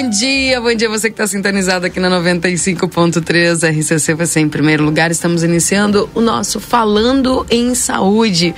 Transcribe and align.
Bom 0.00 0.08
dia, 0.10 0.60
bom 0.60 0.72
dia 0.72 0.88
você 0.88 1.08
que 1.08 1.14
está 1.14 1.26
sintonizado 1.26 1.84
aqui 1.84 1.98
na 1.98 2.08
95.3 2.08 3.80
RCC 3.80 4.14
você 4.14 4.38
em 4.38 4.48
primeiro 4.48 4.84
lugar. 4.84 5.10
Estamos 5.10 5.42
iniciando 5.42 6.08
o 6.14 6.20
nosso 6.20 6.60
Falando 6.60 7.44
em 7.50 7.74
Saúde 7.74 8.54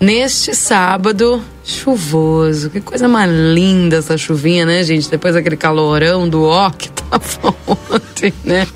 neste 0.00 0.52
sábado 0.52 1.40
chuvoso. 1.64 2.70
Que 2.70 2.80
coisa 2.80 3.06
mais 3.06 3.30
linda 3.30 3.98
essa 3.98 4.18
chuvinha, 4.18 4.66
né, 4.66 4.82
gente? 4.82 5.08
Depois 5.08 5.34
daquele 5.34 5.56
calorão 5.56 6.28
do 6.28 6.42
ó 6.42 6.68
que 6.70 6.90
tava 6.90 7.54
ontem, 7.88 8.34
né? 8.42 8.66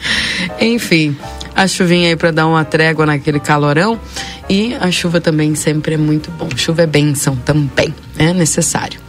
Enfim, 0.61 1.17
a 1.53 1.67
chuvinha 1.67 2.11
aí 2.11 2.17
para 2.17 2.31
dar 2.31 2.47
uma 2.47 2.65
trégua 2.65 3.05
naquele 3.05 3.41
calorão. 3.41 3.99
E 4.49 4.73
a 4.75 4.89
chuva 4.89 5.21
também 5.21 5.57
sempre 5.57 5.95
é 5.95 5.99
muito 5.99 6.31
bom. 6.31 6.49
Chuva 6.55 6.83
é 6.83 6.87
bênção 6.87 7.35
também, 7.35 7.93
é 8.17 8.33
necessário. 8.33 9.01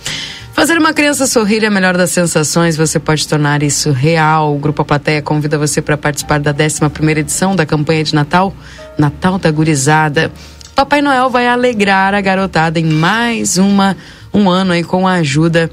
Fazer 0.56 0.78
uma 0.78 0.94
criança 0.94 1.28
sorrir 1.28 1.66
é 1.66 1.68
a 1.68 1.70
melhor 1.70 1.98
das 1.98 2.12
sensações, 2.12 2.78
você 2.78 2.98
pode 2.98 3.28
tornar 3.28 3.62
isso 3.62 3.92
real. 3.92 4.56
O 4.56 4.58
Grupo 4.58 4.84
A 4.84 4.86
Plateia 4.86 5.22
convida 5.22 5.58
você 5.58 5.82
para 5.82 5.98
participar 5.98 6.40
da 6.40 6.52
11 6.52 7.20
edição 7.20 7.54
da 7.54 7.66
campanha 7.66 8.06
de 8.06 8.16
Natal, 8.16 8.54
Natal 8.98 9.38
da 9.38 9.52
Gurizada. 9.52 10.32
Papai 10.74 11.02
Noel 11.02 11.30
vai 11.30 11.46
alegrar 11.46 12.14
a 12.14 12.22
garotada 12.22 12.80
em 12.80 12.86
mais 12.86 13.58
uma 13.58 13.98
um 14.34 14.50
ano 14.50 14.72
aí 14.72 14.82
com 14.82 15.06
a 15.06 15.16
ajuda 15.16 15.70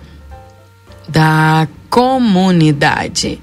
da 1.08 1.68
comunidade. 1.88 3.40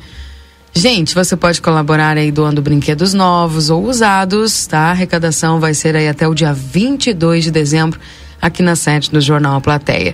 Gente, 0.73 1.15
você 1.15 1.37
pode 1.37 1.61
colaborar 1.61 2.17
aí 2.17 2.33
doando 2.33 2.61
brinquedos 2.61 3.13
novos 3.13 3.69
ou 3.69 3.85
usados, 3.85 4.67
tá? 4.67 4.79
A 4.79 4.91
arrecadação 4.91 5.57
vai 5.57 5.73
ser 5.73 5.95
aí 5.95 6.09
até 6.09 6.27
o 6.27 6.33
dia 6.33 6.51
22 6.51 7.45
de 7.45 7.51
dezembro 7.51 7.97
aqui 8.41 8.61
na 8.61 8.75
sede 8.75 9.09
do 9.09 9.21
Jornal 9.21 9.55
A 9.55 9.61
Plateia. 9.61 10.13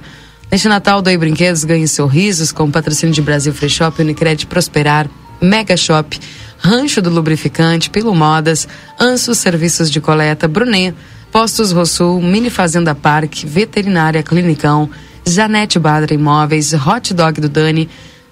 Neste 0.56 0.70
Natal, 0.70 1.02
doe 1.02 1.18
brinquedos, 1.18 1.66
ganhe 1.66 1.86
sorrisos 1.86 2.54
com 2.54 2.64
o 2.64 2.72
patrocínio 2.72 3.14
de 3.14 3.22
Brasil 3.22 3.54
Free 3.54 3.70
Shop, 3.70 4.02
Unicred 4.02 4.46
Prosperar, 4.48 5.10
Mega 5.42 5.76
Shop, 5.76 6.18
Rancho 6.60 7.02
do 7.02 7.10
Lubrificante, 7.10 7.90
Pilo 7.90 8.16
Modas, 8.16 8.66
Anso 8.98 9.36
Serviços 9.36 9.92
de 9.92 10.00
Coleta, 10.00 10.48
Brunet, 10.48 10.96
Postos 11.30 11.74
Rosul, 11.74 12.22
Mini 12.22 12.50
Fazenda 12.50 12.96
Parque, 12.96 13.46
Veterinária 13.46 14.24
Clinicão, 14.24 14.90
Janete 15.28 15.78
Badra 15.78 16.14
Imóveis, 16.14 16.72
Hot 16.72 17.14
Dog 17.14 17.42
do 17.42 17.50
Dani, 17.50 17.90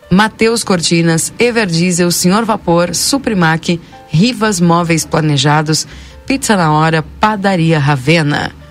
Mateus 0.09 0.63
Cortinas, 0.63 1.33
Everdiesel, 1.37 2.09
Senhor 2.09 2.45
Vapor, 2.45 2.95
Suprimac, 2.95 3.81
Rivas 4.07 4.61
Móveis 4.61 5.03
Planejados, 5.03 5.85
Pizza 6.25 6.55
na 6.55 6.71
Hora, 6.71 7.03
Padaria 7.19 7.79
Ravena. 7.79 8.62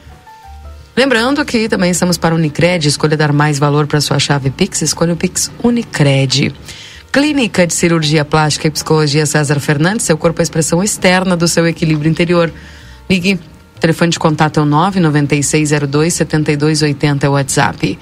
Lembrando 0.95 1.43
que 1.45 1.71
também 1.71 1.91
estamos 1.91 2.19
para 2.19 2.35
Unicred, 2.35 2.87
escolha 2.87 3.17
dar 3.17 3.33
mais 3.33 3.59
valor 3.59 3.87
para 3.87 3.99
sua 4.01 4.19
chave 4.19 4.51
Pix, 4.51 4.83
escolha 4.83 5.15
o 5.15 5.17
Pix 5.17 5.51
Unicred. 5.65 6.55
Clínica 7.11 7.67
de 7.67 7.73
Cirurgia 7.73 8.27
Plástica 8.27 8.69
e 8.69 8.71
Psicologia 8.71 9.25
César 9.25 9.59
Fernandes, 9.59 10.05
seu 10.05 10.19
corpo 10.19 10.41
é 10.41 10.43
a 10.43 10.45
expressão 10.45 10.83
externa 10.83 11.35
do 11.35 11.49
seu 11.49 11.67
equilíbrio 11.67 12.11
interior. 12.11 12.53
Ligue, 13.09 13.41
telefone 13.81 14.11
de 14.11 14.19
contato 14.19 14.61
é 14.61 14.63
o 14.63 14.67
99602 14.67 16.13
7280 16.13 17.27
é 17.27 17.29
o 17.29 17.33
WhatsApp. 17.33 17.99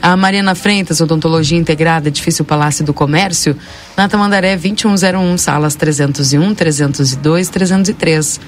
A 0.00 0.16
Mariana 0.16 0.54
Freitas, 0.54 1.02
Odontologia 1.02 1.58
Integrada, 1.58 2.08
Edifício 2.08 2.46
Palácio 2.46 2.82
do 2.82 2.94
Comércio, 2.94 3.54
na 3.94 4.08
Tamandaré 4.08 4.56
2101, 4.56 5.36
salas 5.36 5.74
301, 5.74 6.54
302, 6.54 7.48
303. 7.50 8.40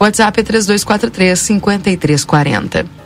WhatsApp 0.00 0.40
é 0.40 0.42
3243 0.42 1.38
5340. 1.38 2.99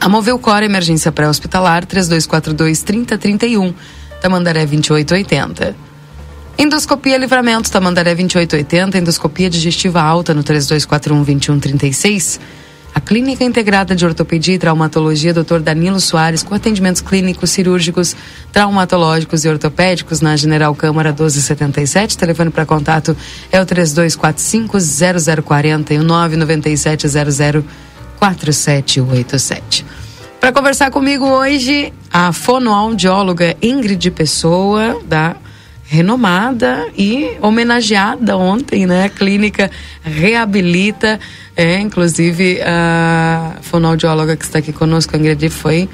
A 0.00 0.08
Movelcor 0.08 0.62
Emergência 0.62 1.10
Pré-Hospitalar 1.10 1.84
3242 1.84 2.82
3031, 2.82 3.74
Tamandaré 4.20 4.66
2880. 4.66 5.74
Endoscopia 6.56 7.16
Livramento, 7.16 7.70
Tamandaré 7.70 8.14
2880, 8.14 8.98
endoscopia 8.98 9.48
digestiva 9.48 10.00
alta 10.00 10.34
no 10.34 10.42
3241 10.42 11.16
2136. 11.24 12.40
A 12.94 13.00
Clínica 13.00 13.44
Integrada 13.44 13.94
de 13.94 14.04
Ortopedia 14.04 14.54
e 14.54 14.58
Traumatologia 14.58 15.32
Dr. 15.32 15.60
Danilo 15.60 16.00
Soares, 16.00 16.42
com 16.42 16.54
atendimentos 16.54 17.00
clínicos, 17.00 17.50
cirúrgicos, 17.50 18.16
traumatológicos 18.52 19.44
e 19.44 19.48
ortopédicos 19.48 20.20
na 20.20 20.36
General 20.36 20.74
Câmara 20.74 21.10
1277. 21.10 22.18
Telefone 22.18 22.50
para 22.50 22.66
contato 22.66 23.16
é 23.52 23.60
o 23.60 23.66
3245 23.66 24.78
0040 25.42 25.94
e 25.94 25.98
o 25.98 26.02
997 26.02 27.08
00 27.08 27.64
4787. 28.18 29.84
Para 30.40 30.52
conversar 30.52 30.90
comigo 30.90 31.26
hoje, 31.26 31.92
a 32.12 32.32
fonoaudióloga 32.32 33.56
Ingrid 33.60 34.10
Pessoa, 34.10 35.00
da 35.04 35.36
renomada 35.84 36.86
e 36.96 37.36
homenageada 37.40 38.36
ontem, 38.36 38.86
né? 38.86 39.08
Clínica 39.08 39.70
Reabilita. 40.02 41.18
É, 41.56 41.80
inclusive, 41.80 42.60
a 42.62 43.56
fonoaudióloga 43.62 44.36
que 44.36 44.44
está 44.44 44.58
aqui 44.58 44.72
conosco, 44.72 45.16
a 45.16 45.18
Ingrid, 45.18 45.48
foi 45.48 45.88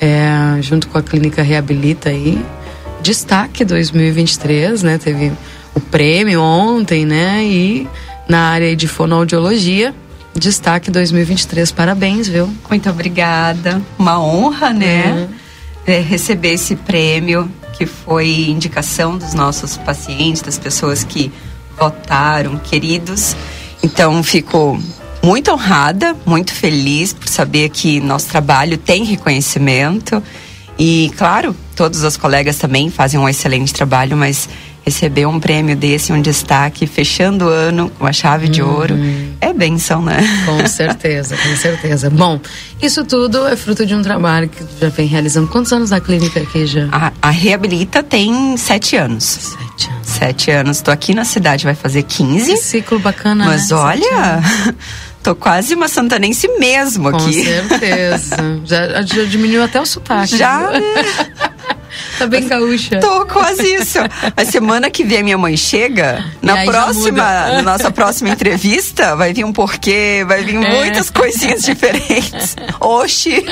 é, 0.00 0.62
junto 0.62 0.88
com 0.88 0.96
a 0.96 1.02
Clínica 1.02 1.42
Reabilita 1.42 2.08
aí, 2.08 2.42
destaque 3.02 3.64
2023, 3.64 4.82
né? 4.82 4.98
Teve 4.98 5.32
o 5.74 5.80
prêmio 5.80 6.40
ontem, 6.40 7.04
né? 7.04 7.44
E 7.44 7.88
na 8.28 8.50
área 8.50 8.74
de 8.74 8.88
fonoaudiologia, 8.88 9.94
Destaque 10.34 10.90
2023, 10.90 11.72
parabéns, 11.72 12.28
viu? 12.28 12.52
Muito 12.68 12.88
obrigada. 12.88 13.82
Uma 13.98 14.20
honra, 14.20 14.72
né? 14.72 15.12
Uhum. 15.12 15.28
É, 15.86 16.00
receber 16.00 16.52
esse 16.52 16.76
prêmio, 16.76 17.50
que 17.76 17.84
foi 17.84 18.48
indicação 18.48 19.18
dos 19.18 19.34
nossos 19.34 19.76
pacientes, 19.76 20.42
das 20.42 20.58
pessoas 20.58 21.02
que 21.02 21.32
votaram, 21.78 22.58
queridos. 22.58 23.34
Então, 23.82 24.22
fico 24.22 24.80
muito 25.22 25.50
honrada, 25.50 26.16
muito 26.24 26.54
feliz 26.54 27.12
por 27.12 27.28
saber 27.28 27.70
que 27.70 28.00
nosso 28.00 28.28
trabalho 28.28 28.78
tem 28.78 29.04
reconhecimento. 29.04 30.22
E, 30.78 31.10
claro, 31.16 31.54
todos 31.74 32.02
os 32.04 32.16
colegas 32.16 32.56
também 32.56 32.90
fazem 32.90 33.18
um 33.18 33.28
excelente 33.28 33.72
trabalho, 33.72 34.16
mas 34.16 34.48
receber 34.90 35.24
um 35.24 35.38
prêmio 35.38 35.76
desse, 35.76 36.12
um 36.12 36.20
destaque, 36.20 36.86
fechando 36.86 37.46
o 37.46 37.48
ano 37.48 37.90
com 37.96 38.04
a 38.06 38.12
chave 38.12 38.48
de 38.48 38.60
ouro, 38.60 38.94
uhum. 38.94 39.34
é 39.40 39.52
benção, 39.52 40.02
né? 40.02 40.18
Com 40.44 40.66
certeza, 40.66 41.36
com 41.36 41.56
certeza. 41.56 42.10
Bom, 42.10 42.40
isso 42.82 43.04
tudo 43.04 43.46
é 43.46 43.54
fruto 43.54 43.86
de 43.86 43.94
um 43.94 44.02
trabalho 44.02 44.48
que 44.48 44.64
já 44.80 44.88
vem 44.88 45.06
realizando. 45.06 45.46
Quantos 45.46 45.72
anos 45.72 45.90
na 45.90 46.00
clínica 46.00 46.40
aqui 46.40 46.66
já? 46.66 46.88
A, 46.90 47.12
a 47.22 47.30
Reabilita 47.30 48.02
tem 48.02 48.56
sete 48.56 48.96
anos. 48.96 49.24
Sete 49.24 49.90
anos. 49.90 50.06
Sete 50.06 50.50
anos. 50.50 50.76
Estou 50.78 50.92
aqui 50.92 51.14
na 51.14 51.24
cidade, 51.24 51.64
vai 51.64 51.74
fazer 51.74 52.02
15. 52.02 52.50
Que 52.50 52.56
ciclo 52.56 52.98
bacana, 52.98 53.46
Mas 53.46 53.70
né? 53.70 53.76
olha... 53.76 54.42
Tô 55.22 55.34
quase 55.34 55.74
uma 55.74 55.86
santanense 55.86 56.48
mesmo 56.58 57.08
aqui. 57.08 57.18
Com 57.18 57.44
certeza. 57.44 58.36
já, 58.64 59.02
já 59.02 59.24
diminuiu 59.24 59.62
até 59.62 59.78
o 59.78 59.84
sotaque. 59.84 60.34
Já. 60.34 60.70
Tá 62.20 62.26
bem 62.26 62.46
gaúcha. 62.46 63.00
Tô 63.00 63.24
quase 63.24 63.66
isso. 63.76 63.98
A 64.36 64.44
semana 64.44 64.90
que 64.90 65.02
vem 65.02 65.22
minha 65.22 65.38
mãe 65.38 65.56
chega, 65.56 66.22
na 66.42 66.64
próxima, 66.64 67.22
na 67.22 67.62
nossa 67.62 67.90
próxima 67.90 68.28
entrevista, 68.28 69.16
vai 69.16 69.32
vir 69.32 69.42
um 69.42 69.54
porquê, 69.54 70.22
vai 70.28 70.44
vir 70.44 70.56
é. 70.56 70.76
muitas 70.76 71.08
coisinhas 71.08 71.62
diferentes. 71.62 72.56
Oxi! 72.78 73.42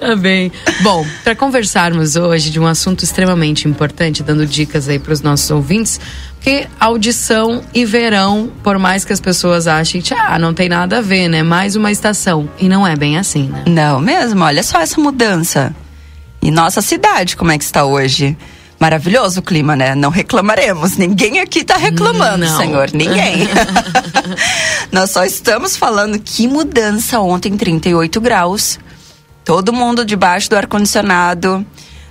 tá 0.00 0.16
bem. 0.16 0.50
Bom, 0.80 1.04
para 1.22 1.34
conversarmos 1.34 2.16
hoje 2.16 2.48
de 2.48 2.58
um 2.58 2.66
assunto 2.66 3.04
extremamente 3.04 3.68
importante, 3.68 4.22
dando 4.22 4.46
dicas 4.46 4.88
aí 4.88 4.98
para 4.98 5.12
os 5.12 5.20
nossos 5.20 5.50
ouvintes, 5.50 6.00
porque 6.36 6.68
audição 6.80 7.62
e 7.74 7.84
verão, 7.84 8.50
por 8.62 8.78
mais 8.78 9.04
que 9.04 9.12
as 9.12 9.20
pessoas 9.20 9.66
achem, 9.66 10.02
ah, 10.16 10.38
não 10.38 10.54
tem 10.54 10.70
nada 10.70 10.98
a 10.98 11.02
ver, 11.02 11.28
né? 11.28 11.42
Mais 11.42 11.76
uma 11.76 11.92
estação. 11.92 12.48
E 12.58 12.66
não 12.66 12.86
é 12.86 12.96
bem 12.96 13.18
assim, 13.18 13.50
né? 13.50 13.64
Não 13.66 14.00
mesmo, 14.00 14.42
olha 14.42 14.62
só 14.62 14.80
essa 14.80 14.98
mudança. 14.98 15.76
E 16.42 16.50
nossa 16.50 16.80
cidade, 16.80 17.36
como 17.36 17.52
é 17.52 17.58
que 17.58 17.64
está 17.64 17.84
hoje? 17.84 18.36
Maravilhoso 18.78 19.40
o 19.40 19.42
clima, 19.42 19.76
né? 19.76 19.94
Não 19.94 20.08
reclamaremos. 20.08 20.96
Ninguém 20.96 21.38
aqui 21.38 21.58
está 21.58 21.76
reclamando, 21.76 22.46
Não. 22.46 22.56
senhor. 22.56 22.90
Ninguém. 22.94 23.46
Nós 24.90 25.10
só 25.10 25.22
estamos 25.22 25.76
falando 25.76 26.18
que 26.18 26.48
mudança 26.48 27.20
ontem, 27.20 27.54
38 27.58 28.18
graus. 28.22 28.78
Todo 29.44 29.70
mundo 29.70 30.02
debaixo 30.02 30.48
do 30.48 30.56
ar-condicionado, 30.56 31.64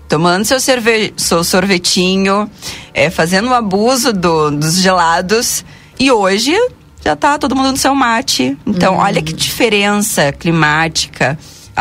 tomando 0.07 0.45
seu, 0.45 0.59
cerve 0.59 1.11
seu 1.17 1.43
sorvetinho, 1.43 2.49
é, 2.93 3.09
fazendo 3.09 3.49
um 3.49 3.53
abuso 3.53 4.13
do, 4.13 4.51
dos 4.51 4.79
gelados. 4.79 5.65
E 5.99 6.11
hoje 6.11 6.55
já 7.03 7.15
tá 7.15 7.39
todo 7.39 7.55
mundo 7.55 7.71
no 7.71 7.77
seu 7.77 7.95
mate. 7.95 8.55
Então, 8.63 8.93
uhum. 8.93 8.99
olha 8.99 9.23
que 9.23 9.33
diferença 9.33 10.31
climática. 10.31 11.37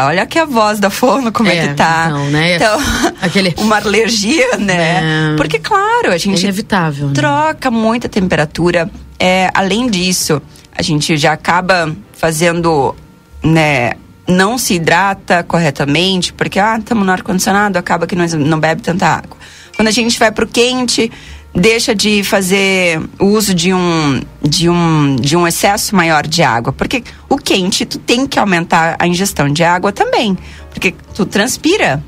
Olha 0.06 0.26
que 0.26 0.38
a 0.38 0.44
voz 0.44 0.78
da 0.78 0.90
forno 0.90 1.32
como 1.32 1.48
é, 1.48 1.56
é 1.56 1.68
que 1.68 1.74
tá. 1.74 2.06
Então, 2.08 2.30
né? 2.30 2.56
Então, 2.56 2.80
Aquele... 3.20 3.54
uma 3.58 3.76
alergia, 3.76 4.56
né? 4.58 5.32
É. 5.32 5.36
Porque, 5.36 5.58
claro, 5.58 6.12
a 6.12 6.18
gente 6.18 6.38
é 6.38 6.42
inevitável, 6.44 7.08
né? 7.08 7.14
troca 7.14 7.70
muita 7.70 8.08
temperatura. 8.08 8.90
É, 9.18 9.50
além 9.54 9.88
disso, 9.88 10.40
a 10.76 10.82
gente 10.82 11.16
já 11.16 11.32
acaba 11.32 11.94
fazendo, 12.12 12.94
né? 13.42 13.92
Não 14.26 14.58
se 14.58 14.74
hidrata 14.74 15.42
corretamente, 15.42 16.32
porque, 16.34 16.58
ah, 16.58 16.76
estamos 16.78 17.04
no 17.04 17.12
ar-condicionado, 17.12 17.78
acaba 17.78 18.06
que 18.06 18.14
não, 18.14 18.26
não 18.26 18.60
bebe 18.60 18.82
tanta 18.82 19.06
água. 19.06 19.36
Quando 19.74 19.88
a 19.88 19.92
gente 19.92 20.18
vai 20.18 20.30
pro 20.30 20.46
quente, 20.46 21.10
deixa 21.58 21.94
de 21.94 22.22
fazer 22.22 23.00
uso 23.18 23.54
de 23.54 23.74
um, 23.74 24.22
de 24.42 24.68
um, 24.68 25.16
de 25.16 25.36
um 25.36 25.46
excesso 25.46 25.94
maior 25.94 26.26
de 26.26 26.42
água. 26.42 26.72
Porque 26.72 27.02
o 27.28 27.36
quente, 27.36 27.84
tu 27.84 27.98
tem 27.98 28.26
que 28.26 28.38
aumentar 28.38 28.96
a 28.98 29.06
ingestão 29.06 29.48
de 29.48 29.64
água 29.64 29.92
também. 29.92 30.36
Porque 30.70 30.94
tu 31.14 31.26
transpira. 31.26 32.02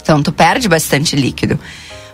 Então, 0.00 0.22
tu 0.22 0.32
perde 0.32 0.68
bastante 0.68 1.14
líquido. 1.14 1.58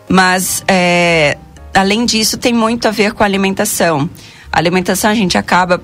Mas, 0.09 0.63
é, 0.67 1.39
além 1.75 2.05
disso, 2.05 2.37
tem 2.37 2.53
muito 2.53 2.89
a 2.89 2.91
ver 2.91 3.13
com 3.13 3.23
a 3.23 3.27
alimentação. 3.27 4.09
A 4.53 4.59
alimentação, 4.59 5.11
a 5.11 5.15
gente 5.15 5.39
acaba 5.39 5.83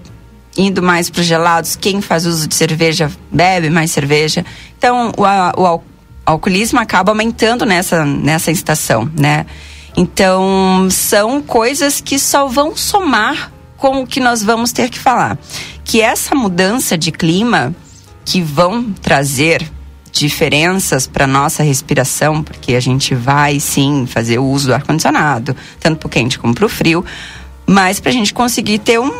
indo 0.57 0.83
mais 0.83 1.11
para 1.11 1.21
os 1.21 1.27
gelados. 1.27 1.77
Quem 1.77 2.01
faz 2.01 2.27
uso 2.27 2.47
de 2.47 2.55
cerveja 2.55 3.11
bebe 3.31 3.71
mais 3.71 3.91
cerveja. 3.91 4.45
Então, 4.77 5.13
o, 5.17 5.23
o, 5.23 5.77
o 5.77 5.83
alcoolismo 6.27 6.81
acaba 6.81 7.13
aumentando 7.13 7.65
nessa, 7.65 8.05
nessa 8.05 8.51
estação, 8.51 9.11
né? 9.17 9.47
Então, 9.97 10.89
são 10.91 11.41
coisas 11.41 12.01
que 12.01 12.19
só 12.19 12.47
vão 12.47 12.77
somar 12.77 13.53
com 13.77 14.03
o 14.03 14.07
que 14.07 14.21
nós 14.21 14.43
vamos 14.43 14.73
ter 14.73 14.91
que 14.91 14.99
falar. 14.99 15.39
Que 15.85 16.01
essa 16.01 16.35
mudança 16.35 16.97
de 16.99 17.13
clima 17.13 17.75
que 18.25 18.41
vão 18.41 18.93
trazer 19.03 19.71
diferenças 20.11 21.07
para 21.07 21.27
nossa 21.27 21.63
respiração, 21.63 22.43
porque 22.43 22.75
a 22.75 22.81
gente 22.81 23.15
vai 23.15 23.59
sim 23.59 24.07
fazer 24.07 24.39
o 24.39 24.45
uso 24.45 24.69
do 24.69 24.75
ar 24.75 24.83
condicionado, 24.83 25.57
tanto 25.81 25.99
para 25.99 26.07
o 26.07 26.11
quente 26.11 26.39
como 26.39 26.55
para 26.55 26.65
o 26.65 26.69
frio, 26.69 27.05
mas 27.67 27.99
para 27.99 28.11
a 28.11 28.13
gente 28.13 28.33
conseguir 28.33 28.79
ter 28.79 29.01
um, 29.01 29.11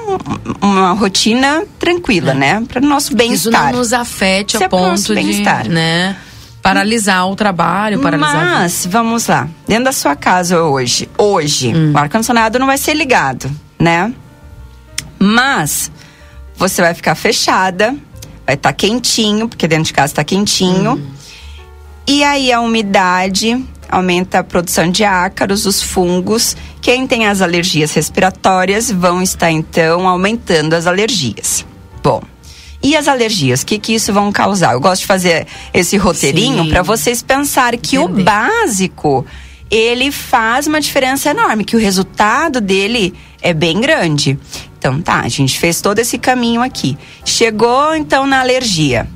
uma 0.61 0.93
rotina 0.93 1.65
tranquila, 1.79 2.31
é. 2.31 2.35
né? 2.35 2.65
Para 2.67 2.81
o 2.81 2.87
nosso 2.87 3.15
bem-estar. 3.15 3.53
Isso 3.53 3.73
não 3.73 3.79
nos 3.79 3.93
afete 3.93 4.57
a 4.57 4.65
é 4.65 4.69
ponto 4.69 5.15
de, 5.15 5.69
né? 5.69 6.17
Paralisar 6.65 7.29
o 7.29 7.37
trabalho, 7.37 8.01
paralisar. 8.01 8.63
Mas, 8.63 8.87
vamos 8.91 9.27
lá. 9.27 9.47
Dentro 9.69 9.85
da 9.85 9.93
sua 9.93 10.17
casa 10.17 10.63
hoje, 10.63 11.07
hoje, 11.19 11.75
hum. 11.77 11.93
o 11.93 11.99
ar-condicionado 11.99 12.59
não 12.59 12.67
vai 12.67 12.79
ser 12.79 12.95
ligado, 12.95 13.51
né? 13.79 14.11
Mas 15.19 15.93
você 16.57 16.81
vai 16.81 16.95
ficar 16.95 17.15
fechada, 17.17 17.95
vai 18.47 18.55
estar 18.55 18.71
tá 18.71 18.73
quentinho, 18.73 19.47
porque 19.47 19.69
dentro 19.69 19.85
de 19.85 19.93
casa 19.93 20.13
está 20.13 20.25
quentinho. 20.25 20.93
Hum. 20.93 21.07
E 22.07 22.25
aí 22.25 22.51
a 22.51 22.63
umidade 22.63 23.63
aumenta 23.87 24.39
a 24.39 24.45
produção 24.45 24.91
de 24.91 25.05
ácaros, 25.05 25.67
os 25.67 25.83
fungos. 25.83 26.57
Quem 26.81 27.07
tem 27.07 27.27
as 27.27 27.43
alergias 27.43 27.93
respiratórias 27.93 28.91
vão 28.91 29.21
estar 29.23 29.51
então 29.51 30.09
aumentando 30.09 30.73
as 30.73 30.87
alergias. 30.87 31.67
Bom, 32.03 32.23
e 32.85 32.95
as 32.95 33.09
alergias, 33.09 33.63
o 33.63 33.67
que, 33.67 33.79
que 33.79 33.95
isso 33.95 34.13
vão 34.13 34.31
causar? 34.31 34.75
Eu 34.75 34.81
gosto 34.81 35.01
de 35.01 35.07
fazer 35.07 35.47
esse 35.73 35.97
roteirinho 35.97 36.69
para 36.69 36.83
vocês 36.83 37.23
pensarem 37.23 37.81
que 37.81 37.99
o 37.99 38.07
básico 38.07 39.25
ele 39.71 40.13
faz 40.13 40.67
uma 40.67 40.79
diferença 40.79 41.31
enorme, 41.31 41.65
que 41.65 41.77
o 41.77 41.79
resultado 41.79 42.61
dele 42.61 43.15
é 43.41 43.55
bem 43.55 43.81
grande. 43.81 44.39
Então 44.79 45.01
tá, 45.01 45.21
a 45.21 45.29
gente 45.29 45.59
fez 45.59 45.81
todo 45.81 45.99
esse 45.99 46.19
caminho 46.19 46.61
aqui. 46.61 46.99
Chegou 47.25 47.97
então 47.97 48.27
na 48.27 48.41
alergia. 48.41 49.09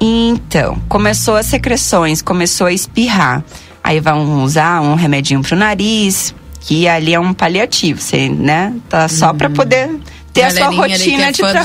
Então, 0.00 0.80
começou 0.88 1.36
as 1.36 1.44
secreções, 1.44 2.22
começou 2.22 2.66
a 2.66 2.72
espirrar. 2.72 3.44
Aí 3.84 4.00
vão 4.00 4.42
usar 4.42 4.80
um 4.80 4.94
remedinho 4.94 5.42
pro 5.42 5.54
nariz, 5.54 6.34
que 6.60 6.88
ali 6.88 7.12
é 7.12 7.20
um 7.20 7.34
paliativo, 7.34 8.00
você, 8.00 8.30
né? 8.30 8.74
Tá 8.88 9.06
só 9.06 9.30
uhum. 9.30 9.36
para 9.36 9.50
poder 9.50 9.90
ter 10.36 10.42
a 10.44 10.50
sua 10.50 10.68
rotina 10.68 11.24
é 11.24 11.32
de 11.32 11.38
trabalho. 11.38 11.58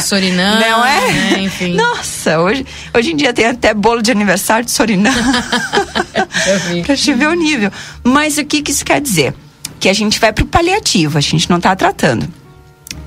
Não 0.59 0.85
é? 0.85 1.33
é 1.35 1.39
enfim. 1.43 1.73
Nossa, 1.75 2.39
hoje, 2.39 2.65
hoje 2.95 3.11
em 3.11 3.15
dia 3.15 3.33
tem 3.33 3.45
até 3.45 3.73
bolo 3.73 4.01
de 4.01 4.11
aniversário 4.11 4.65
de 4.65 4.71
Suriname. 4.71 5.17
pra 6.85 6.95
te 6.95 7.13
ver 7.13 7.27
o 7.27 7.33
nível. 7.33 7.71
Mas 8.03 8.37
o 8.37 8.45
que, 8.45 8.61
que 8.61 8.71
isso 8.71 8.85
quer 8.85 9.01
dizer? 9.01 9.33
Que 9.79 9.89
a 9.89 9.93
gente 9.93 10.19
vai 10.19 10.31
pro 10.31 10.45
paliativo, 10.45 11.17
a 11.17 11.21
gente 11.21 11.49
não 11.49 11.59
tá 11.59 11.75
tratando. 11.75 12.27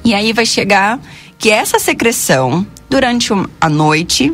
E 0.05 0.13
aí 0.13 0.33
vai 0.33 0.45
chegar 0.45 1.01
que 1.39 1.51
essa 1.51 1.79
secreção, 1.79 2.67
durante 2.91 3.33
a 3.61 3.69
noite, 3.69 4.33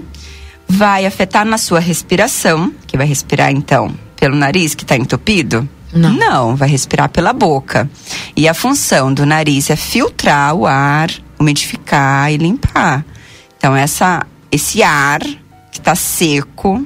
vai 0.68 1.06
afetar 1.06 1.44
na 1.44 1.58
sua 1.58 1.78
respiração, 1.78 2.72
que 2.86 2.96
vai 2.96 3.06
respirar 3.06 3.50
então 3.50 3.94
pelo 4.16 4.36
nariz 4.36 4.74
que 4.74 4.84
está 4.84 4.96
entupido 4.96 5.68
não. 5.92 6.12
Não, 6.12 6.56
vai 6.56 6.68
respirar 6.68 7.08
pela 7.08 7.32
boca. 7.32 7.90
E 8.36 8.48
a 8.48 8.54
função 8.54 9.12
do 9.12 9.26
nariz 9.26 9.70
é 9.70 9.76
filtrar 9.76 10.54
o 10.54 10.66
ar, 10.66 11.10
umidificar 11.38 12.32
e 12.32 12.36
limpar. 12.36 13.04
Então 13.56 13.74
essa 13.74 14.26
esse 14.50 14.82
ar 14.82 15.20
que 15.70 15.78
está 15.78 15.94
seco, 15.94 16.84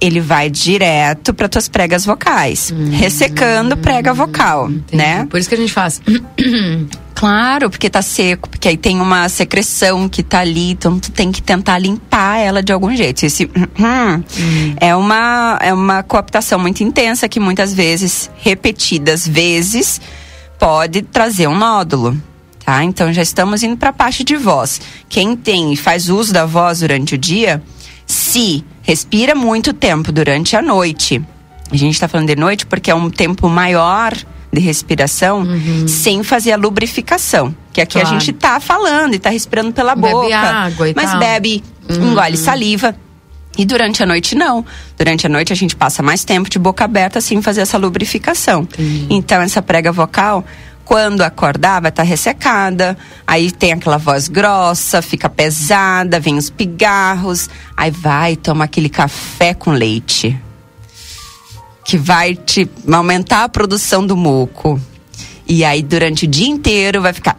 ele 0.00 0.20
vai 0.20 0.50
direto 0.50 1.32
para 1.32 1.48
tuas 1.48 1.68
pregas 1.68 2.04
vocais, 2.04 2.72
hum, 2.74 2.90
ressecando 2.90 3.76
prega 3.76 4.12
vocal, 4.12 4.70
entendi. 4.70 4.96
né? 4.96 5.26
Por 5.30 5.38
isso 5.38 5.48
que 5.48 5.54
a 5.54 5.58
gente 5.58 5.72
faz 5.72 6.00
Claro, 7.14 7.70
porque 7.70 7.88
tá 7.88 8.02
seco, 8.02 8.50
porque 8.50 8.68
aí 8.68 8.76
tem 8.76 9.00
uma 9.00 9.28
secreção 9.28 10.08
que 10.08 10.22
tá 10.22 10.40
ali, 10.40 10.72
então 10.72 10.98
tu 10.98 11.12
tem 11.12 11.30
que 11.30 11.40
tentar 11.40 11.78
limpar 11.78 12.38
ela 12.38 12.60
de 12.62 12.72
algum 12.72 12.94
jeito. 12.94 13.24
Esse 13.24 13.46
hum, 13.46 13.66
hum. 13.78 14.74
é 14.78 14.94
uma 14.96 15.58
é 15.62 15.72
uma 15.72 16.02
cooptação 16.02 16.58
muito 16.58 16.82
intensa 16.82 17.28
que 17.28 17.38
muitas 17.38 17.72
vezes, 17.72 18.30
repetidas 18.36 19.26
vezes, 19.26 20.00
pode 20.58 21.02
trazer 21.02 21.46
um 21.46 21.56
nódulo. 21.56 22.20
Tá? 22.64 22.82
Então 22.82 23.12
já 23.12 23.22
estamos 23.22 23.62
indo 23.62 23.76
para 23.76 23.90
a 23.90 23.92
parte 23.92 24.24
de 24.24 24.36
voz. 24.36 24.80
Quem 25.08 25.36
tem 25.36 25.72
e 25.72 25.76
faz 25.76 26.08
uso 26.08 26.32
da 26.32 26.46
voz 26.46 26.80
durante 26.80 27.14
o 27.14 27.18
dia, 27.18 27.62
se 28.34 28.64
respira 28.82 29.32
muito 29.32 29.72
tempo 29.72 30.10
durante 30.10 30.56
a 30.56 30.62
noite. 30.62 31.22
A 31.70 31.76
gente 31.76 31.94
está 31.94 32.08
falando 32.08 32.26
de 32.26 32.34
noite 32.34 32.66
porque 32.66 32.90
é 32.90 32.94
um 32.94 33.08
tempo 33.08 33.48
maior 33.48 34.12
de 34.52 34.60
respiração 34.60 35.42
uhum. 35.42 35.86
sem 35.86 36.24
fazer 36.24 36.50
a 36.50 36.56
lubrificação. 36.56 37.54
Que 37.72 37.80
aqui 37.80 37.92
claro. 37.92 38.08
a 38.08 38.18
gente 38.18 38.32
tá 38.32 38.58
falando 38.58 39.14
e 39.14 39.20
tá 39.20 39.30
respirando 39.30 39.72
pela 39.72 39.94
bebe 39.94 40.12
boca. 40.12 40.36
Água 40.36 40.88
e 40.88 40.94
mas 40.96 41.12
tal. 41.12 41.20
bebe, 41.20 41.62
uhum. 41.88 42.10
engole 42.10 42.36
saliva. 42.36 42.96
E 43.56 43.64
durante 43.64 44.02
a 44.02 44.06
noite 44.06 44.34
não. 44.34 44.66
Durante 44.98 45.26
a 45.26 45.28
noite 45.28 45.52
a 45.52 45.56
gente 45.56 45.76
passa 45.76 46.02
mais 46.02 46.24
tempo 46.24 46.50
de 46.50 46.58
boca 46.58 46.84
aberta 46.84 47.20
sem 47.20 47.40
fazer 47.40 47.60
essa 47.60 47.78
lubrificação. 47.78 48.66
Uhum. 48.76 49.06
Então 49.10 49.40
essa 49.42 49.62
prega 49.62 49.92
vocal 49.92 50.44
quando 50.84 51.22
acordar 51.22 51.80
vai 51.80 51.90
estar 51.90 52.02
tá 52.02 52.08
ressecada, 52.08 52.96
aí 53.26 53.50
tem 53.50 53.72
aquela 53.72 53.96
voz 53.96 54.28
grossa, 54.28 55.00
fica 55.00 55.28
pesada, 55.28 56.20
vem 56.20 56.36
os 56.36 56.50
pigarros, 56.50 57.48
aí 57.76 57.90
vai 57.90 58.36
tomar 58.36 58.66
aquele 58.66 58.88
café 58.88 59.54
com 59.54 59.70
leite 59.70 60.38
que 61.84 61.98
vai 61.98 62.34
te 62.34 62.68
aumentar 62.90 63.44
a 63.44 63.48
produção 63.48 64.06
do 64.06 64.16
muco. 64.16 64.80
E 65.46 65.64
aí 65.64 65.82
durante 65.82 66.24
o 66.24 66.28
dia 66.28 66.48
inteiro 66.48 67.02
vai 67.02 67.12
ficar 67.12 67.36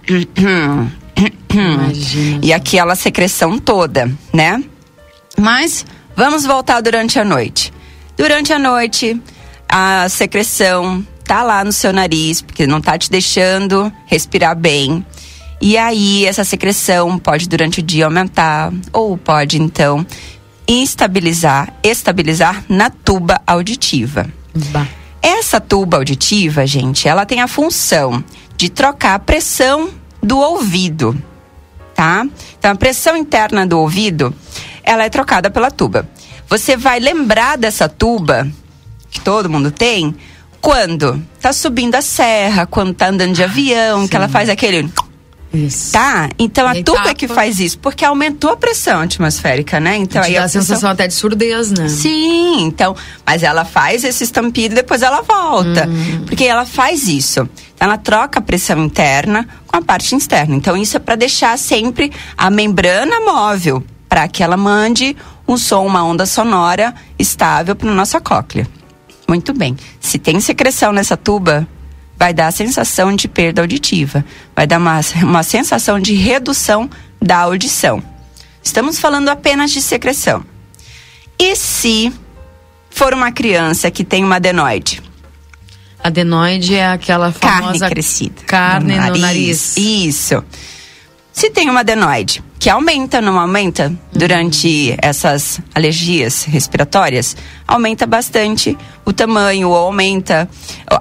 Imagina. 1.51 2.39
e 2.43 2.53
aquela 2.53 2.95
secreção 2.95 3.57
toda, 3.57 4.11
né? 4.31 4.63
Mas 5.37 5.85
vamos 6.15 6.45
voltar 6.45 6.81
durante 6.81 7.17
a 7.19 7.25
noite. 7.25 7.73
Durante 8.15 8.53
a 8.53 8.59
noite, 8.59 9.19
a 9.67 10.07
secreção 10.07 11.05
tá 11.25 11.43
lá 11.43 11.63
no 11.63 11.71
seu 11.71 11.91
nariz, 11.91 12.41
porque 12.41 12.67
não 12.67 12.79
tá 12.79 12.97
te 12.97 13.09
deixando 13.09 13.91
respirar 14.05 14.55
bem. 14.55 15.05
E 15.61 15.77
aí 15.77 16.25
essa 16.25 16.43
secreção 16.43 17.17
pode 17.17 17.49
durante 17.49 17.79
o 17.79 17.83
dia 17.83 18.05
aumentar 18.05 18.71
ou 18.93 19.17
pode 19.17 19.61
então 19.61 20.05
instabilizar, 20.67 21.73
estabilizar 21.83 22.63
na 22.69 22.89
tuba 22.89 23.41
auditiva. 23.45 24.27
Bah. 24.71 24.87
Essa 25.21 25.59
tuba 25.59 25.97
auditiva, 25.97 26.67
gente, 26.67 27.07
ela 27.07 27.25
tem 27.25 27.41
a 27.41 27.47
função 27.47 28.23
de 28.55 28.69
trocar 28.69 29.15
a 29.15 29.19
pressão 29.19 29.89
do 30.21 30.37
ouvido, 30.37 31.19
tá? 31.95 32.25
Então 32.59 32.71
a 32.71 32.75
pressão 32.75 33.17
interna 33.17 33.65
do 33.65 33.79
ouvido, 33.79 34.33
ela 34.83 35.03
é 35.03 35.09
trocada 35.09 35.49
pela 35.49 35.71
tuba. 35.71 36.07
Você 36.47 36.77
vai 36.77 36.99
lembrar 36.99 37.57
dessa 37.57 37.89
tuba 37.89 38.47
que 39.09 39.19
todo 39.19 39.49
mundo 39.49 39.71
tem 39.71 40.15
quando 40.65 41.21
tá 41.39 41.53
subindo 41.53 41.93
a 41.93 42.01
serra, 42.01 42.65
quando 42.65 42.91
tá 42.91 43.09
andando 43.09 43.33
de 43.33 43.43
avião, 43.43 44.01
Sim. 44.01 44.07
que 44.07 44.15
ela 44.15 44.27
faz 44.27 44.49
aquele 44.49 44.89
Isso. 45.53 45.91
Tá? 45.91 46.27
Então 46.39 46.67
a 46.67 46.75
E 46.75 46.83
tuba 46.83 47.09
é 47.09 47.13
que 47.13 47.27
faz 47.27 47.59
isso, 47.59 47.77
porque 47.77 48.03
aumentou 48.03 48.49
a 48.49 48.57
pressão 48.57 49.01
atmosférica, 49.01 49.79
né? 49.79 49.95
Então 49.95 50.23
aí 50.23 50.33
dá 50.33 50.41
a 50.41 50.45
a 50.45 50.47
sensação 50.47 50.89
até 50.89 51.07
de 51.07 51.13
surdez, 51.13 51.69
né? 51.69 51.87
Sim, 51.87 52.63
então, 52.63 52.95
mas 53.23 53.43
ela 53.43 53.63
faz 53.63 54.03
esse 54.03 54.23
estampido 54.23 54.73
e 54.73 54.77
depois 54.77 55.03
ela 55.03 55.21
volta. 55.21 55.87
Porque 56.25 56.45
ela 56.45 56.65
faz 56.65 57.07
isso. 57.07 57.47
Ela 57.79 57.95
troca 57.95 58.39
a 58.39 58.41
pressão 58.41 58.83
interna 58.83 59.47
com 59.67 59.77
a 59.77 59.83
parte 59.83 60.15
externa. 60.15 60.55
Então, 60.55 60.75
isso 60.75 60.97
é 60.97 60.99
para 60.99 61.15
deixar 61.15 61.59
sempre 61.59 62.11
a 62.35 62.49
membrana 62.49 63.19
móvel, 63.19 63.83
para 64.09 64.27
que 64.27 64.41
ela 64.41 64.57
mande 64.57 65.15
um 65.47 65.57
som, 65.57 65.85
uma 65.85 66.03
onda 66.03 66.25
sonora 66.25 66.95
estável 67.19 67.75
para 67.75 67.91
nossa 67.91 68.19
cóclea. 68.19 68.67
Muito 69.27 69.53
bem. 69.53 69.75
Se 69.99 70.17
tem 70.17 70.39
secreção 70.39 70.91
nessa 70.91 71.17
tuba, 71.17 71.67
vai 72.17 72.33
dar 72.33 72.47
a 72.47 72.51
sensação 72.51 73.15
de 73.15 73.27
perda 73.27 73.61
auditiva. 73.61 74.23
Vai 74.55 74.67
dar 74.67 74.77
uma, 74.77 74.99
uma 75.23 75.43
sensação 75.43 75.99
de 75.99 76.13
redução 76.13 76.89
da 77.21 77.37
audição. 77.37 78.01
Estamos 78.63 78.99
falando 78.99 79.29
apenas 79.29 79.71
de 79.71 79.81
secreção. 79.81 80.43
E 81.37 81.55
se 81.55 82.13
for 82.89 83.13
uma 83.13 83.31
criança 83.31 83.91
que 83.91 84.03
tem 84.03 84.23
uma 84.23 84.37
adenoide? 84.37 85.01
Adenoide 86.03 86.75
é 86.75 86.87
aquela 86.87 87.31
Carne 87.33 87.61
famosa 87.65 87.89
crescida. 87.89 88.41
carne 88.45 88.97
no 88.99 89.17
nariz. 89.17 89.75
Isso. 89.75 90.43
Se 91.35 91.49
tem 91.49 91.69
uma 91.69 91.81
adenoide 91.81 92.41
que 92.57 92.69
aumenta, 92.69 93.19
não 93.19 93.37
aumenta 93.37 93.93
durante 94.13 94.95
essas 95.01 95.59
alergias 95.75 96.45
respiratórias, 96.45 97.35
aumenta 97.67 98.07
bastante 98.07 98.77
o 99.03 99.11
tamanho, 99.11 99.67
ou 99.67 99.75
aumenta 99.75 100.49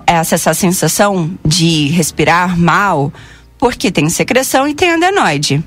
essa, 0.04 0.34
essa 0.34 0.52
sensação 0.52 1.30
de 1.46 1.86
respirar 1.90 2.58
mal, 2.58 3.12
porque 3.56 3.92
tem 3.92 4.08
secreção 4.08 4.66
e 4.66 4.74
tem 4.74 4.90
adenoide. 4.90 5.62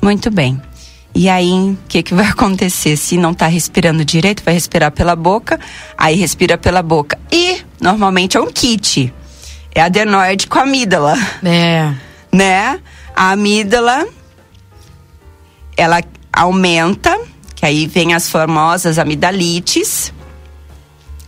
Muito 0.00 0.30
bem. 0.30 0.62
E 1.12 1.28
aí, 1.28 1.50
o 1.50 1.78
que, 1.88 2.04
que 2.04 2.14
vai 2.14 2.26
acontecer? 2.30 2.96
Se 2.96 3.16
não 3.16 3.32
está 3.32 3.48
respirando 3.48 4.04
direito, 4.04 4.44
vai 4.44 4.54
respirar 4.54 4.92
pela 4.92 5.16
boca, 5.16 5.58
aí 5.98 6.14
respira 6.14 6.56
pela 6.56 6.80
boca. 6.80 7.18
E, 7.32 7.60
normalmente, 7.80 8.36
é 8.36 8.40
um 8.40 8.52
kit. 8.52 9.12
É 9.74 9.80
adenoide 9.80 10.46
com 10.46 10.60
amígdala 10.60 11.16
É. 11.42 11.92
né? 12.32 12.78
A 13.20 13.32
amígdala 13.32 14.08
ela 15.76 16.00
aumenta, 16.32 17.20
que 17.54 17.66
aí 17.66 17.86
vem 17.86 18.14
as 18.14 18.30
famosas 18.30 18.98
amidalites. 18.98 20.10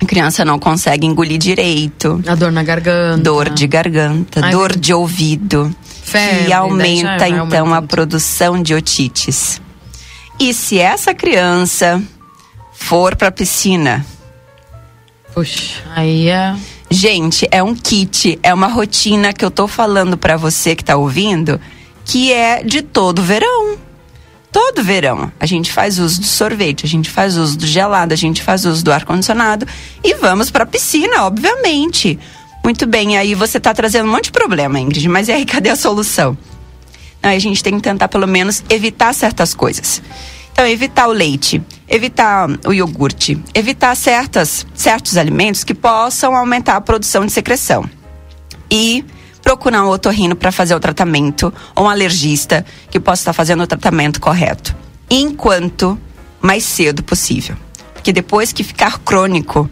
A 0.02 0.06
criança 0.06 0.42
não 0.42 0.58
consegue 0.58 1.06
engolir 1.06 1.37
direito. 1.37 2.18
A 2.26 2.34
dor 2.34 2.50
na 2.50 2.62
garganta. 2.62 3.22
Dor 3.22 3.50
de 3.50 3.66
garganta, 3.66 4.40
Ai, 4.42 4.52
dor 4.52 4.75
de 4.75 4.94
ouvido. 4.94 5.70
Febre, 6.02 6.30
que 6.30 6.42
daí 6.44 6.52
aumenta 6.54 7.28
então 7.28 7.75
a 7.75 7.82
produção 7.82 8.62
de 8.62 8.72
otites. 8.72 9.61
E 10.40 10.54
se 10.54 10.78
essa 10.78 11.12
criança 11.12 12.02
for 12.72 13.14
para 13.16 13.30
piscina, 13.30 14.02
Puxa, 15.34 15.82
aí 15.94 16.28
é. 16.30 16.56
Gente, 16.90 17.46
é 17.50 17.62
um 17.62 17.75
kit, 17.75 18.38
é 18.42 18.52
uma 18.52 18.68
rotina 18.68 19.34
que 19.34 19.44
eu 19.44 19.50
tô 19.50 19.68
falando 19.68 20.16
pra 20.16 20.38
você 20.38 20.75
que 20.75 20.84
tá 20.84 20.96
ouvindo, 20.96 21.61
que 22.04 22.32
é 22.32 22.62
de 22.62 22.82
todo 22.82 23.23
verão. 23.23 23.78
Todo 24.50 24.85
verão. 24.85 25.32
A 25.40 25.47
gente 25.47 25.73
faz 25.73 25.99
uso 25.99 26.21
do 26.21 26.26
sorvete, 26.26 26.85
a 26.85 26.88
gente 26.88 27.09
faz 27.11 27.37
uso 27.37 27.56
do 27.56 27.66
gelado, 27.66 28.12
a 28.12 28.16
gente 28.16 28.42
faz 28.42 28.66
uso 28.66 28.85
do 28.85 28.92
ar-condicionado 28.92 29.66
e 30.04 30.14
vamos 30.14 30.50
pra 30.50 30.66
piscina, 30.66 31.25
obviamente. 31.25 32.18
Muito 32.62 32.87
bem, 32.87 33.16
aí 33.16 33.35
você 33.35 33.59
tá 33.59 33.73
trazendo 33.73 34.09
um 34.09 34.12
monte 34.12 34.25
de 34.25 34.32
problema, 34.32 34.78
Ingrid, 34.78 35.09
mas 35.09 35.28
e 35.28 35.32
aí 35.32 35.44
cadê 35.47 35.71
a 35.71 35.76
solução? 35.76 36.37
Aí 37.23 37.37
a 37.37 37.40
gente 37.40 37.62
tem 37.62 37.76
que 37.76 37.82
tentar 37.82 38.09
pelo 38.09 38.26
menos 38.26 38.62
evitar 38.68 39.14
certas 39.14 39.54
coisas. 39.54 40.02
Então, 40.52 40.66
evitar 40.66 41.09
o 41.09 41.12
leite, 41.12 41.62
evitar 41.88 42.47
o 42.66 42.75
iogurte, 42.75 43.42
evitar 43.54 43.97
certas, 43.97 44.66
certos 44.75 45.16
alimentos 45.16 45.64
que 45.64 45.73
possam 45.73 46.37
aumentar 46.37 46.76
a 46.76 46.80
produção 46.80 47.25
de 47.25 47.32
secreção. 47.32 47.88
E 48.71 49.04
procurar 49.42 49.84
um 49.84 49.88
otorrino 49.88 50.34
para 50.37 50.52
fazer 50.52 50.75
o 50.75 50.80
tratamento, 50.80 51.52
ou 51.75 51.84
um 51.84 51.88
alergista 51.88 52.64
que 52.90 52.99
possa 53.00 53.22
estar 53.22 53.32
fazendo 53.32 53.62
o 53.62 53.66
tratamento 53.66 54.20
correto. 54.20 54.75
Enquanto 55.11 55.99
mais 56.40 56.64
cedo 56.64 57.02
possível. 57.02 57.56
Porque 57.94 58.12
depois 58.12 58.52
que 58.52 58.64
ficar 58.64 58.99
crônico. 59.00 59.68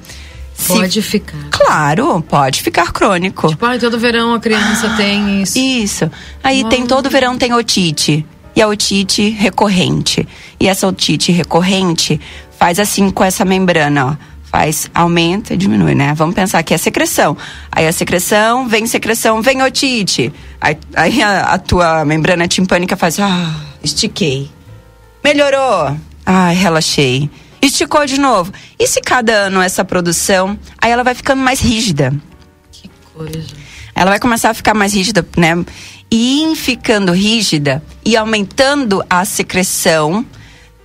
se- 0.55 0.69
Pode 0.75 1.01
ficar. 1.03 1.39
Claro, 1.51 2.21
pode 2.23 2.61
ficar 2.63 2.93
crônico. 2.93 3.49
Tipo, 3.49 3.65
ai, 3.67 3.79
todo 3.79 3.99
verão 3.99 4.35
a 4.35 4.41
criança 4.41 4.91
tem 4.97 5.43
isso. 5.43 5.59
Isso. 5.59 6.11
Aí 6.45 6.63
tem 6.69 6.87
todo 6.87 7.09
verão 7.09 7.39
tem 7.39 7.53
otite. 7.55 8.25
E 8.55 8.61
a 8.61 8.69
otite 8.69 9.31
recorrente. 9.31 10.27
E 10.59 10.69
essa 10.69 10.87
otite 10.87 11.33
recorrente 11.33 12.21
faz 12.59 12.79
assim 12.79 13.09
com 13.11 13.25
essa 13.25 13.45
membrana, 13.45 14.07
ó. 14.07 14.30
Faz, 14.51 14.91
aumenta 14.93 15.55
e 15.55 15.57
diminui, 15.57 15.95
né? 15.95 16.13
Vamos 16.13 16.35
pensar 16.35 16.61
que 16.65 16.75
é 16.75 16.77
secreção. 16.79 17.37
Aí 17.71 17.87
a 17.87 17.93
secreção, 17.93 18.67
vem 18.69 18.85
secreção, 18.85 19.41
vem 19.41 19.63
otite. 19.63 20.33
Aí, 20.61 20.77
aí 20.97 21.23
a, 21.23 21.43
a 21.55 21.59
tua 21.59 22.05
membrana 22.05 22.49
timpânica 22.49 22.97
faz, 22.97 23.21
ah, 23.21 23.55
estiquei. 23.83 24.51
Melhorou. 25.23 25.97
Ai, 26.27 26.55
relaxei. 26.57 27.31
Esticou 27.63 28.05
de 28.07 28.19
novo. 28.19 28.53
E 28.77 28.89
se 28.89 29.01
cada 29.01 29.33
ano 29.33 29.61
essa 29.63 29.85
produção, 29.85 30.59
aí 30.79 30.91
ela 30.91 31.05
vai 31.05 31.15
ficando 31.15 31.43
mais 31.43 31.61
rígida 31.61 32.13
Que 32.73 32.91
coisa. 33.15 33.45
ela 33.95 34.11
vai 34.11 34.19
começar 34.19 34.51
a 34.51 34.55
ficar 34.55 34.75
mais 34.75 34.95
rígida, 34.95 35.25
né? 35.37 35.65
E 36.11 36.43
em 36.43 36.57
ficando 36.57 37.13
rígida 37.13 37.83
e 38.05 38.17
aumentando 38.17 39.05
a 39.09 39.25
secreção 39.25 40.27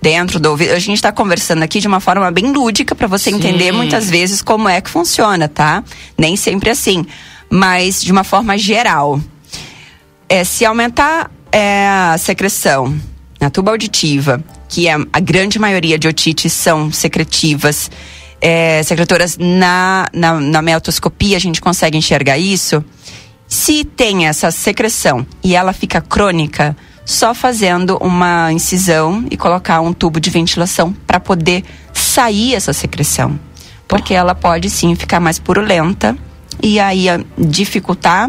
dentro 0.00 0.38
do 0.38 0.50
ouvido. 0.50 0.72
A 0.72 0.78
gente 0.78 0.96
está 0.96 1.12
conversando 1.12 1.62
aqui 1.62 1.80
de 1.80 1.86
uma 1.88 2.00
forma 2.00 2.30
bem 2.30 2.52
lúdica 2.52 2.94
para 2.94 3.06
você 3.06 3.30
Sim. 3.30 3.36
entender 3.36 3.72
muitas 3.72 4.08
vezes 4.08 4.42
como 4.42 4.68
é 4.68 4.80
que 4.80 4.90
funciona, 4.90 5.48
tá? 5.48 5.82
Nem 6.16 6.36
sempre 6.36 6.70
assim, 6.70 7.04
mas 7.50 8.02
de 8.02 8.12
uma 8.12 8.24
forma 8.24 8.56
geral. 8.56 9.20
É, 10.28 10.44
se 10.44 10.64
aumentar 10.64 11.30
é, 11.52 11.86
a 11.88 12.18
secreção 12.18 12.94
na 13.40 13.50
tuba 13.50 13.70
auditiva, 13.70 14.42
que 14.68 14.88
é 14.88 14.96
a 15.12 15.20
grande 15.20 15.58
maioria 15.58 15.98
de 15.98 16.08
otites 16.08 16.52
são 16.52 16.90
secretivas, 16.90 17.90
é, 18.40 18.82
secretoras 18.82 19.36
na, 19.38 20.08
na, 20.12 20.40
na 20.40 20.62
meotoscopia, 20.62 21.36
a 21.36 21.40
gente 21.40 21.60
consegue 21.60 21.96
enxergar 21.96 22.38
isso. 22.38 22.84
Se 23.46 23.84
tem 23.84 24.26
essa 24.26 24.50
secreção 24.50 25.26
e 25.42 25.54
ela 25.54 25.72
fica 25.72 26.00
crônica, 26.00 26.76
só 27.06 27.32
fazendo 27.32 27.96
uma 28.02 28.52
incisão 28.52 29.24
e 29.30 29.36
colocar 29.36 29.80
um 29.80 29.92
tubo 29.94 30.20
de 30.20 30.28
ventilação 30.28 30.92
para 31.06 31.18
poder 31.18 31.64
sair 31.94 32.54
essa 32.54 32.72
secreção. 32.74 33.38
Porque 33.88 34.12
ela 34.12 34.34
pode 34.34 34.68
sim 34.68 34.94
ficar 34.96 35.20
mais 35.20 35.38
purulenta 35.38 36.14
e 36.62 36.78
aí 36.80 37.08
a- 37.08 37.20
dificultar 37.38 38.28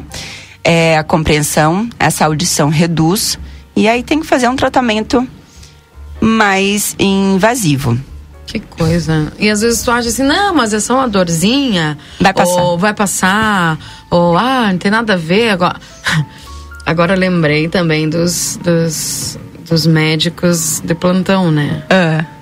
é, 0.64 0.98
a 0.98 1.04
compreensão, 1.04 1.90
essa 2.00 2.26
audição 2.26 2.70
reduz. 2.70 3.40
E 3.76 3.88
aí 3.90 4.04
tem 4.04 4.20
que 4.20 4.28
fazer 4.28 4.48
um 4.48 4.56
tratamento 4.56 5.28
mais 6.22 6.96
invasivo. 7.00 7.98
Que 8.46 8.60
coisa. 8.60 9.32
E 9.40 9.50
às 9.50 9.62
vezes 9.62 9.82
tu 9.84 9.92
acha 9.92 10.08
assim, 10.08 10.24
não, 10.24 10.54
mas 10.56 10.74
é 10.74 10.80
só 10.80 10.96
uma 10.96 11.08
dorzinha. 11.08 11.98
Vai 12.20 12.34
passar. 12.34 12.62
Ou 12.62 12.78
vai 12.78 12.94
passar. 12.94 13.78
Ou, 14.10 14.38
ah, 14.38 14.70
não 14.72 14.78
tem 14.78 14.90
nada 14.90 15.14
a 15.14 15.18
ver. 15.18 15.50
Agora, 15.50 15.76
agora 16.88 17.14
eu 17.14 17.20
lembrei 17.20 17.68
também 17.68 18.10
dos, 18.10 18.58
dos, 18.64 19.38
dos 19.70 19.86
médicos 19.86 20.82
de 20.84 20.96
plantão, 20.96 21.52
né? 21.52 21.84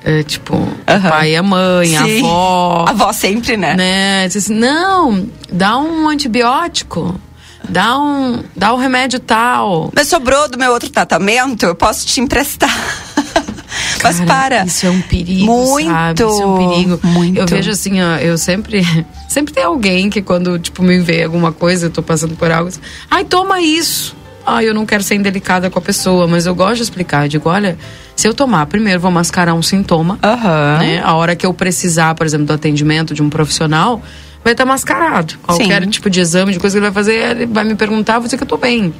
É, 0.04 0.24
tipo, 0.24 0.56
o 0.56 0.78
Aham. 0.88 1.10
pai 1.10 1.32
e 1.32 1.36
a 1.36 1.44
mãe, 1.44 1.98
a 1.98 2.04
Sim. 2.06 2.20
avó. 2.20 2.86
A 2.88 2.92
avó 2.92 3.12
sempre, 3.12 3.58
né? 3.58 3.76
Né? 3.76 4.28
Diz 4.28 4.38
assim, 4.38 4.54
não, 4.54 5.28
dá 5.52 5.78
um 5.78 6.08
antibiótico. 6.08 7.20
Dá 7.68 7.98
um, 8.00 8.44
dá 8.56 8.72
um 8.74 8.78
remédio 8.78 9.20
tal. 9.20 9.92
Mas 9.96 10.08
sobrou 10.08 10.48
do 10.48 10.56
meu 10.58 10.72
outro 10.72 10.88
tratamento, 10.90 11.66
eu 11.66 11.74
posso 11.74 12.06
te 12.06 12.22
emprestar. 12.22 12.70
Mas 14.04 14.20
Cara, 14.20 14.28
para. 14.28 14.66
Isso 14.66 14.86
é 14.86 14.92
um 14.92 15.02
perigo, 15.02 15.46
Muito, 15.48 15.90
sabe? 15.90 16.22
Isso 16.24 16.42
é 16.42 16.46
um 16.46 16.58
perigo. 16.70 17.00
muito. 17.04 17.40
Eu 17.40 17.48
vejo 17.48 17.72
assim, 17.72 18.00
ó, 18.02 18.18
eu 18.18 18.38
sempre... 18.38 18.84
Sempre 19.28 19.54
tem 19.54 19.64
alguém 19.64 20.10
que 20.10 20.22
quando, 20.22 20.58
tipo, 20.60 20.82
me 20.82 20.98
vê 21.00 21.24
alguma 21.24 21.52
coisa, 21.52 21.88
eu 21.88 21.90
tô 21.90 22.02
passando 22.02 22.36
por 22.38 22.50
algo... 22.52 22.70
assim, 22.70 22.80
Ai, 23.10 23.26
toma 23.26 23.60
isso! 23.60 24.16
Ai, 24.46 24.68
eu 24.70 24.74
não 24.74 24.86
quero 24.86 25.02
ser 25.04 25.16
indelicada 25.16 25.70
com 25.70 25.80
a 25.80 25.82
pessoa, 25.82 26.28
mas 26.28 26.46
eu 26.46 26.54
gosto 26.54 26.76
de 26.78 26.84
explicar. 26.84 27.26
Eu 27.26 27.30
digo, 27.30 27.50
olha, 27.50 27.78
se 28.16 28.28
eu 28.28 28.34
tomar, 28.34 28.66
primeiro 28.68 29.00
vou 29.00 29.10
mascarar 29.10 29.54
um 29.56 29.62
sintoma, 29.62 30.20
Aham. 30.24 30.78
né? 30.80 31.02
A 31.04 31.14
hora 31.16 31.36
que 31.36 31.46
eu 31.46 31.54
precisar, 31.54 32.14
por 32.14 32.26
exemplo, 32.26 32.46
do 32.46 32.54
atendimento 32.54 33.14
de 33.14 33.24
um 33.24 33.30
profissional, 33.30 34.02
vai 34.44 34.54
estar 34.54 34.66
mascarado. 34.66 35.34
Qualquer 35.42 35.84
Sim. 35.84 35.90
tipo 35.90 36.10
de 36.10 36.20
exame, 36.20 36.54
de 36.54 36.60
coisa 36.60 36.76
que 36.76 36.78
ele 36.78 36.92
vai 36.92 36.94
fazer, 36.94 37.32
ele 37.32 37.46
vai 37.48 37.64
me 37.64 37.74
perguntar, 37.76 38.20
vou 38.20 38.26
dizer 38.26 38.38
que 38.38 38.44
eu 38.44 38.48
tô 38.48 38.58
bem. 38.58 38.94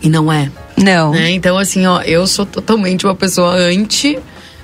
E 0.00 0.08
não 0.08 0.32
é 0.32 0.48
Não. 0.76 1.10
né? 1.10 1.32
Então, 1.32 1.58
assim, 1.58 1.84
ó, 1.84 2.00
eu 2.02 2.24
sou 2.28 2.46
totalmente 2.46 3.04
uma 3.04 3.16
pessoa 3.16 3.54
anti 3.56 4.16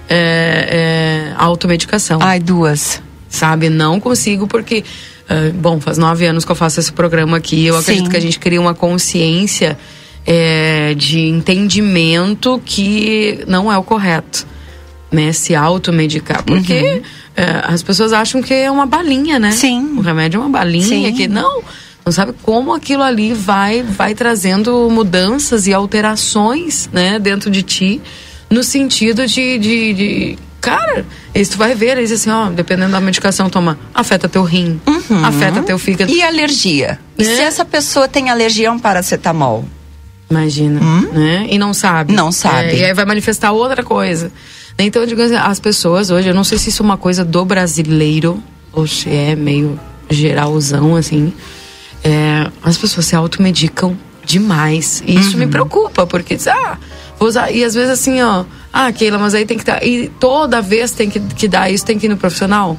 é, 0.08 1.32
é, 1.32 1.34
automedicação, 1.36 2.20
Ai, 2.22 2.38
duas. 2.38 3.02
sabe? 3.28 3.68
Não 3.68 3.98
consigo 3.98 4.46
porque, 4.46 4.84
ah, 5.28 5.50
bom, 5.54 5.80
faz 5.80 5.98
nove 5.98 6.24
anos 6.24 6.44
que 6.44 6.52
eu 6.52 6.56
faço 6.56 6.78
esse 6.78 6.92
programa 6.92 7.36
aqui. 7.36 7.66
Eu 7.66 7.74
Sim. 7.74 7.80
acredito 7.80 8.10
que 8.10 8.16
a 8.16 8.20
gente 8.20 8.38
cria 8.38 8.60
uma 8.60 8.74
consciência 8.74 9.76
é, 10.26 10.94
de 10.94 11.20
entendimento 11.20 12.60
que 12.64 13.44
não 13.46 13.70
é 13.70 13.76
o 13.76 13.82
correto, 13.82 14.46
né? 15.10 15.32
Se 15.32 15.54
automedicar. 15.54 16.42
Porque 16.42 16.80
uhum. 16.82 17.02
é, 17.36 17.62
as 17.64 17.82
pessoas 17.82 18.12
acham 18.12 18.42
que 18.42 18.54
é 18.54 18.70
uma 18.70 18.86
balinha, 18.86 19.38
né? 19.38 19.50
Sim. 19.50 19.94
O 19.96 20.00
remédio 20.00 20.38
é 20.38 20.40
uma 20.40 20.50
balinha, 20.50 21.08
Sim. 21.08 21.14
que 21.14 21.28
não. 21.28 21.62
Não 22.04 22.12
sabe 22.12 22.34
como 22.42 22.74
aquilo 22.74 23.02
ali 23.02 23.32
vai, 23.32 23.82
vai 23.82 24.14
trazendo 24.14 24.90
mudanças 24.90 25.66
e 25.66 25.72
alterações, 25.72 26.86
né, 26.92 27.18
dentro 27.18 27.50
de 27.50 27.62
ti, 27.62 27.98
no 28.50 28.62
sentido 28.62 29.26
de, 29.26 29.56
de, 29.56 29.94
de 29.94 30.38
cara, 30.60 31.06
isso 31.34 31.52
tu 31.52 31.58
vai 31.58 31.74
ver, 31.74 31.96
eles 31.96 32.12
assim, 32.12 32.28
ó, 32.28 32.50
dependendo 32.50 32.92
da 32.92 33.00
medicação 33.00 33.48
toma, 33.48 33.78
afeta 33.94 34.28
teu 34.28 34.42
rim, 34.42 34.78
uhum. 34.86 35.24
afeta 35.24 35.62
teu 35.62 35.78
fígado. 35.78 36.12
E 36.12 36.22
alergia? 36.22 36.98
E 37.18 37.22
é. 37.22 37.24
se 37.24 37.40
essa 37.40 37.64
pessoa 37.64 38.06
tem 38.06 38.28
alergia 38.28 38.68
a 38.68 38.72
um 38.72 38.78
paracetamol? 38.78 39.64
Imagina, 40.34 40.80
hum? 40.80 41.12
né? 41.12 41.46
E 41.48 41.58
não 41.58 41.72
sabe. 41.72 42.12
Não 42.12 42.32
sabe. 42.32 42.68
É, 42.68 42.76
e 42.76 42.84
aí 42.84 42.94
vai 42.94 43.04
manifestar 43.04 43.52
outra 43.52 43.82
coisa. 43.82 44.32
Então, 44.78 45.06
digo 45.06 45.22
assim, 45.22 45.36
as 45.36 45.60
pessoas 45.60 46.10
hoje, 46.10 46.28
eu 46.28 46.34
não 46.34 46.42
sei 46.42 46.58
se 46.58 46.70
isso 46.70 46.82
é 46.82 46.84
uma 46.84 46.96
coisa 46.96 47.24
do 47.24 47.44
brasileiro, 47.44 48.42
ou 48.72 48.86
se 48.86 49.08
é 49.08 49.36
meio 49.36 49.78
geralzão, 50.10 50.96
assim. 50.96 51.32
É, 52.02 52.50
as 52.62 52.76
pessoas 52.76 53.06
se 53.06 53.14
automedicam 53.14 53.96
demais. 54.24 55.02
E 55.06 55.16
isso 55.16 55.34
uhum. 55.34 55.38
me 55.38 55.46
preocupa, 55.46 56.06
porque, 56.06 56.36
ah, 56.48 56.76
vou 57.18 57.28
usar. 57.28 57.52
E 57.52 57.62
às 57.62 57.74
vezes 57.74 57.90
assim, 57.90 58.20
ó, 58.20 58.44
ah, 58.72 58.90
Keila, 58.90 59.18
mas 59.18 59.34
aí 59.34 59.46
tem 59.46 59.56
que 59.56 59.64
dar. 59.64 59.86
E 59.86 60.08
toda 60.08 60.60
vez 60.60 60.90
tem 60.90 61.08
que, 61.08 61.20
que 61.20 61.46
dar 61.46 61.70
isso, 61.70 61.84
tem 61.86 61.98
que 61.98 62.06
ir 62.06 62.08
no 62.08 62.16
profissional? 62.16 62.76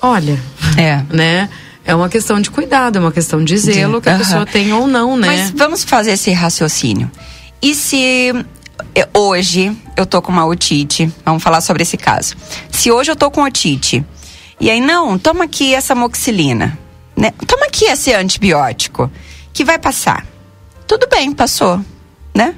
Olha. 0.00 0.38
É. 0.76 1.02
Né? 1.14 1.48
É 1.84 1.94
uma 1.94 2.08
questão 2.08 2.40
de 2.40 2.50
cuidado, 2.50 2.96
é 2.96 3.00
uma 3.00 3.12
questão 3.12 3.42
de 3.42 3.56
zelo 3.56 3.96
de, 3.96 4.02
que 4.02 4.08
a 4.08 4.12
uh 4.12 4.16
-huh. 4.16 4.18
pessoa 4.18 4.46
tem 4.46 4.72
ou 4.72 4.86
não, 4.86 5.16
né? 5.16 5.26
Mas 5.26 5.50
vamos 5.50 5.84
fazer 5.84 6.12
esse 6.12 6.30
raciocínio. 6.30 7.10
E 7.60 7.74
se 7.74 8.32
hoje 9.14 9.76
eu 9.96 10.06
tô 10.06 10.22
com 10.22 10.30
uma 10.32 10.46
otite, 10.46 11.12
vamos 11.24 11.42
falar 11.42 11.60
sobre 11.60 11.82
esse 11.82 11.96
caso. 11.96 12.34
Se 12.70 12.90
hoje 12.90 13.10
eu 13.10 13.16
tô 13.16 13.30
com 13.30 13.42
otite, 13.42 14.04
e 14.62 14.70
aí, 14.70 14.80
não, 14.80 15.18
toma 15.18 15.42
aqui 15.44 15.74
essa 15.74 15.92
moxilina, 15.92 16.78
né? 17.16 17.32
Toma 17.48 17.66
aqui 17.66 17.86
esse 17.86 18.12
antibiótico, 18.14 19.10
que 19.52 19.64
vai 19.64 19.76
passar. 19.76 20.24
Tudo 20.86 21.08
bem, 21.08 21.32
passou, 21.32 21.80
né? 22.32 22.54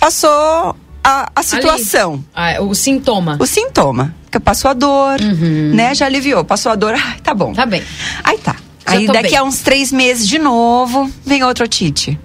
Passou 0.00 0.76
a, 1.04 1.30
a 1.32 1.42
situação. 1.44 2.24
Ah, 2.34 2.60
o 2.60 2.74
sintoma. 2.74 3.36
O 3.38 3.46
sintoma. 3.46 4.12
Passou 4.40 4.70
a 4.70 4.74
dor, 4.74 5.20
uhum. 5.20 5.72
né? 5.74 5.94
Já 5.94 6.06
aliviou. 6.06 6.44
Passou 6.44 6.72
a 6.72 6.74
dor, 6.74 6.94
ai, 6.98 7.18
tá 7.22 7.34
bom. 7.34 7.52
Tá 7.52 7.66
bem. 7.66 7.82
Aí 8.24 8.38
tá. 8.38 8.56
Já 8.88 8.98
aí 8.98 9.06
daqui 9.06 9.30
bem. 9.30 9.38
a 9.38 9.42
uns 9.42 9.60
três 9.60 9.90
meses 9.92 10.28
de 10.28 10.38
novo, 10.38 11.10
vem 11.24 11.42
outro 11.42 11.64
otite. 11.64 12.18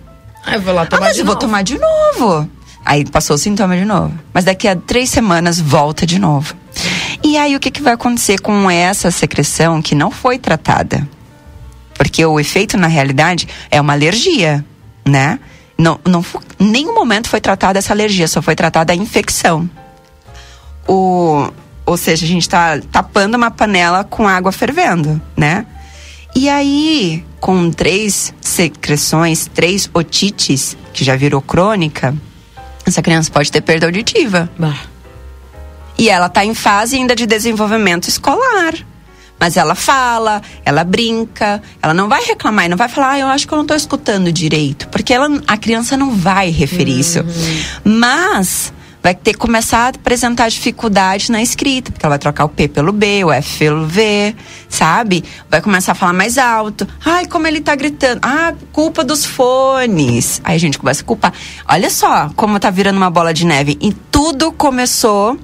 Aí 0.45 0.55
eu 0.55 0.61
vou 0.61 0.73
lá 0.73 0.85
tomar 0.85 1.05
ah, 1.05 1.07
mas 1.09 1.17
eu 1.17 1.25
novo. 1.25 1.39
vou 1.39 1.47
tomar 1.47 1.63
de 1.63 1.77
novo. 1.77 2.49
Aí 2.85 3.05
passou 3.05 3.35
o 3.35 3.39
sintoma 3.39 3.77
de 3.77 3.85
novo. 3.85 4.13
Mas 4.33 4.45
daqui 4.45 4.67
a 4.67 4.75
três 4.75 5.09
semanas 5.09 5.59
volta 5.59 6.05
de 6.05 6.19
novo. 6.19 6.55
E 7.23 7.37
aí 7.37 7.55
o 7.55 7.59
que, 7.59 7.69
que 7.69 7.81
vai 7.81 7.93
acontecer 7.93 8.39
com 8.39 8.69
essa 8.69 9.11
secreção 9.11 9.81
que 9.81 9.93
não 9.93 10.09
foi 10.09 10.39
tratada? 10.39 11.07
Porque 11.93 12.25
o 12.25 12.39
efeito, 12.39 12.77
na 12.77 12.87
realidade, 12.87 13.47
é 13.69 13.79
uma 13.79 13.93
alergia, 13.93 14.65
né? 15.05 15.39
Não, 15.77 15.99
não, 16.05 16.25
nenhum 16.59 16.93
momento 16.93 17.29
foi 17.29 17.39
tratada 17.39 17.79
essa 17.79 17.93
alergia, 17.93 18.27
só 18.27 18.41
foi 18.41 18.55
tratada 18.55 18.93
a 18.93 18.95
infecção. 18.95 19.69
O, 20.87 21.47
ou 21.85 21.97
seja, 21.97 22.25
a 22.25 22.27
gente 22.27 22.43
está 22.43 22.79
tapando 22.91 23.35
uma 23.35 23.51
panela 23.51 24.03
com 24.03 24.27
água 24.27 24.51
fervendo, 24.51 25.21
né? 25.35 25.65
E 26.35 26.47
aí, 26.47 27.25
com 27.39 27.69
três 27.71 28.33
secreções, 28.39 29.49
três 29.53 29.89
otites, 29.93 30.77
que 30.93 31.03
já 31.03 31.15
virou 31.15 31.41
crônica, 31.41 32.15
essa 32.85 33.01
criança 33.01 33.29
pode 33.31 33.51
ter 33.51 33.61
perda 33.61 33.87
auditiva. 33.87 34.49
Bah. 34.57 34.79
E 35.97 36.09
ela 36.09 36.27
está 36.27 36.45
em 36.45 36.55
fase 36.55 36.95
ainda 36.95 37.15
de 37.15 37.25
desenvolvimento 37.25 38.07
escolar. 38.07 38.73
Mas 39.39 39.57
ela 39.57 39.73
fala, 39.73 40.41
ela 40.63 40.83
brinca, 40.83 41.61
ela 41.81 41.95
não 41.95 42.07
vai 42.07 42.23
reclamar 42.23 42.65
e 42.65 42.69
não 42.69 42.77
vai 42.77 42.87
falar, 42.87 43.13
ah, 43.13 43.19
eu 43.19 43.27
acho 43.27 43.47
que 43.47 43.53
eu 43.53 43.55
não 43.55 43.63
estou 43.63 43.75
escutando 43.75 44.31
direito. 44.31 44.87
Porque 44.89 45.11
ela, 45.11 45.27
a 45.47 45.57
criança 45.57 45.97
não 45.97 46.11
vai 46.11 46.51
referir 46.51 46.93
uhum. 46.93 46.99
isso. 46.99 47.19
Mas 47.83 48.71
vai 49.01 49.15
ter 49.15 49.33
que 49.33 49.39
começar 49.39 49.85
a 49.85 49.89
apresentar 49.89 50.49
dificuldade 50.49 51.31
na 51.31 51.41
escrita, 51.41 51.91
porque 51.91 52.05
ela 52.05 52.11
vai 52.11 52.19
trocar 52.19 52.45
o 52.45 52.49
P 52.49 52.67
pelo 52.67 52.91
B, 52.91 53.23
o 53.23 53.31
F 53.31 53.59
pelo 53.59 53.87
V, 53.87 54.35
sabe? 54.69 55.23
Vai 55.49 55.61
começar 55.61 55.93
a 55.93 55.95
falar 55.95 56.13
mais 56.13 56.37
alto. 56.37 56.87
Ai, 57.03 57.25
como 57.25 57.47
ele 57.47 57.61
tá 57.61 57.75
gritando. 57.75 58.19
Ah, 58.23 58.53
culpa 58.71 59.03
dos 59.03 59.25
fones. 59.25 60.39
Aí 60.43 60.55
a 60.55 60.59
gente 60.59 60.77
começa 60.77 61.01
a 61.01 61.05
culpar. 61.05 61.33
Olha 61.67 61.89
só 61.89 62.29
como 62.35 62.59
tá 62.59 62.69
virando 62.69 62.97
uma 62.97 63.09
bola 63.09 63.33
de 63.33 63.45
neve. 63.45 63.77
E 63.81 63.91
tudo 63.91 64.51
começou 64.51 65.37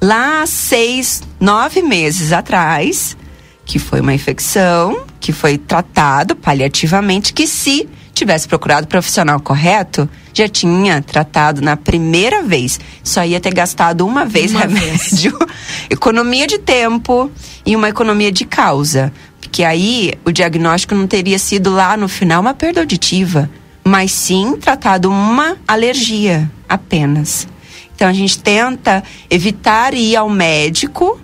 lá 0.00 0.46
seis, 0.46 1.22
nove 1.40 1.82
meses 1.82 2.32
atrás, 2.32 3.16
que 3.64 3.78
foi 3.78 4.00
uma 4.00 4.14
infecção, 4.14 5.04
que 5.18 5.32
foi 5.32 5.58
tratado 5.58 6.36
paliativamente, 6.36 7.32
que 7.32 7.46
se 7.46 7.88
tivesse 8.14 8.46
procurado 8.48 8.84
o 8.84 8.88
profissional 8.88 9.40
correto, 9.40 10.08
já 10.32 10.48
tinha 10.48 11.02
tratado 11.02 11.60
na 11.60 11.76
primeira 11.76 12.42
vez. 12.42 12.80
Só 13.02 13.24
ia 13.24 13.40
ter 13.40 13.52
gastado 13.52 14.06
uma 14.06 14.24
vez 14.24 14.52
uma 14.52 14.60
remédio, 14.60 15.36
vez. 15.38 15.50
economia 15.90 16.46
de 16.46 16.58
tempo 16.58 17.30
e 17.66 17.74
uma 17.74 17.88
economia 17.88 18.32
de 18.32 18.44
causa. 18.44 19.12
Porque 19.40 19.64
aí 19.64 20.14
o 20.24 20.32
diagnóstico 20.32 20.94
não 20.94 21.06
teria 21.06 21.38
sido 21.38 21.70
lá 21.70 21.96
no 21.96 22.08
final 22.08 22.40
uma 22.40 22.54
perda 22.54 22.80
auditiva, 22.80 23.50
mas 23.84 24.12
sim 24.12 24.56
tratado 24.56 25.10
uma 25.10 25.56
alergia 25.66 26.50
apenas. 26.68 27.46
Então 27.94 28.08
a 28.08 28.12
gente 28.12 28.38
tenta 28.38 29.02
evitar 29.30 29.94
ir 29.94 30.16
ao 30.16 30.28
médico 30.28 31.20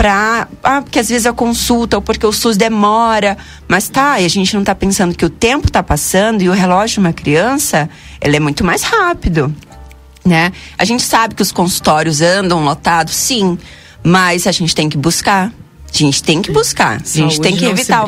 para 0.00 0.48
ah, 0.64 0.80
porque 0.80 0.98
às 0.98 1.10
vezes 1.10 1.26
a 1.26 1.32
consulta 1.34 1.98
ou 1.98 2.00
porque 2.00 2.26
o 2.26 2.32
SUS 2.32 2.56
demora, 2.56 3.36
mas 3.68 3.90
tá, 3.90 4.18
e 4.18 4.24
a 4.24 4.28
gente 4.28 4.54
não 4.54 4.62
está 4.62 4.74
pensando 4.74 5.14
que 5.14 5.26
o 5.26 5.28
tempo 5.28 5.66
está 5.66 5.82
passando 5.82 6.40
e 6.40 6.48
o 6.48 6.52
relógio 6.52 6.94
de 6.94 7.00
uma 7.00 7.12
criança, 7.12 7.86
ele 8.18 8.34
é 8.34 8.40
muito 8.40 8.64
mais 8.64 8.82
rápido, 8.82 9.54
né? 10.24 10.52
A 10.78 10.86
gente 10.86 11.02
sabe 11.02 11.34
que 11.34 11.42
os 11.42 11.52
consultórios 11.52 12.22
andam 12.22 12.64
lotados, 12.64 13.14
sim, 13.14 13.58
mas 14.02 14.46
a 14.46 14.52
gente 14.52 14.74
tem 14.74 14.88
que 14.88 14.96
buscar. 14.96 15.52
A 15.92 15.98
gente 15.98 16.22
tem 16.22 16.40
que 16.40 16.50
buscar. 16.50 16.98
A 16.98 17.04
gente 17.04 17.38
tem 17.38 17.54
que 17.54 17.66
evitar, 17.66 18.06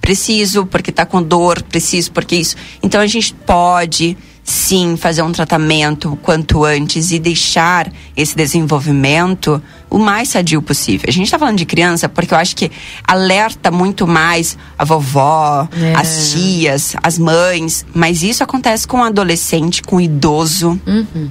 preciso 0.00 0.66
porque 0.66 0.90
está 0.90 1.06
com 1.06 1.22
dor, 1.22 1.62
preciso 1.62 2.10
porque 2.10 2.34
isso. 2.34 2.56
Então 2.82 3.00
a 3.00 3.06
gente 3.06 3.32
pode 3.32 4.18
sim 4.44 4.96
fazer 4.96 5.22
um 5.22 5.30
tratamento 5.30 6.18
quanto 6.22 6.64
antes 6.64 7.12
e 7.12 7.18
deixar 7.18 7.92
esse 8.16 8.34
desenvolvimento 8.34 9.62
o 9.88 9.98
mais 9.98 10.30
sadio 10.30 10.60
possível. 10.60 11.06
A 11.08 11.12
gente 11.12 11.26
está 11.26 11.38
falando 11.38 11.58
de 11.58 11.66
criança 11.66 12.08
porque 12.08 12.34
eu 12.34 12.38
acho 12.38 12.56
que 12.56 12.70
alerta 13.04 13.70
muito 13.70 14.06
mais 14.06 14.56
a 14.76 14.84
vovó, 14.84 15.68
é. 15.72 15.94
as 15.94 16.32
tias, 16.32 16.96
as 17.02 17.18
mães, 17.18 17.86
mas 17.94 18.22
isso 18.22 18.42
acontece 18.42 18.86
com 18.86 18.98
o 18.98 19.04
adolescente, 19.04 19.82
com 19.82 19.96
o 19.96 20.00
idoso. 20.00 20.80
Uhum. 20.86 21.30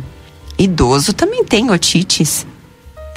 Idoso 0.57 1.13
também 1.13 1.43
tem 1.43 1.69
otites. 1.69 2.45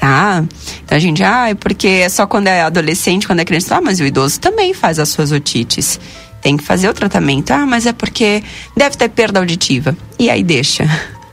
Tá? 0.00 0.44
Então 0.84 0.96
a 0.96 0.98
gente, 0.98 1.22
ah, 1.22 1.50
é 1.50 1.54
porque 1.54 1.86
é 1.86 2.08
só 2.08 2.26
quando 2.26 2.48
é 2.48 2.62
adolescente, 2.62 3.26
quando 3.26 3.40
é 3.40 3.44
criança, 3.44 3.76
ah, 3.76 3.80
mas 3.80 4.00
o 4.00 4.04
idoso 4.04 4.40
também 4.40 4.74
faz 4.74 4.98
as 4.98 5.08
suas 5.08 5.30
otites 5.30 6.00
tem 6.44 6.58
que 6.58 6.62
fazer 6.62 6.90
o 6.90 6.92
tratamento. 6.92 7.52
Ah, 7.52 7.64
mas 7.64 7.86
é 7.86 7.92
porque 7.94 8.44
deve 8.76 8.98
ter 8.98 9.08
perda 9.08 9.40
auditiva. 9.40 9.96
E 10.18 10.28
aí 10.28 10.44
deixa. 10.44 10.84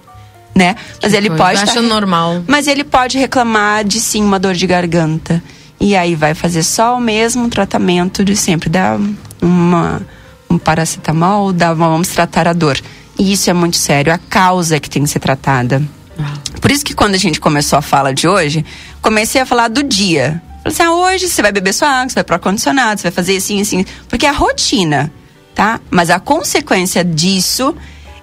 Né? 0.54 0.76
Mas 1.02 1.14
que 1.14 1.18
ele 1.18 1.30
coisa. 1.30 1.44
pode. 1.44 1.74
Tá, 1.74 1.82
normal. 1.82 2.44
Mas 2.46 2.68
ele 2.68 2.84
pode 2.84 3.18
reclamar 3.18 3.86
de 3.86 4.02
sim 4.02 4.22
uma 4.22 4.38
dor 4.38 4.54
de 4.54 4.68
garganta. 4.68 5.42
E 5.80 5.96
aí 5.96 6.14
vai 6.14 6.34
fazer 6.34 6.62
só 6.62 6.98
o 6.98 7.00
mesmo 7.00 7.48
tratamento 7.48 8.22
de 8.22 8.36
sempre. 8.36 8.70
Dá 8.70 9.00
uma, 9.42 10.02
um 10.50 10.58
paracetamol, 10.58 11.54
dá 11.54 11.72
uma, 11.72 11.88
vamos 11.88 12.10
tratar 12.10 12.50
a 12.50 12.54
dor. 12.54 12.78
E 13.18 13.32
isso 13.32 13.50
é 13.50 13.54
muito 13.54 13.78
sério. 13.78 14.12
A 14.12 14.18
causa 14.18 14.76
é 14.76 14.80
que 14.82 14.90
tem 14.90 15.04
que 15.04 15.10
ser 15.10 15.20
tratada. 15.20 15.82
Ah. 16.20 16.34
Por 16.60 16.70
isso 16.70 16.84
que 16.84 16.94
quando 16.94 17.16
a 17.16 17.18
gente 17.18 17.40
começou 17.40 17.80
a 17.80 17.82
fala 17.82 18.14
de 18.14 18.28
hoje, 18.28 18.66
comecei 19.02 19.40
a 19.40 19.46
falar 19.46 19.70
do 19.70 19.82
dia. 19.82 20.42
Assim, 20.64 20.84
ah, 20.84 20.92
hoje 20.92 21.28
você 21.28 21.42
vai 21.42 21.52
beber 21.52 21.74
sua 21.74 21.90
água, 21.90 22.10
você 22.10 22.16
vai 22.16 22.24
pro 22.24 22.36
ar-condicionado, 22.36 23.02
você 23.02 23.04
vai 23.04 23.12
fazer 23.12 23.38
assim, 23.38 23.62
assim. 23.62 23.86
Porque 24.08 24.26
é 24.26 24.30
a 24.30 24.34
rotina, 24.34 25.12
tá? 25.56 25.80
Mas 25.90 26.10
a 26.10 26.20
consequência 26.20 27.04
disso 27.04 27.76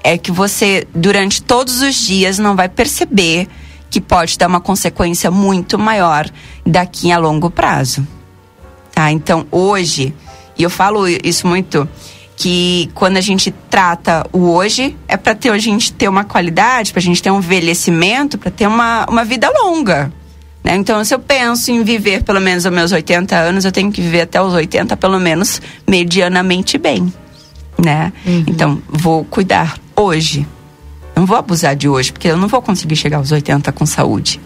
é 0.05 0.17
que 0.17 0.31
você, 0.31 0.87
durante 0.95 1.43
todos 1.43 1.83
os 1.83 1.95
dias, 1.95 2.39
não 2.39 2.55
vai 2.55 2.69
perceber 2.69 3.49
que 3.91 4.01
pode 4.01 4.39
dar 4.39 4.47
uma 4.47 4.61
consequência 4.61 5.31
muito 5.31 5.79
maior 5.79 6.29
daqui 6.65 7.11
a 7.11 7.19
longo 7.19 7.51
prazo. 7.51 8.07
Tá? 8.93 9.11
Então, 9.11 9.47
hoje, 9.51 10.15
e 10.57 10.63
eu 10.63 10.71
falo 10.71 11.07
isso 11.09 11.47
muito, 11.47 11.89
que 12.37 12.91
quando 12.95 13.17
a 13.17 13.21
gente 13.21 13.51
trata 13.71 14.27
o 14.33 14.51
hoje, 14.51 14.97
é 15.09 15.17
para 15.17 15.37
a 15.53 15.59
gente 15.59 15.93
ter 15.93 16.09
uma 16.09 16.25
qualidade, 16.25 16.93
para 16.93 17.01
a 17.01 17.03
gente 17.03 17.23
ter 17.23 17.31
um 17.31 17.39
envelhecimento, 17.39 18.39
para 18.39 18.51
ter 18.51 18.67
uma, 18.67 19.07
uma 19.09 19.25
vida 19.25 19.51
longa. 19.51 20.13
Né? 20.63 20.77
Então, 20.77 21.05
se 21.05 21.15
eu 21.15 21.19
penso 21.19 21.71
em 21.71 21.83
viver 21.83 22.23
pelo 22.23 22.41
menos 22.41 22.65
os 22.65 22.73
meus 22.73 22.93
80 22.93 23.37
anos, 23.37 23.65
eu 23.65 23.73
tenho 23.73 23.91
que 23.91 24.01
viver 24.01 24.23
até 24.23 24.41
os 24.41 24.53
80, 24.53 24.97
pelo 24.97 25.19
menos, 25.19 25.61
medianamente 25.87 26.79
bem. 26.79 27.13
Né? 27.83 28.13
Uhum. 28.27 28.45
Então, 28.47 28.83
vou 28.89 29.25
cuidar 29.25 29.79
hoje. 29.95 30.47
Não 31.15 31.27
vou 31.27 31.37
abusar 31.37 31.75
de 31.75 31.89
hoje, 31.89 32.13
porque 32.13 32.29
eu 32.29 32.37
não 32.37 32.49
vou 32.49 32.63
conseguir 32.63 32.97
chegar 32.97 33.19
aos 33.19 33.33
80 33.33 33.73
com 33.73 33.87
saúde. 33.87 34.41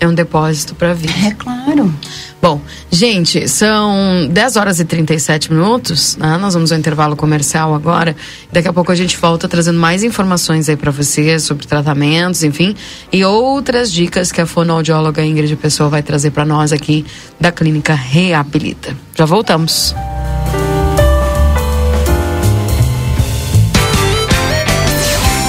É 0.00 0.08
um 0.08 0.14
depósito 0.14 0.74
para 0.74 0.94
vida. 0.94 1.12
É 1.26 1.32
claro. 1.32 1.94
Bom, 2.40 2.58
gente, 2.90 3.46
são 3.46 4.26
10 4.30 4.56
horas 4.56 4.80
e 4.80 4.84
37 4.86 5.52
minutos. 5.52 6.16
Né? 6.16 6.38
Nós 6.38 6.54
vamos 6.54 6.72
ao 6.72 6.78
intervalo 6.78 7.14
comercial 7.14 7.74
agora. 7.74 8.16
Daqui 8.50 8.66
a 8.66 8.72
pouco 8.72 8.90
a 8.90 8.94
gente 8.94 9.14
volta 9.18 9.46
trazendo 9.46 9.78
mais 9.78 10.02
informações 10.02 10.70
aí 10.70 10.76
para 10.76 10.90
você 10.90 11.38
sobre 11.38 11.66
tratamentos, 11.66 12.42
enfim, 12.42 12.74
e 13.12 13.22
outras 13.26 13.92
dicas 13.92 14.32
que 14.32 14.40
a 14.40 14.46
fonoaudióloga 14.46 15.22
Ingrid 15.22 15.54
Pessoa 15.56 15.90
vai 15.90 16.02
trazer 16.02 16.30
para 16.30 16.46
nós 16.46 16.72
aqui 16.72 17.04
da 17.38 17.52
Clínica 17.52 17.92
Reabilita. 17.92 18.96
Já 19.14 19.26
voltamos. 19.26 19.94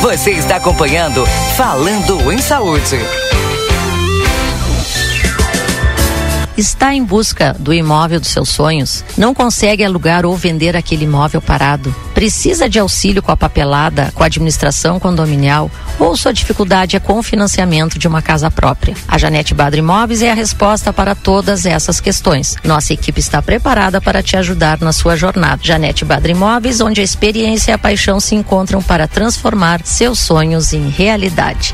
Você 0.01 0.31
está 0.31 0.57
acompanhando 0.57 1.25
Falando 1.55 2.31
em 2.33 2.39
Saúde. 2.39 2.99
Está 6.61 6.93
em 6.93 7.03
busca 7.03 7.55
do 7.57 7.73
imóvel 7.73 8.19
dos 8.19 8.29
seus 8.29 8.49
sonhos, 8.49 9.03
não 9.17 9.33
consegue 9.33 9.83
alugar 9.83 10.25
ou 10.25 10.37
vender 10.37 10.77
aquele 10.77 11.05
imóvel 11.05 11.41
parado, 11.41 11.93
precisa 12.13 12.69
de 12.69 12.77
auxílio 12.77 13.21
com 13.21 13.31
a 13.31 13.37
papelada, 13.37 14.11
com 14.13 14.23
a 14.23 14.27
administração 14.27 14.99
condominial 14.99 15.71
ou 15.99 16.15
sua 16.15 16.31
dificuldade 16.31 16.95
é 16.95 16.99
com 16.99 17.17
o 17.17 17.23
financiamento 17.23 17.97
de 17.97 18.07
uma 18.07 18.21
casa 18.21 18.51
própria. 18.51 18.95
A 19.07 19.17
Janete 19.17 19.53
Badra 19.53 19.79
Imóveis 19.79 20.21
é 20.21 20.31
a 20.31 20.35
resposta 20.35 20.93
para 20.93 21.15
todas 21.15 21.65
essas 21.65 21.99
questões. 21.99 22.55
Nossa 22.63 22.93
equipe 22.93 23.19
está 23.19 23.41
preparada 23.41 23.99
para 23.99 24.21
te 24.21 24.37
ajudar 24.37 24.79
na 24.79 24.93
sua 24.93 25.15
jornada. 25.15 25.61
Janete 25.63 26.05
Badra 26.05 26.31
Imóveis, 26.31 26.79
onde 26.79 27.01
a 27.01 27.03
experiência 27.03 27.71
e 27.71 27.73
a 27.73 27.77
paixão 27.77 28.19
se 28.19 28.35
encontram 28.35 28.81
para 28.81 29.07
transformar 29.07 29.81
seus 29.83 30.19
sonhos 30.19 30.73
em 30.73 30.89
realidade. 30.89 31.73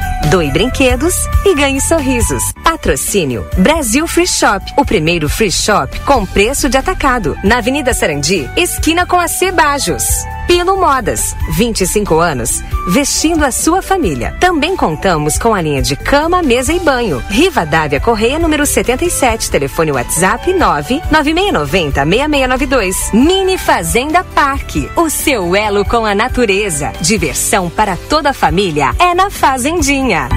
Doe 0.31 0.49
brinquedos 0.49 1.13
e 1.45 1.53
ganhe 1.53 1.81
sorrisos. 1.81 2.53
Patrocínio 2.63 3.45
Brasil 3.57 4.07
Free 4.07 4.25
Shop, 4.25 4.63
o 4.77 4.85
primeiro 4.85 5.27
free 5.27 5.51
shop 5.51 5.99
com 6.05 6.25
preço 6.25 6.69
de 6.69 6.77
atacado. 6.77 7.37
Na 7.43 7.57
Avenida 7.57 7.93
Sarandi, 7.93 8.49
esquina 8.55 9.05
com 9.05 9.19
a 9.19 9.27
Cebajos. 9.27 10.05
Pilo 10.47 10.77
Modas, 10.77 11.35
25 11.55 12.19
anos, 12.19 12.61
vestindo 12.89 13.43
a 13.43 13.51
sua 13.51 13.81
família. 13.81 14.35
Também 14.39 14.75
contamos 14.75 15.37
com 15.37 15.53
a 15.53 15.61
linha 15.61 15.81
de 15.81 15.95
cama, 15.95 16.41
mesa 16.41 16.73
e 16.73 16.79
banho. 16.79 17.23
Riva 17.29 17.65
Dávia 17.65 17.99
Correia, 17.99 18.39
número 18.39 18.65
77, 18.65 19.49
telefone 19.49 19.91
WhatsApp 19.91 20.53
99690 20.53 22.05
6692. 22.05 23.11
Mini 23.13 23.57
Fazenda 23.57 24.23
Parque, 24.23 24.89
o 24.95 25.09
seu 25.09 25.55
elo 25.55 25.85
com 25.85 26.05
a 26.05 26.13
natureza. 26.13 26.91
Diversão 27.01 27.69
para 27.69 27.95
toda 27.95 28.31
a 28.31 28.33
família 28.33 28.93
é 28.99 29.13
na 29.13 29.29
Fazendinha. 29.29 30.29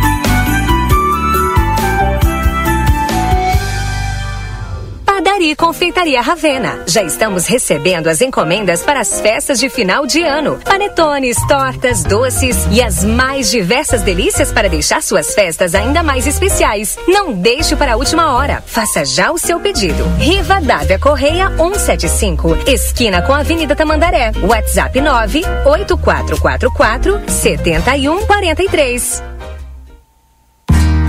Padaria 5.35 5.51
e 5.51 5.57
Confeitaria 5.57 6.21
Ravena. 6.21 6.85
Já 6.87 7.03
estamos 7.03 7.49
recebendo 7.49 8.07
as 8.07 8.21
encomendas 8.21 8.85
para 8.85 9.01
as 9.01 9.21
festas 9.21 9.59
de 9.59 9.69
final 9.69 10.07
de 10.07 10.23
ano. 10.23 10.61
Panetones, 10.65 11.37
tortas, 11.49 12.05
doces 12.05 12.57
e 12.71 12.81
as 12.81 13.03
mais 13.03 13.51
diversas 13.51 14.03
delícias 14.03 14.53
para 14.53 14.69
deixar 14.69 15.03
suas 15.03 15.35
festas 15.35 15.75
ainda 15.75 16.05
mais 16.05 16.29
especiais. 16.29 16.97
Não 17.09 17.33
deixe 17.33 17.75
para 17.75 17.95
a 17.95 17.97
última 17.97 18.33
hora. 18.33 18.63
Faça 18.65 19.05
já 19.05 19.33
o 19.33 19.39
seu 19.39 19.59
pedido. 19.59 20.05
Riva 20.19 20.61
Dávia 20.61 21.01
Correia 21.01 21.51
175, 21.57 22.57
esquina 22.69 23.21
com 23.23 23.33
a 23.33 23.41
Avenida 23.41 23.75
Tamandaré. 23.75 24.31
WhatsApp 24.41 25.01
98444 25.01 27.23
7143. 27.27 29.34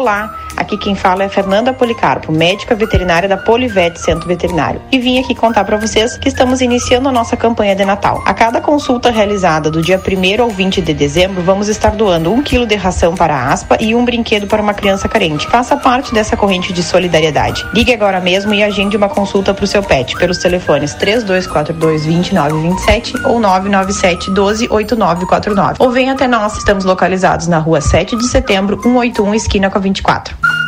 Olá, 0.00 0.34
aqui 0.70 0.78
quem 0.78 0.94
fala 0.94 1.24
é 1.24 1.28
Fernanda 1.28 1.72
Policarpo, 1.72 2.32
médica 2.32 2.76
veterinária 2.76 3.28
da 3.28 3.36
Polivete 3.36 4.00
Centro 4.00 4.28
Veterinário. 4.28 4.80
E 4.92 4.98
vim 4.98 5.18
aqui 5.18 5.34
contar 5.34 5.64
para 5.64 5.76
vocês 5.76 6.16
que 6.16 6.28
estamos 6.28 6.60
iniciando 6.60 7.08
a 7.08 7.12
nossa 7.12 7.36
campanha 7.36 7.74
de 7.74 7.84
Natal. 7.84 8.22
A 8.24 8.32
cada 8.32 8.60
consulta 8.60 9.10
realizada 9.10 9.70
do 9.70 9.82
dia 9.82 10.00
1 10.00 10.42
ao 10.42 10.48
20 10.48 10.80
de 10.80 10.94
dezembro, 10.94 11.42
vamos 11.42 11.68
estar 11.68 11.90
doando 11.90 12.32
um 12.32 12.42
quilo 12.42 12.66
de 12.66 12.76
ração 12.76 13.14
para 13.14 13.34
a 13.34 13.52
aspa 13.52 13.76
e 13.80 13.94
um 13.94 14.04
brinquedo 14.04 14.46
para 14.46 14.62
uma 14.62 14.72
criança 14.72 15.08
carente. 15.08 15.48
Faça 15.48 15.76
parte 15.76 16.14
dessa 16.14 16.36
corrente 16.36 16.72
de 16.72 16.82
solidariedade. 16.82 17.66
Ligue 17.74 17.92
agora 17.92 18.20
mesmo 18.20 18.54
e 18.54 18.62
agende 18.62 18.96
uma 18.96 19.08
consulta 19.08 19.52
para 19.52 19.64
o 19.64 19.68
seu 19.68 19.82
pet 19.82 20.16
pelos 20.16 20.38
telefones 20.38 20.94
3242 20.94 22.04
2927 22.04 23.26
ou 23.26 23.40
997 23.40 24.30
12 24.30 24.68
8949. 24.70 25.76
Ou 25.80 25.90
venha 25.90 26.12
até 26.12 26.28
nós, 26.28 26.56
estamos 26.56 26.84
localizados 26.84 27.48
na 27.48 27.58
rua 27.58 27.80
7 27.80 28.16
de 28.16 28.28
setembro, 28.28 28.80
181, 28.80 29.34
esquina 29.34 29.70
com 29.70 29.78
a 29.78 29.80
24. 29.80 30.59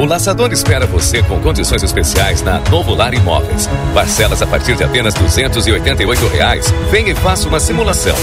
O 0.00 0.06
Laçador 0.06 0.50
espera 0.50 0.86
você 0.86 1.22
com 1.22 1.38
condições 1.40 1.82
especiais 1.82 2.40
na 2.40 2.58
Novo 2.70 2.94
Lar 2.94 3.12
Imóveis. 3.12 3.68
Parcelas 3.92 4.40
a 4.40 4.46
partir 4.46 4.74
de 4.74 4.82
apenas 4.82 5.12
288 5.12 6.26
reais. 6.28 6.72
Venha 6.90 7.12
e 7.12 7.14
faça 7.14 7.46
uma 7.46 7.60
simulação. 7.60 8.16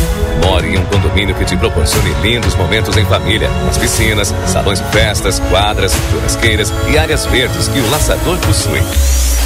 More 0.43 0.67
em 0.67 0.79
um 0.79 0.85
condomínio 0.85 1.35
que 1.35 1.45
te 1.45 1.55
proporcione 1.55 2.09
lindos 2.23 2.55
momentos 2.55 2.97
em 2.97 3.05
família. 3.05 3.47
As 3.69 3.77
piscinas, 3.77 4.33
salões 4.47 4.79
de 4.79 4.85
festas, 4.85 5.39
quadras, 5.51 5.93
churrasqueiras 6.09 6.73
e 6.91 6.97
áreas 6.97 7.27
verdes 7.27 7.67
que 7.67 7.79
o 7.79 7.91
Laçador 7.91 8.39
possui. 8.39 8.81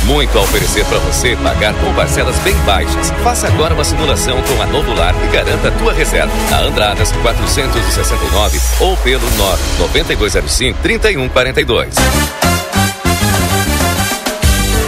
Muito 0.05 0.37
a 0.37 0.41
oferecer 0.41 0.85
para 0.85 0.99
você 0.99 1.35
pagar 1.37 1.73
com 1.75 1.93
parcelas 1.93 2.37
bem 2.39 2.55
baixas. 2.65 3.11
Faça 3.23 3.47
agora 3.47 3.73
uma 3.73 3.83
simulação 3.83 4.41
com 4.41 4.61
a 4.61 4.65
Novo 4.65 4.93
Lar 4.93 5.15
e 5.23 5.27
garanta 5.27 5.67
a 5.67 5.71
tua 5.71 5.93
reserva. 5.93 6.31
Na 6.49 6.61
Andradas 6.61 7.11
469 7.11 8.59
ou 8.79 8.97
pelo 8.97 9.29
99205 9.31 10.79
3142. 10.81 12.60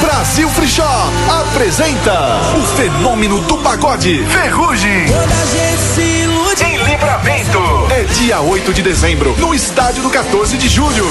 Brasil 0.00 0.48
Free 0.50 0.68
Shop 0.68 1.12
apresenta 1.28 2.40
o 2.56 2.62
fenômeno 2.76 3.40
do 3.42 3.58
pagode 3.58 4.24
Ferrugem. 4.26 5.06
Toda 5.06 5.46
gente 5.46 5.78
se 5.78 6.00
ilude. 6.00 6.64
Em 6.64 6.76
livramento, 6.84 7.58
é 7.98 8.04
dia 8.04 8.40
8 8.40 8.72
de 8.72 8.80
dezembro, 8.80 9.34
no 9.38 9.52
estádio 9.52 10.04
do 10.04 10.10
14 10.10 10.56
de 10.56 10.68
julho. 10.68 11.04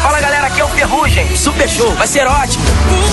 Fala 0.00 0.20
galera, 0.20 0.46
aqui 0.46 0.60
é 0.60 0.64
o 0.64 0.68
Ferrugem. 0.68 1.36
Super 1.36 1.68
show, 1.68 1.92
vai 1.96 2.06
ser 2.06 2.28
ótimo. 2.28 2.64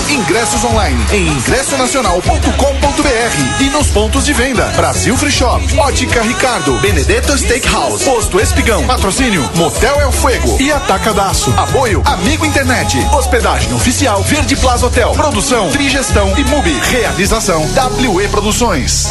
Ingressos 0.08 0.62
online 0.62 1.04
em 1.10 1.26
ingressonacional.com.br 1.26 3.60
e 3.60 3.64
nos 3.70 3.88
pontos 3.88 4.24
de 4.24 4.32
venda. 4.32 4.66
Brasil 4.76 5.16
Free 5.16 5.32
Shop, 5.32 5.76
Ótica 5.76 6.22
Ricardo, 6.22 6.78
Benedetto 6.78 7.36
Steakhouse, 7.36 8.04
Posto 8.04 8.38
Espigão, 8.38 8.86
Patrocínio 8.86 9.42
Motel 9.56 10.00
El 10.00 10.12
Fuego 10.12 10.56
e 10.60 10.70
Atacadaço. 10.70 11.52
Apoio 11.56 12.00
Amigo 12.04 12.46
Internet, 12.46 12.96
Hospedagem 13.12 13.74
Oficial 13.74 14.22
Verde 14.22 14.54
Plaza 14.54 14.86
Hotel, 14.86 15.10
Produção 15.14 15.68
Trigestão 15.70 16.32
e 16.38 16.44
Mubi. 16.44 16.78
Realização 16.90 17.66
WE 18.14 18.28
Produções. 18.28 19.08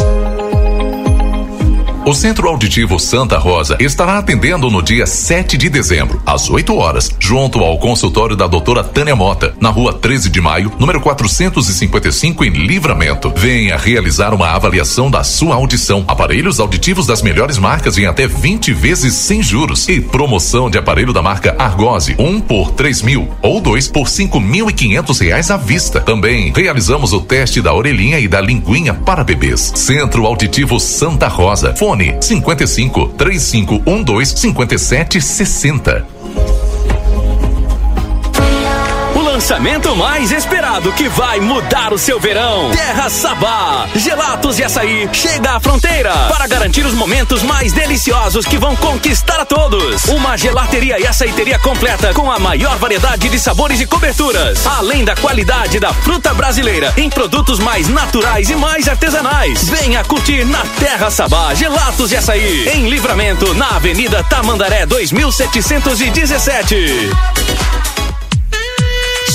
O 2.05 2.13
Centro 2.13 2.49
Auditivo 2.49 2.99
Santa 2.99 3.37
Rosa 3.37 3.77
estará 3.79 4.17
atendendo 4.17 4.69
no 4.69 4.81
dia 4.81 5.07
7 5.07 5.55
de 5.55 5.69
dezembro, 5.69 6.21
às 6.25 6.49
8 6.49 6.75
horas, 6.75 7.09
junto 7.17 7.59
ao 7.59 7.79
consultório 7.79 8.35
da 8.35 8.45
doutora 8.45 8.83
Tânia 8.83 9.15
Mota, 9.15 9.55
na 9.57 9.69
rua 9.69 9.93
13 9.93 10.29
de 10.29 10.41
maio, 10.41 10.69
número 10.77 10.99
455, 10.99 12.43
em 12.43 12.49
Livramento. 12.49 13.31
Venha 13.33 13.77
realizar 13.77 14.33
uma 14.33 14.49
avaliação 14.49 15.09
da 15.09 15.23
sua 15.23 15.55
audição. 15.55 16.03
Aparelhos 16.05 16.59
auditivos 16.59 17.07
das 17.07 17.21
melhores 17.21 17.57
marcas 17.57 17.97
em 17.97 18.05
até 18.05 18.27
20 18.27 18.73
vezes 18.73 19.13
sem 19.13 19.41
juros. 19.41 19.87
E 19.87 20.01
promoção 20.01 20.69
de 20.69 20.77
aparelho 20.77 21.13
da 21.13 21.21
marca 21.21 21.55
Argose, 21.57 22.17
um 22.19 22.41
por 22.41 22.71
3 22.71 23.01
mil 23.01 23.29
ou 23.41 23.61
dois 23.61 23.87
por 23.87 24.07
5.500 24.07 25.21
reais 25.21 25.49
à 25.49 25.55
vista. 25.55 26.01
Também 26.01 26.51
realizamos 26.53 27.13
o 27.13 27.21
teste 27.21 27.61
da 27.61 27.73
orelhinha 27.73 28.19
e 28.19 28.27
da 28.27 28.41
linguinha 28.41 28.93
para 28.93 29.23
bebês. 29.23 29.71
Centro 29.73 30.25
Auditivo 30.25 30.81
Santa 30.81 31.29
Rosa. 31.29 31.73
Fone 31.77 31.92
55 31.95 33.09
3512 33.17 34.53
5760. 34.53 36.12
Lançamento 39.43 39.93
mais 39.93 40.31
esperado 40.31 40.89
que 40.93 41.09
vai 41.09 41.41
mudar 41.41 41.91
o 41.91 41.97
seu 41.97 42.17
verão. 42.17 42.71
Terra 42.71 43.09
Sabá. 43.09 43.89
Gelatos 43.93 44.57
e 44.57 44.63
açaí 44.63 45.09
chega 45.11 45.57
à 45.57 45.59
fronteira 45.59 46.13
para 46.29 46.47
garantir 46.47 46.85
os 46.85 46.93
momentos 46.93 47.43
mais 47.43 47.73
deliciosos 47.73 48.45
que 48.45 48.57
vão 48.57 48.73
conquistar 48.77 49.41
a 49.41 49.45
todos. 49.45 50.05
Uma 50.05 50.37
gelateria 50.37 50.97
e 50.97 51.05
açaiteria 51.05 51.59
completa 51.59 52.13
com 52.13 52.31
a 52.31 52.39
maior 52.39 52.77
variedade 52.77 53.27
de 53.27 53.37
sabores 53.37 53.81
e 53.81 53.85
coberturas, 53.85 54.65
além 54.65 55.03
da 55.03 55.13
qualidade 55.13 55.77
da 55.77 55.93
fruta 55.93 56.33
brasileira 56.33 56.93
em 56.95 57.09
produtos 57.09 57.59
mais 57.59 57.89
naturais 57.89 58.49
e 58.49 58.55
mais 58.55 58.87
artesanais. 58.87 59.67
Venha 59.67 60.05
curtir 60.05 60.45
na 60.45 60.61
Terra 60.79 61.11
Sabá 61.11 61.53
Gelatos 61.53 62.13
e 62.13 62.15
açaí 62.15 62.69
em 62.69 62.87
Livramento 62.87 63.53
na 63.55 63.75
Avenida 63.75 64.23
Tamandaré 64.23 64.85
2717. 64.85 67.11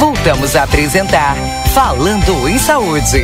Voltamos 0.00 0.56
a 0.56 0.62
apresentar 0.62 1.36
Falando 1.74 2.48
em 2.48 2.56
Saúde. 2.56 3.22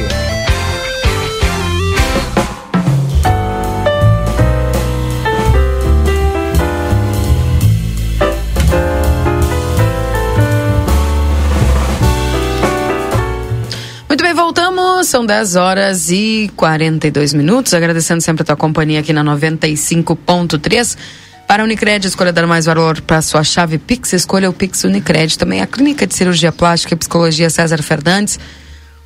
Muito 14.07 14.23
bem, 14.23 14.35
voltamos. 14.35 15.07
São 15.07 15.25
10 15.25 15.57
horas 15.57 16.11
e 16.11 16.51
42 16.57 17.33
minutos. 17.33 17.73
Agradecendo 17.73 18.21
sempre 18.21 18.43
a 18.43 18.45
tua 18.45 18.57
companhia 18.57 19.01
aqui 19.01 19.15
na 19.15 19.25
95.3. 19.25 20.99
Para 21.47 21.63
a 21.63 21.65
Unicred, 21.65 22.07
escolha 22.07 22.33
dar 22.33 22.47
mais 22.47 22.67
valor 22.67 23.01
para 23.01 23.23
sua 23.23 23.45
chave 23.45 23.79
Pix, 23.79 24.13
escolha 24.13 24.51
o 24.51 24.53
Pix 24.53 24.83
Unicred. 24.83 25.39
Também 25.39 25.61
a 25.61 25.67
Clínica 25.67 26.07
de 26.07 26.15
Cirurgia 26.15 26.51
Plástica 26.51 26.95
e 26.95 26.97
Psicologia 26.97 27.49
César 27.49 27.81
Fernandes. 27.83 28.39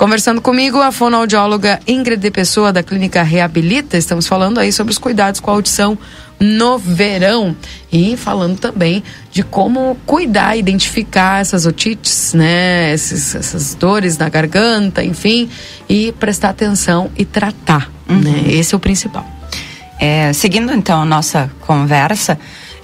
Conversando 0.00 0.40
comigo, 0.40 0.80
a 0.80 0.90
fonoaudióloga 0.90 1.78
Ingrid 1.86 2.22
de 2.22 2.30
Pessoa, 2.30 2.72
da 2.72 2.82
Clínica 2.82 3.22
Reabilita. 3.22 3.98
Estamos 3.98 4.26
falando 4.26 4.56
aí 4.56 4.72
sobre 4.72 4.92
os 4.92 4.98
cuidados 4.98 5.40
com 5.40 5.50
a 5.50 5.54
audição 5.54 5.98
no 6.40 6.78
verão 6.78 7.54
e 7.92 8.16
falando 8.16 8.58
também 8.58 9.04
de 9.30 9.42
como 9.42 9.98
cuidar, 10.06 10.56
identificar 10.56 11.42
essas 11.42 11.66
otites, 11.66 12.32
né, 12.32 12.94
Esses, 12.94 13.34
essas 13.34 13.74
dores 13.74 14.16
na 14.16 14.30
garganta, 14.30 15.04
enfim, 15.04 15.50
e 15.86 16.12
prestar 16.12 16.48
atenção 16.48 17.10
e 17.14 17.26
tratar, 17.26 17.92
uhum. 18.08 18.20
né? 18.20 18.44
Esse 18.46 18.74
é 18.74 18.78
o 18.78 18.80
principal. 18.80 19.26
É, 20.00 20.32
seguindo 20.32 20.72
então 20.72 21.02
a 21.02 21.04
nossa 21.04 21.50
conversa, 21.60 22.38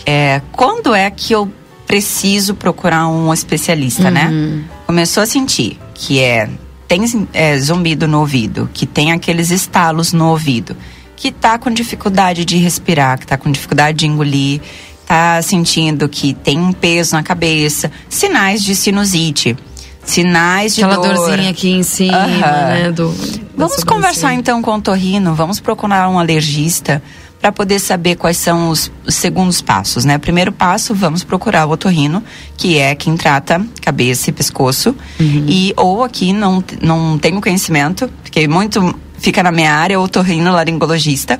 é, 0.04 0.42
quando 0.52 0.94
é 0.94 1.10
que 1.10 1.32
eu 1.32 1.50
preciso 1.86 2.54
procurar 2.54 3.08
um 3.08 3.32
especialista, 3.32 4.10
né? 4.10 4.26
uhum. 4.26 4.56
né? 4.56 4.64
Começou 4.86 5.22
a 5.22 5.26
sentir 5.26 5.78
que 5.94 6.20
é 6.20 6.46
tem 6.88 7.02
é, 7.32 7.58
zumbido 7.58 8.06
no 8.06 8.20
ouvido, 8.20 8.68
que 8.72 8.86
tem 8.86 9.12
aqueles 9.12 9.50
estalos 9.50 10.12
no 10.12 10.28
ouvido, 10.28 10.76
que 11.16 11.32
tá 11.32 11.58
com 11.58 11.70
dificuldade 11.70 12.44
de 12.44 12.56
respirar, 12.58 13.18
que 13.18 13.26
tá 13.26 13.36
com 13.36 13.50
dificuldade 13.50 13.98
de 13.98 14.06
engolir, 14.06 14.60
tá 15.06 15.40
sentindo 15.42 16.08
que 16.08 16.34
tem 16.34 16.58
um 16.58 16.72
peso 16.72 17.14
na 17.14 17.22
cabeça, 17.22 17.90
sinais 18.08 18.62
de 18.62 18.74
sinusite. 18.74 19.56
Sinais 20.04 20.76
de 20.76 20.84
Aquela 20.84 21.02
dor. 21.02 21.16
dorzinha 21.16 21.50
aqui 21.50 21.68
em 21.68 21.82
cima, 21.82 22.26
uhum. 22.26 22.38
né? 22.38 22.92
Do, 22.92 23.12
vamos 23.56 23.82
conversar 23.82 24.34
então 24.34 24.62
com 24.62 24.76
o 24.76 24.80
Torrino, 24.80 25.34
vamos 25.34 25.58
procurar 25.58 26.08
um 26.08 26.16
alergista 26.16 27.02
para 27.46 27.52
poder 27.52 27.78
saber 27.78 28.16
quais 28.16 28.38
são 28.38 28.70
os, 28.70 28.90
os, 29.06 29.14
segundos 29.14 29.60
passos, 29.62 30.04
né? 30.04 30.18
Primeiro 30.18 30.50
passo, 30.50 30.92
vamos 30.92 31.22
procurar 31.22 31.64
o 31.66 31.70
otorrino, 31.70 32.20
que 32.56 32.76
é 32.76 32.92
quem 32.96 33.16
trata 33.16 33.64
cabeça 33.80 34.30
e 34.30 34.32
pescoço. 34.32 34.96
Uhum. 35.20 35.44
E 35.46 35.72
ou 35.76 36.02
aqui 36.02 36.32
não, 36.32 36.64
não 36.82 37.16
tenho 37.16 37.40
conhecimento, 37.40 38.10
porque 38.20 38.48
muito 38.48 38.98
fica 39.18 39.44
na 39.44 39.52
minha 39.52 39.72
área, 39.72 40.00
otorrino 40.00 40.50
laringologista, 40.50 41.38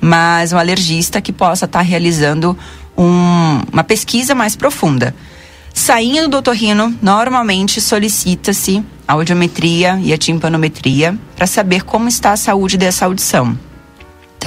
mas 0.00 0.52
um 0.52 0.58
alergista 0.58 1.20
que 1.20 1.32
possa 1.32 1.64
estar 1.64 1.80
tá 1.80 1.84
realizando 1.84 2.56
um, 2.96 3.60
uma 3.72 3.82
pesquisa 3.82 4.36
mais 4.36 4.54
profunda. 4.54 5.12
Saindo 5.74 6.28
do 6.28 6.36
otorrino, 6.36 6.96
normalmente 7.02 7.80
solicita-se 7.80 8.84
a 9.08 9.14
audiometria 9.14 9.98
e 10.04 10.12
a 10.12 10.18
timpanometria 10.18 11.18
para 11.34 11.48
saber 11.48 11.82
como 11.82 12.06
está 12.06 12.30
a 12.30 12.36
saúde 12.36 12.76
dessa 12.76 13.06
audição. 13.06 13.58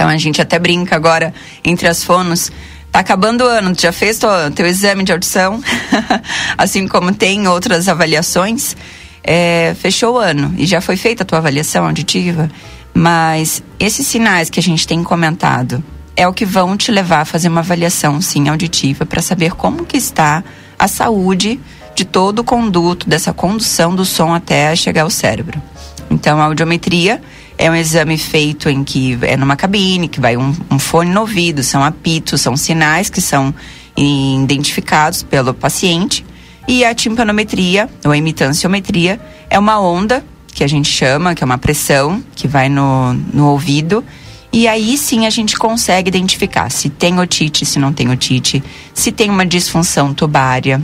Então 0.02 0.10
a 0.10 0.16
gente 0.16 0.42
até 0.42 0.58
brinca 0.58 0.96
agora 0.96 1.32
entre 1.64 1.86
as 1.86 2.02
fonos 2.02 2.50
Tá 2.90 2.98
acabando 2.98 3.44
o 3.44 3.46
ano, 3.46 3.74
tu 3.74 3.80
já 3.80 3.92
fez 3.92 4.18
teu, 4.18 4.28
teu 4.54 4.66
exame 4.66 5.02
de 5.02 5.12
audição, 5.12 5.62
assim 6.58 6.86
como 6.86 7.14
tem 7.14 7.48
outras 7.48 7.88
avaliações. 7.88 8.76
É, 9.24 9.74
fechou 9.80 10.16
o 10.16 10.18
ano 10.18 10.54
e 10.58 10.66
já 10.66 10.78
foi 10.82 10.96
feita 10.98 11.22
a 11.22 11.26
tua 11.26 11.38
avaliação 11.38 11.86
auditiva, 11.86 12.50
mas 12.92 13.62
esses 13.80 14.06
sinais 14.06 14.50
que 14.50 14.60
a 14.60 14.62
gente 14.62 14.86
tem 14.86 15.02
comentado 15.02 15.82
é 16.14 16.28
o 16.28 16.34
que 16.34 16.44
vão 16.44 16.76
te 16.76 16.92
levar 16.92 17.20
a 17.20 17.24
fazer 17.24 17.48
uma 17.48 17.60
avaliação, 17.60 18.20
sim, 18.20 18.50
auditiva, 18.50 19.06
para 19.06 19.22
saber 19.22 19.52
como 19.52 19.86
que 19.86 19.96
está 19.96 20.44
a 20.78 20.86
saúde 20.86 21.58
de 21.94 22.04
todo 22.04 22.40
o 22.40 22.44
conduto, 22.44 23.08
dessa 23.08 23.32
condução 23.32 23.94
do 23.94 24.04
som 24.04 24.34
até 24.34 24.76
chegar 24.76 25.04
ao 25.04 25.10
cérebro. 25.10 25.62
Então, 26.10 26.38
a 26.42 26.44
audiometria 26.44 27.22
é 27.58 27.70
um 27.70 27.74
exame 27.74 28.18
feito 28.18 28.68
em 28.68 28.82
que 28.82 29.18
é 29.22 29.36
numa 29.36 29.56
cabine, 29.56 30.08
que 30.08 30.20
vai 30.20 30.36
um, 30.36 30.54
um 30.70 30.78
fone 30.78 31.10
no 31.10 31.20
ouvido, 31.20 31.62
são 31.62 31.82
apitos, 31.82 32.40
são 32.40 32.56
sinais 32.56 33.08
que 33.10 33.20
são 33.20 33.54
identificados 33.96 35.22
pelo 35.22 35.52
paciente. 35.52 36.24
E 36.66 36.84
a 36.84 36.94
timpanometria, 36.94 37.88
ou 38.04 38.14
imitanciometria, 38.14 39.20
é 39.50 39.58
uma 39.58 39.80
onda 39.80 40.24
que 40.54 40.62
a 40.62 40.66
gente 40.66 40.88
chama, 40.88 41.34
que 41.34 41.42
é 41.42 41.46
uma 41.46 41.58
pressão 41.58 42.22
que 42.34 42.46
vai 42.46 42.68
no, 42.68 43.12
no 43.12 43.48
ouvido. 43.48 44.04
E 44.52 44.68
aí 44.68 44.98
sim 44.98 45.26
a 45.26 45.30
gente 45.30 45.56
consegue 45.56 46.08
identificar 46.08 46.70
se 46.70 46.90
tem 46.90 47.18
otite, 47.18 47.64
se 47.64 47.78
não 47.78 47.92
tem 47.92 48.10
otite, 48.10 48.62
se 48.92 49.10
tem 49.10 49.30
uma 49.30 49.46
disfunção 49.46 50.12
tubária, 50.12 50.82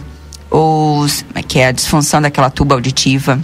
ou 0.51 1.07
que 1.47 1.59
é 1.59 1.67
a 1.67 1.73
disfunção 1.73 2.21
daquela 2.21 2.51
tuba 2.51 2.75
auditiva. 2.75 3.39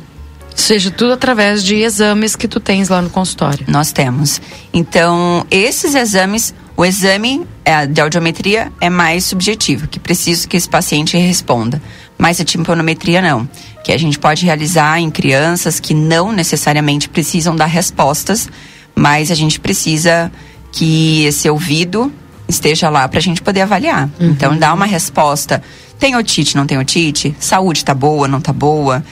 Seja 0.55 0.91
tudo 0.91 1.13
através 1.13 1.65
de 1.65 1.77
exames 1.77 2.37
que 2.37 2.47
tu 2.47 2.61
tens 2.61 2.89
lá 2.89 3.03
no 3.03 3.11
consultório. 3.11 3.65
Nós 3.69 3.93
temos. 3.93 4.41
Então, 4.73 5.45
esses 5.51 5.95
exames, 5.95 6.55
o 6.77 6.85
exame 6.85 7.47
é, 7.65 7.87
de 7.87 8.01
audiometria 8.01 8.73
é 8.81 8.89
mais 8.89 9.25
subjetivo, 9.25 9.89
que 9.89 9.99
preciso 9.99 10.49
que 10.49 10.57
esse 10.57 10.69
paciente 10.69 11.17
responda. 11.17 11.83
Mas 12.17 12.41
a 12.41 12.45
timpanometria 12.45 13.21
não, 13.21 13.49
que 13.83 13.91
a 13.91 13.99
gente 13.99 14.19
pode 14.19 14.45
realizar 14.45 15.01
em 15.01 15.11
crianças 15.11 15.81
que 15.81 15.93
não 15.93 16.33
necessariamente 16.33 17.09
precisam 17.09 17.57
dar 17.57 17.67
respostas, 17.67 18.49
mas 18.95 19.31
a 19.31 19.35
gente 19.35 19.59
precisa 19.59 20.31
que 20.71 21.25
esse 21.25 21.51
ouvido 21.51 22.13
esteja 22.49 22.89
lá 22.89 23.09
para 23.09 23.19
a 23.19 23.23
gente 23.23 23.43
poder 23.43 23.63
avaliar. 23.63 24.09
Uhum. 24.21 24.31
Então, 24.31 24.57
dar 24.57 24.75
uma 24.75 24.87
resposta. 24.87 25.63
Tem 25.99 26.17
otite, 26.17 26.57
não 26.57 26.67
tem 26.67 26.79
otite? 26.79 27.35
Saúde 27.39 27.85
tá 27.85 27.95
boa, 27.95 28.29
não 28.29 28.41
tá 28.41 28.53
boa? 28.53 29.05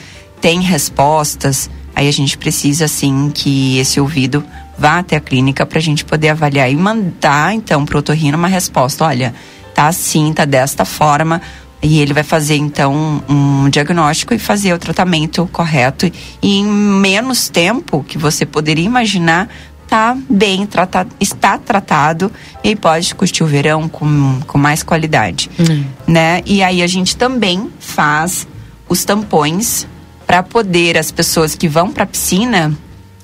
Tem 0.43 0.59
respostas, 0.59 1.69
aí 1.95 2.05
a 2.05 2.11
gente 2.11 2.37
precisa 2.37 2.85
sim 2.85 3.31
que 3.33 3.77
esse 3.77 3.97
ouvido 3.97 4.43
vá 4.77 4.99
até 4.99 5.15
a 5.15 5.21
clínica 5.21 5.65
para 5.65 5.79
a 5.79 5.81
gente 5.81 6.03
poder 6.03 6.27
avaliar 6.27 6.69
e 6.69 6.75
mandar 6.75 7.55
então 7.55 7.85
para 7.85 7.95
o 7.95 7.99
otorrino 7.99 8.37
uma 8.37 8.49
resposta. 8.49 9.05
Olha, 9.05 9.33
tá 9.73 9.87
assim, 9.87 10.33
tá 10.33 10.43
desta 10.43 10.83
forma. 10.83 11.41
E 11.81 12.01
ele 12.01 12.13
vai 12.13 12.23
fazer 12.23 12.57
então 12.57 13.23
um 13.29 13.69
diagnóstico 13.69 14.33
e 14.33 14.39
fazer 14.39 14.73
o 14.73 14.77
tratamento 14.77 15.47
correto. 15.49 16.11
E 16.41 16.59
em 16.59 16.65
menos 16.65 17.47
tempo 17.47 18.03
que 18.05 18.17
você 18.17 18.45
poderia 18.45 18.83
imaginar, 18.83 19.47
tá 19.87 20.17
bem 20.29 20.65
tratado, 20.65 21.09
está 21.21 21.57
tratado 21.57 22.29
e 22.61 22.75
pode 22.75 23.15
curtir 23.15 23.45
o 23.45 23.47
verão 23.47 23.87
com, 23.87 24.41
com 24.45 24.57
mais 24.57 24.83
qualidade. 24.83 25.49
Uhum. 25.57 25.85
Né? 26.05 26.41
E 26.45 26.61
aí 26.61 26.81
a 26.81 26.87
gente 26.87 27.15
também 27.15 27.69
faz 27.79 28.45
os 28.89 29.05
tampões 29.05 29.87
para 30.33 30.41
poder 30.41 30.97
as 30.97 31.11
pessoas 31.11 31.53
que 31.53 31.67
vão 31.67 31.91
para 31.91 32.05
a 32.05 32.07
piscina 32.07 32.75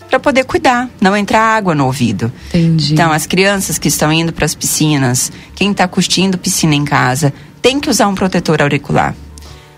para 0.07 0.19
poder 0.19 0.43
cuidar, 0.43 0.87
não 1.01 1.17
entrar 1.17 1.41
água 1.41 1.73
no 1.73 1.87
ouvido. 1.87 2.31
Entendi. 2.49 2.93
Então, 2.93 3.11
as 3.11 3.25
crianças 3.25 3.79
que 3.79 3.87
estão 3.87 4.13
indo 4.13 4.31
para 4.31 4.45
as 4.45 4.53
piscinas, 4.53 5.31
quem 5.55 5.71
está 5.71 5.87
curtindo 5.87 6.37
piscina 6.37 6.75
em 6.75 6.85
casa, 6.85 7.33
tem 7.63 7.79
que 7.79 7.89
usar 7.89 8.07
um 8.07 8.13
protetor 8.13 8.61
auricular. 8.61 9.15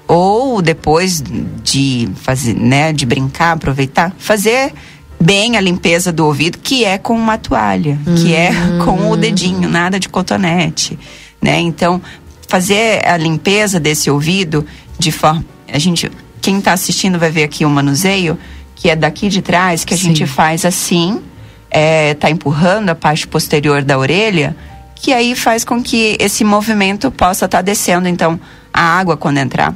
Ou 0.10 0.62
depois 0.62 1.24
de 1.64 2.10
fazer, 2.16 2.54
né, 2.54 2.92
de 2.92 3.06
brincar, 3.06 3.54
aproveitar, 3.54 4.14
fazer 4.18 4.74
bem 5.18 5.56
a 5.56 5.62
limpeza 5.62 6.12
do 6.12 6.26
ouvido, 6.26 6.58
que 6.58 6.84
é 6.84 6.98
com 6.98 7.14
uma 7.14 7.38
toalha, 7.38 7.98
hum. 8.06 8.16
que 8.16 8.36
é 8.36 8.52
com 8.84 9.10
o 9.10 9.16
dedinho, 9.16 9.70
nada 9.70 9.98
de 9.98 10.10
cotonete, 10.10 11.00
né? 11.42 11.62
Então, 11.62 12.02
fazer 12.50 13.08
a 13.08 13.16
limpeza 13.16 13.80
desse 13.80 14.12
ouvido 14.12 14.66
de 15.00 15.14
forma 15.14 15.46
a 15.72 15.80
gente 15.80 16.12
quem 16.42 16.58
está 16.58 16.74
assistindo 16.74 17.20
vai 17.20 17.30
ver 17.30 17.44
aqui 17.44 17.64
o 17.64 17.70
manuseio, 17.70 18.38
que 18.76 18.90
é 18.90 18.96
daqui 18.96 19.30
de 19.30 19.42
trás, 19.42 19.86
que 19.86 19.94
a 19.94 19.98
Sim. 19.98 20.06
gente 20.06 20.26
faz 20.26 20.66
assim, 20.66 21.22
é, 21.70 22.16
tá 22.16 22.30
empurrando 22.30 22.90
a 22.90 22.96
parte 22.96 23.28
posterior 23.28 23.84
da 23.84 23.98
orelha, 23.98 24.56
que 24.96 25.14
aí 25.14 25.36
faz 25.36 25.64
com 25.64 25.82
que 25.82 26.18
esse 26.20 26.44
movimento 26.44 27.12
possa 27.12 27.46
estar 27.46 27.60
tá 27.60 27.62
descendo. 27.62 28.08
Então, 28.08 28.40
a 28.74 28.82
água, 28.82 29.16
quando 29.16 29.38
entrar, 29.38 29.74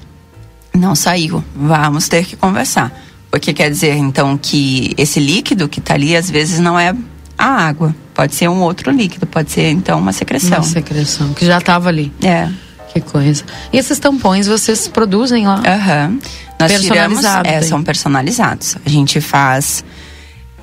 não 0.73 0.95
saiu. 0.95 1.43
Vamos 1.55 2.07
ter 2.07 2.25
que 2.25 2.35
conversar. 2.35 2.91
Porque 3.31 3.53
quer 3.53 3.69
dizer, 3.69 3.95
então, 3.95 4.37
que 4.37 4.93
esse 4.97 5.19
líquido 5.19 5.67
que 5.67 5.79
está 5.79 5.93
ali, 5.93 6.15
às 6.15 6.29
vezes, 6.29 6.59
não 6.59 6.79
é 6.79 6.95
a 7.37 7.45
água. 7.45 7.95
Pode 8.13 8.33
ser 8.33 8.47
um 8.49 8.61
outro 8.61 8.91
líquido, 8.91 9.25
pode 9.25 9.51
ser, 9.51 9.69
então, 9.71 9.99
uma 9.99 10.13
secreção. 10.13 10.59
Uma 10.59 10.63
secreção, 10.63 11.33
que 11.33 11.45
já 11.45 11.57
estava 11.57 11.89
ali. 11.89 12.11
É. 12.23 12.49
Que 12.95 13.01
coisa. 13.01 13.43
E 13.73 13.77
esses 13.77 13.99
tampões 13.99 14.47
vocês 14.47 14.87
produzem 14.87 15.45
lá? 15.45 15.61
Aham. 15.67 16.07
Uhum. 16.11 16.19
Nós 16.57 16.81
tiramos, 16.81 17.25
é, 17.43 17.61
são 17.61 17.83
personalizados. 17.83 18.77
A 18.85 18.89
gente 18.89 19.19
faz. 19.19 19.83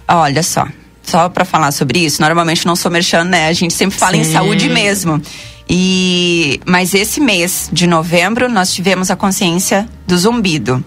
Olha 0.08 0.42
só, 0.42 0.66
só 1.02 1.28
para 1.28 1.44
falar 1.44 1.70
sobre 1.72 1.98
isso, 1.98 2.22
normalmente 2.22 2.64
não 2.64 2.74
sou 2.74 2.90
merchan, 2.90 3.24
né? 3.24 3.48
A 3.48 3.52
gente 3.52 3.74
sempre 3.74 3.98
fala 3.98 4.14
Sim. 4.14 4.20
em 4.20 4.24
saúde 4.24 4.70
mesmo. 4.70 5.20
E 5.68 6.58
mas 6.66 6.94
esse 6.94 7.20
mês 7.20 7.68
de 7.70 7.86
novembro 7.86 8.48
nós 8.48 8.72
tivemos 8.72 9.10
a 9.10 9.16
consciência 9.16 9.86
do 10.06 10.16
zumbido. 10.16 10.82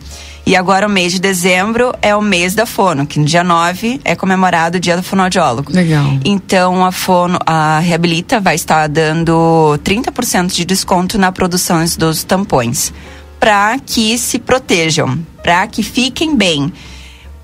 E 0.46 0.56
agora 0.56 0.86
o 0.86 0.90
mês 0.90 1.12
de 1.12 1.20
dezembro 1.20 1.92
é 2.04 2.16
o 2.16 2.22
mês 2.22 2.54
da 2.54 2.68
fono, 2.68 3.08
que 3.08 3.20
no 3.20 3.26
dia 3.26 3.44
9 3.44 4.00
é 4.04 4.16
comemorado 4.16 4.78
o 4.78 4.80
dia 4.80 4.96
do 4.96 5.02
fonoaudiólogo. 5.02 5.74
Legal. 5.74 6.06
Então 6.24 6.86
a 6.86 6.92
fono, 6.92 7.40
a 7.48 7.80
Reabilita 7.80 8.40
vai 8.40 8.54
estar 8.54 8.88
dando 8.88 9.80
30% 9.84 10.54
de 10.54 10.64
desconto 10.64 11.18
na 11.18 11.32
produção 11.32 11.84
dos 11.98 12.24
tampões 12.24 12.94
para 13.40 13.78
que 13.80 14.18
se 14.18 14.40
protejam, 14.40 15.20
para 15.44 15.66
que 15.68 15.82
fiquem 15.82 16.36
bem, 16.36 16.72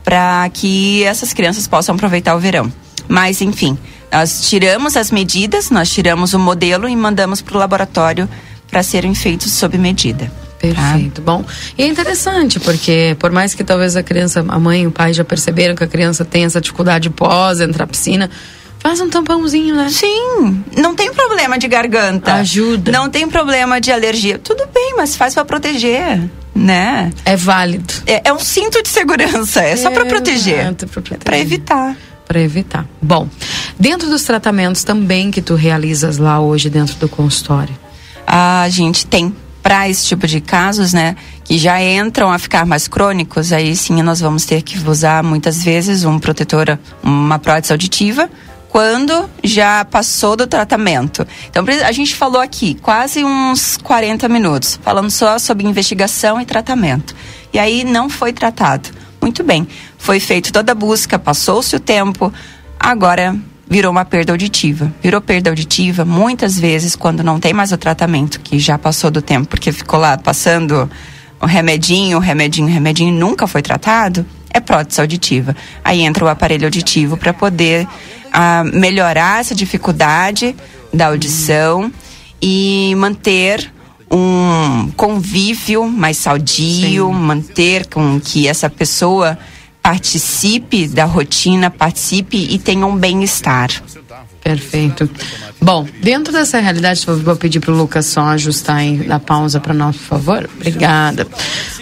para 0.04 0.50
que 0.50 1.04
essas 1.04 1.34
crianças 1.34 1.68
possam 1.68 1.96
aproveitar 1.96 2.36
o 2.36 2.40
verão. 2.40 2.72
Mas, 3.08 3.42
enfim, 3.42 3.78
nós 4.12 4.48
tiramos 4.50 4.96
as 4.96 5.12
medidas, 5.12 5.70
nós 5.70 5.92
tiramos 5.92 6.34
o 6.34 6.40
modelo 6.40 6.88
e 6.88 6.96
mandamos 6.96 7.42
para 7.42 7.56
o 7.56 7.60
laboratório 7.60 8.30
para 8.70 8.84
serem 8.84 9.14
feitos 9.14 9.52
sob 9.52 9.78
medida. 9.78 10.32
Tá? 10.62 10.92
Perfeito. 10.92 11.22
Bom, 11.22 11.44
e 11.78 11.84
é 11.84 11.88
interessante, 11.88 12.60
porque 12.60 13.16
por 13.20 13.32
mais 13.32 13.54
que 13.54 13.64
talvez 13.64 13.96
a 13.96 14.04
criança, 14.04 14.46
a 14.48 14.60
mãe 14.60 14.84
e 14.84 14.88
o 14.88 14.92
pai 14.92 15.14
já 15.14 15.24
perceberam 15.24 15.76
que 15.76 15.84
a 15.84 15.88
criança 15.88 16.24
tem 16.24 16.46
essa 16.46 16.62
dificuldade 16.62 17.10
pós 17.10 17.60
entrar 17.60 17.86
na 17.86 17.88
piscina, 17.88 18.30
Faz 18.82 19.00
um 19.00 19.08
tampãozinho, 19.08 19.76
né? 19.76 19.90
Sim, 19.92 20.64
não 20.76 20.96
tem 20.96 21.14
problema 21.14 21.56
de 21.56 21.68
garganta. 21.68 22.34
Ajuda. 22.34 22.92
Não 22.92 23.12
tem 23.12 23.30
problema 23.30 23.80
de 23.80 23.92
alergia. 23.92 24.40
Tudo 24.40 24.68
bem, 24.74 24.96
mas 24.98 25.16
faz 25.16 25.36
para 25.36 25.46
proteger, 25.46 26.20
né? 26.56 27.12
É 27.24 27.36
válido. 27.36 27.94
É, 28.08 28.30
é 28.30 28.34
um 28.34 28.40
cinto 28.40 28.82
de 28.82 28.90
segurança, 28.90 29.62
é, 29.62 29.74
é 29.74 29.76
só 29.76 29.92
para 29.92 30.06
proteger. 30.06 30.74
Para 31.24 31.38
evitar. 31.38 31.96
Para 32.28 32.42
evitar. 32.42 32.88
Bom, 33.00 33.28
dentro 33.80 34.10
dos 34.10 34.24
tratamentos 34.24 34.84
também 34.84 35.30
que 35.30 35.44
tu 35.44 35.54
realizas 35.54 36.18
lá 36.18 36.40
hoje 36.40 36.68
dentro 36.68 36.96
do 36.96 37.08
consultório. 37.08 37.78
A 38.26 38.68
gente 38.70 39.06
tem 39.06 39.36
para 39.62 39.88
esse 39.88 40.06
tipo 40.08 40.28
de 40.28 40.42
casos, 40.42 40.94
né, 40.94 41.16
que 41.44 41.58
já 41.58 41.82
entram 41.82 42.32
a 42.32 42.40
ficar 42.40 42.66
mais 42.66 42.88
crônicos, 42.88 43.54
aí 43.54 43.76
sim 43.76 44.02
nós 44.02 44.20
vamos 44.20 44.46
ter 44.46 44.62
que 44.62 44.78
usar 44.88 45.24
muitas 45.24 45.64
vezes 45.64 46.04
um 46.04 46.20
protetor, 46.20 46.80
uma 47.04 47.38
prótese 47.38 47.72
auditiva 47.72 48.30
quando 48.70 49.30
já 49.44 49.84
passou 49.84 50.38
do 50.38 50.48
tratamento. 50.48 51.28
Então, 51.50 51.66
a 51.86 51.92
gente 51.92 52.16
falou 52.16 52.42
aqui 52.42 52.76
quase 52.76 53.22
uns 53.22 53.76
40 53.76 54.30
minutos, 54.30 54.80
falando 54.82 55.12
só 55.12 55.38
sobre 55.38 55.68
investigação 55.68 56.40
e 56.40 56.46
tratamento. 56.46 57.14
E 57.54 57.60
aí 57.60 57.84
não 57.84 58.10
foi 58.10 58.32
tratado. 58.32 58.90
Muito 59.22 59.44
bem, 59.44 59.68
foi 59.98 60.22
feita 60.22 60.52
toda 60.52 60.72
a 60.72 60.76
busca, 60.76 61.20
passou-se 61.20 61.76
o 61.76 61.80
tempo, 61.82 62.34
agora 62.80 63.36
virou 63.72 63.90
uma 63.90 64.04
perda 64.04 64.34
auditiva. 64.34 64.94
Virou 65.02 65.22
perda 65.22 65.50
auditiva 65.50 66.04
muitas 66.04 66.60
vezes 66.60 66.94
quando 66.94 67.24
não 67.24 67.40
tem 67.40 67.54
mais 67.54 67.72
o 67.72 67.78
tratamento, 67.78 68.42
que 68.42 68.60
já 68.60 68.78
passou 68.78 69.10
do 69.10 69.22
tempo, 69.22 69.48
porque 69.48 69.72
ficou 69.72 69.98
lá 69.98 70.18
passando 70.18 70.92
o 71.40 71.46
remedinho, 71.46 72.18
o 72.18 72.20
remedinho, 72.20 72.68
o 72.68 72.70
remedinho, 72.70 73.14
nunca 73.14 73.48
foi 73.48 73.62
tratado, 73.62 74.26
é 74.50 74.60
prótese 74.60 75.00
auditiva. 75.00 75.56
Aí 75.86 76.02
entra 76.02 76.26
o 76.26 76.28
aparelho 76.28 76.66
auditivo 76.66 77.16
para 77.16 77.34
poder 77.34 77.88
a 78.34 78.66
melhorar 78.66 79.40
essa 79.40 79.56
dificuldade 79.56 80.54
da 80.94 81.08
audição 81.08 81.90
e 82.42 82.94
manter 82.98 83.72
um 84.12 84.92
convívio 84.98 85.88
mais 85.88 86.18
saudio, 86.18 87.08
Sim. 87.08 87.14
manter 87.14 87.88
com 87.88 88.20
que 88.20 88.50
essa 88.50 88.70
pessoa 88.70 89.40
participe 89.82 90.88
da 90.88 91.06
rotina, 91.06 91.70
participe 91.70 92.38
e 92.38 92.60
tenha 92.60 92.86
um 92.86 92.96
bem-estar. 92.96 93.70
Perfeito. 94.44 95.10
Bom, 95.62 95.88
dentro 96.02 96.34
dessa 96.34 96.60
realidade, 96.60 97.06
vou 97.06 97.36
pedir 97.36 97.60
para 97.60 97.72
o 97.72 97.78
Lucas 97.78 98.06
só 98.08 98.22
ajustar 98.30 98.78
aí 98.78 99.06
na 99.08 99.20
pausa 99.20 99.60
para 99.60 99.74
nós, 99.74 99.96
por 99.96 100.04
favor. 100.04 100.50
Obrigada. 100.56 101.28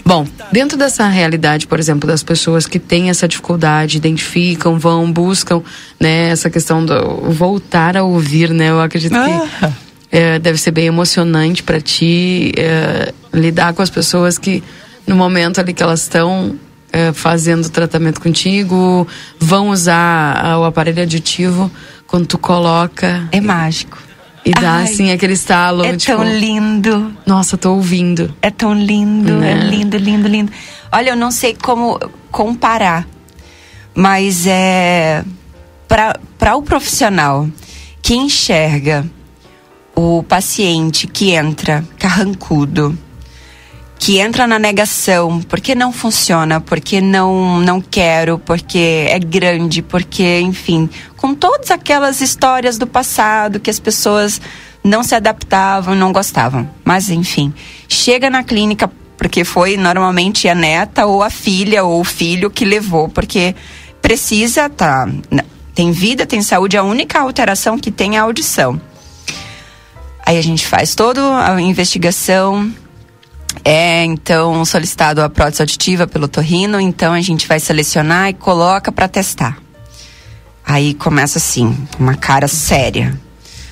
Bom, 0.06 0.28
dentro 0.52 0.78
dessa 0.78 1.08
realidade, 1.08 1.68
por 1.68 1.80
exemplo, 1.80 2.08
das 2.08 2.24
pessoas 2.24 2.66
que 2.66 2.80
têm 2.80 3.10
essa 3.10 3.28
dificuldade, 3.28 3.98
identificam, 3.98 4.78
vão, 4.78 5.12
buscam, 5.12 5.62
né, 6.00 6.30
essa 6.30 6.50
questão 6.50 6.86
do 6.86 7.32
voltar 7.32 7.96
a 7.96 8.04
ouvir, 8.04 8.50
né? 8.50 8.70
Eu 8.70 8.82
acredito 8.82 9.12
que 9.12 9.66
Ah. 9.66 9.72
é, 10.12 10.40
deve 10.40 10.58
ser 10.58 10.72
bem 10.72 10.88
emocionante 10.88 11.64
para 11.64 11.80
ti 11.80 12.52
é, 12.58 13.14
lidar 13.34 13.74
com 13.74 13.82
as 13.82 13.90
pessoas 13.90 14.38
que 14.38 14.64
no 15.08 15.16
momento 15.16 15.60
ali 15.60 15.74
que 15.74 15.84
elas 15.84 16.02
estão 16.02 16.56
é, 16.92 17.14
fazendo 17.14 17.70
tratamento 17.70 18.20
contigo 18.22 19.08
vão 19.40 19.70
usar 19.70 20.40
ah, 20.44 20.60
o 20.60 20.64
aparelho 20.66 21.04
aditivo 21.04 21.70
quando 22.08 22.26
tu 22.26 22.38
coloca 22.38 23.28
É 23.32 23.40
mágico. 23.40 23.98
e 24.46 24.52
dá 24.52 24.74
Ai, 24.78 24.84
assim 24.86 25.12
aquele 25.12 25.34
estalo 25.34 25.86
É 25.86 25.96
tipo, 25.96 26.18
tão 26.18 26.24
lindo. 26.24 27.14
nossa 27.26 27.58
tô 27.58 27.74
ouvindo 27.76 28.34
É 28.42 28.50
tão 28.50 28.74
lindo, 28.74 29.34
Né? 29.36 29.52
é 29.52 29.56
lindo, 29.56 29.98
lindo, 29.98 30.28
lindo. 30.28 30.52
Olha, 30.92 31.12
eu 31.12 31.16
não 31.16 31.30
sei 31.32 31.54
como 31.54 32.00
comparar, 32.32 33.08
mas 33.94 34.48
é 34.48 35.24
para 35.88 36.56
o 36.56 36.62
profissional 36.64 37.48
que 38.02 38.16
enxerga 38.16 39.06
o 39.96 40.24
paciente 40.24 41.06
que 41.06 41.32
entra 41.32 41.84
carrancudo, 42.00 42.98
que 44.00 44.18
entra 44.18 44.48
na 44.48 44.58
negação, 44.58 45.42
porque 45.42 45.76
não 45.76 45.92
funciona, 45.92 46.62
porque 46.62 47.02
não 47.02 47.60
não 47.60 47.82
quero, 47.82 48.40
porque 48.40 49.06
é 49.10 49.20
grande, 49.20 49.82
porque, 49.82 50.40
enfim, 50.40 50.90
com 51.18 51.36
todas 51.36 51.70
aquelas 51.70 52.22
histórias 52.22 52.78
do 52.78 52.88
passado 52.88 53.60
que 53.60 53.70
as 53.70 53.80
pessoas 53.80 54.42
não 54.82 55.04
se 55.04 55.14
adaptavam, 55.14 55.94
não 55.96 56.14
gostavam. 56.14 56.68
Mas 56.86 57.10
enfim, 57.10 57.54
chega 57.90 58.30
na 58.30 58.42
clínica 58.42 58.90
porque 59.18 59.44
foi 59.44 59.76
normalmente 59.76 60.48
a 60.48 60.56
neta 60.56 61.06
ou 61.06 61.22
a 61.22 61.30
filha 61.30 61.84
ou 61.84 62.00
o 62.00 62.06
filho 62.06 62.50
que 62.50 62.64
levou, 62.64 63.10
porque 63.10 63.54
precisa 64.02 64.70
tá 64.70 65.10
tem 65.76 65.92
vida, 65.92 66.26
tem 66.26 66.42
saúde, 66.42 66.78
a 66.78 66.84
única 66.84 67.20
alteração 67.20 67.78
que 67.78 67.92
tem 67.92 68.16
é 68.16 68.20
a 68.20 68.24
audição. 68.24 68.82
Aí 70.26 70.38
a 70.38 70.42
gente 70.42 70.66
faz 70.66 70.96
toda 70.96 71.22
a 71.52 71.60
investigação, 71.62 72.74
é 73.64 74.04
então 74.04 74.64
solicitado 74.64 75.22
a 75.22 75.30
prótese 75.30 75.62
auditiva 75.62 76.08
pelo 76.08 76.28
torrino, 76.28 76.80
então 76.80 77.14
a 77.14 77.22
gente 77.22 77.48
vai 77.48 77.60
selecionar 77.60 78.30
e 78.30 78.34
coloca 78.34 78.92
para 78.92 79.08
testar. 79.08 79.58
Aí 80.66 80.94
começa 80.94 81.40
assim, 81.40 81.76
uma 82.00 82.16
cara 82.16 82.48
séria. 82.48 83.20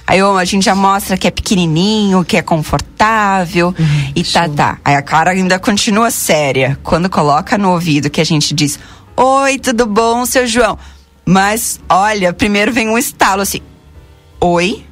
Aí 0.05 0.21
a 0.21 0.45
gente 0.45 0.63
já 0.63 0.73
mostra 0.73 1.17
que 1.17 1.27
é 1.27 1.31
pequenininho, 1.31 2.23
que 2.23 2.37
é 2.37 2.41
confortável 2.41 3.75
e 4.15 4.23
tá, 4.23 4.47
tá. 4.47 4.79
Aí 4.83 4.95
a 4.95 5.01
cara 5.01 5.31
ainda 5.31 5.59
continua 5.59 6.09
séria. 6.09 6.79
Quando 6.81 7.09
coloca 7.09 7.57
no 7.57 7.71
ouvido 7.71 8.09
que 8.09 8.21
a 8.21 8.25
gente 8.25 8.53
diz: 8.53 8.79
Oi, 9.17 9.59
tudo 9.59 9.85
bom, 9.85 10.25
seu 10.25 10.47
João? 10.47 10.79
Mas 11.25 11.79
olha, 11.89 12.31
primeiro 12.31 12.71
vem 12.71 12.87
um 12.87 12.97
estalo 12.97 13.41
assim: 13.41 13.61
Oi? 14.39 14.85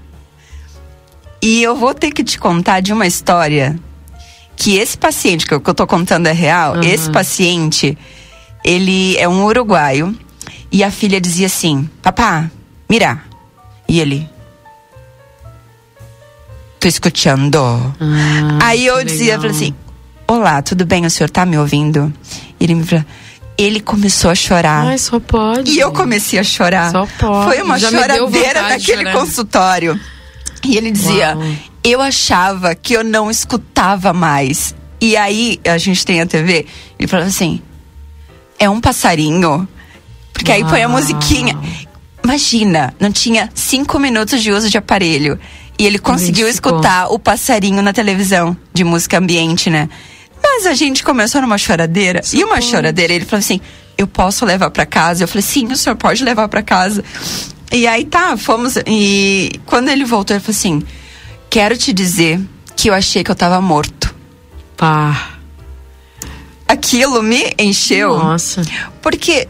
E 1.41 1.63
eu 1.63 1.75
vou 1.75 1.93
ter 1.93 2.11
que 2.11 2.23
te 2.23 2.37
contar 2.37 2.81
de 2.81 2.91
uma 2.91 3.07
história 3.07 3.79
que 4.55 4.77
esse 4.77 4.97
paciente 4.97 5.45
que 5.45 5.53
eu, 5.53 5.59
que 5.61 5.69
eu 5.69 5.73
tô 5.73 5.85
contando 5.85 6.27
é 6.27 6.31
real. 6.31 6.81
Esse 6.83 7.09
paciente, 7.11 7.97
ele 8.63 9.17
é 9.17 9.27
um 9.27 9.43
uruguaio 9.45 10.17
e 10.71 10.83
a 10.83 10.91
filha 10.91 11.19
dizia 11.21 11.47
assim: 11.47 11.89
Papá, 12.01 12.49
mira. 12.89 13.21
E 13.87 13.99
ele. 13.99 14.27
Tô 16.79 16.87
escutando. 16.87 17.59
Aí 18.61 18.85
eu 18.85 18.97
Ah, 18.97 19.03
dizia, 19.03 19.33
eu 19.33 19.39
legal. 19.41 19.55
assim: 19.55 19.73
Olá, 20.27 20.61
tudo 20.61 20.85
bem? 20.85 21.05
O 21.05 21.09
senhor 21.09 21.29
tá 21.29 21.45
me 21.45 21.57
ouvindo? 21.57 22.11
E 22.59 22.63
ele 22.63 22.75
me 22.75 22.83
falou. 22.83 23.05
Ele 23.57 23.79
começou 23.79 24.29
a 24.29 24.35
chorar. 24.35 24.85
Ai, 24.87 24.97
só 24.97 25.17
pode. 25.19 25.71
E 25.71 25.79
eu 25.79 25.91
comecei 25.93 26.37
a 26.37 26.43
chorar. 26.43 26.91
Só 26.91 27.07
pode. 27.17 27.45
Foi 27.53 27.61
uma 27.61 27.79
Já 27.79 27.89
choradeira 27.89 28.63
daquele 28.63 29.11
consultório. 29.13 29.97
E 30.65 30.77
ele 30.77 30.91
dizia: 30.91 31.35
Uau. 31.35 31.55
Eu 31.83 32.01
achava 32.01 32.73
que 32.73 32.93
eu 32.93 33.03
não 33.03 33.29
escutava 33.29 34.11
mais. 34.11 34.75
E 34.99 35.15
aí, 35.15 35.59
a 35.65 35.77
gente 35.77 36.05
tem 36.05 36.21
a 36.21 36.25
TV, 36.25 36.65
ele 36.97 37.07
falava 37.07 37.29
assim: 37.29 37.61
É 38.57 38.69
um 38.69 38.81
passarinho. 38.81 39.67
Porque 40.33 40.51
aí 40.51 40.63
põe 40.63 40.83
a 40.83 40.87
Uau. 40.87 40.97
musiquinha. 40.97 41.57
Imagina, 42.23 42.93
não 42.99 43.11
tinha 43.11 43.49
cinco 43.53 43.99
minutos 43.99 44.41
de 44.41 44.51
uso 44.51 44.69
de 44.69 44.77
aparelho. 44.77 45.39
E 45.77 45.85
ele 45.85 45.99
conseguiu 45.99 46.47
escutar 46.47 47.07
o 47.11 47.19
passarinho 47.19 47.81
na 47.81 47.91
televisão 47.93 48.55
de 48.73 48.83
música 48.83 49.17
ambiente, 49.17 49.69
né? 49.69 49.89
Mas 50.41 50.65
a 50.65 50.73
gente 50.73 51.03
começou 51.03 51.41
numa 51.41 51.57
choradeira. 51.57 52.21
e 52.33 52.43
uma 52.43 52.61
choradeira, 52.61 53.13
ele 53.13 53.25
falou 53.25 53.39
assim: 53.39 53.59
Eu 53.97 54.07
posso 54.07 54.45
levar 54.45 54.71
pra 54.71 54.85
casa? 54.85 55.23
Eu 55.23 55.27
falei: 55.27 55.41
Sim, 55.43 55.67
o 55.67 55.75
senhor 55.75 55.95
pode 55.95 56.23
levar 56.23 56.47
pra 56.47 56.63
casa. 56.63 57.03
E 57.75 57.85
aí 57.87 58.05
tá, 58.05 58.37
fomos. 58.37 58.75
E 58.87 59.59
quando 59.65 59.89
ele 59.89 60.05
voltou, 60.05 60.33
ele 60.33 60.41
falou 60.41 60.55
assim: 60.55 60.81
Quero 61.49 61.77
te 61.77 61.91
dizer 61.91 62.39
que 62.75 62.89
eu 62.89 62.93
achei 62.93 63.21
que 63.21 63.29
eu 63.29 63.35
tava 63.35 63.59
morto. 63.59 64.15
Pá. 64.77 65.31
Aquilo 66.67 67.21
me 67.21 67.53
encheu. 67.59 68.17
Nossa. 68.17 68.61
Porque 69.01 69.47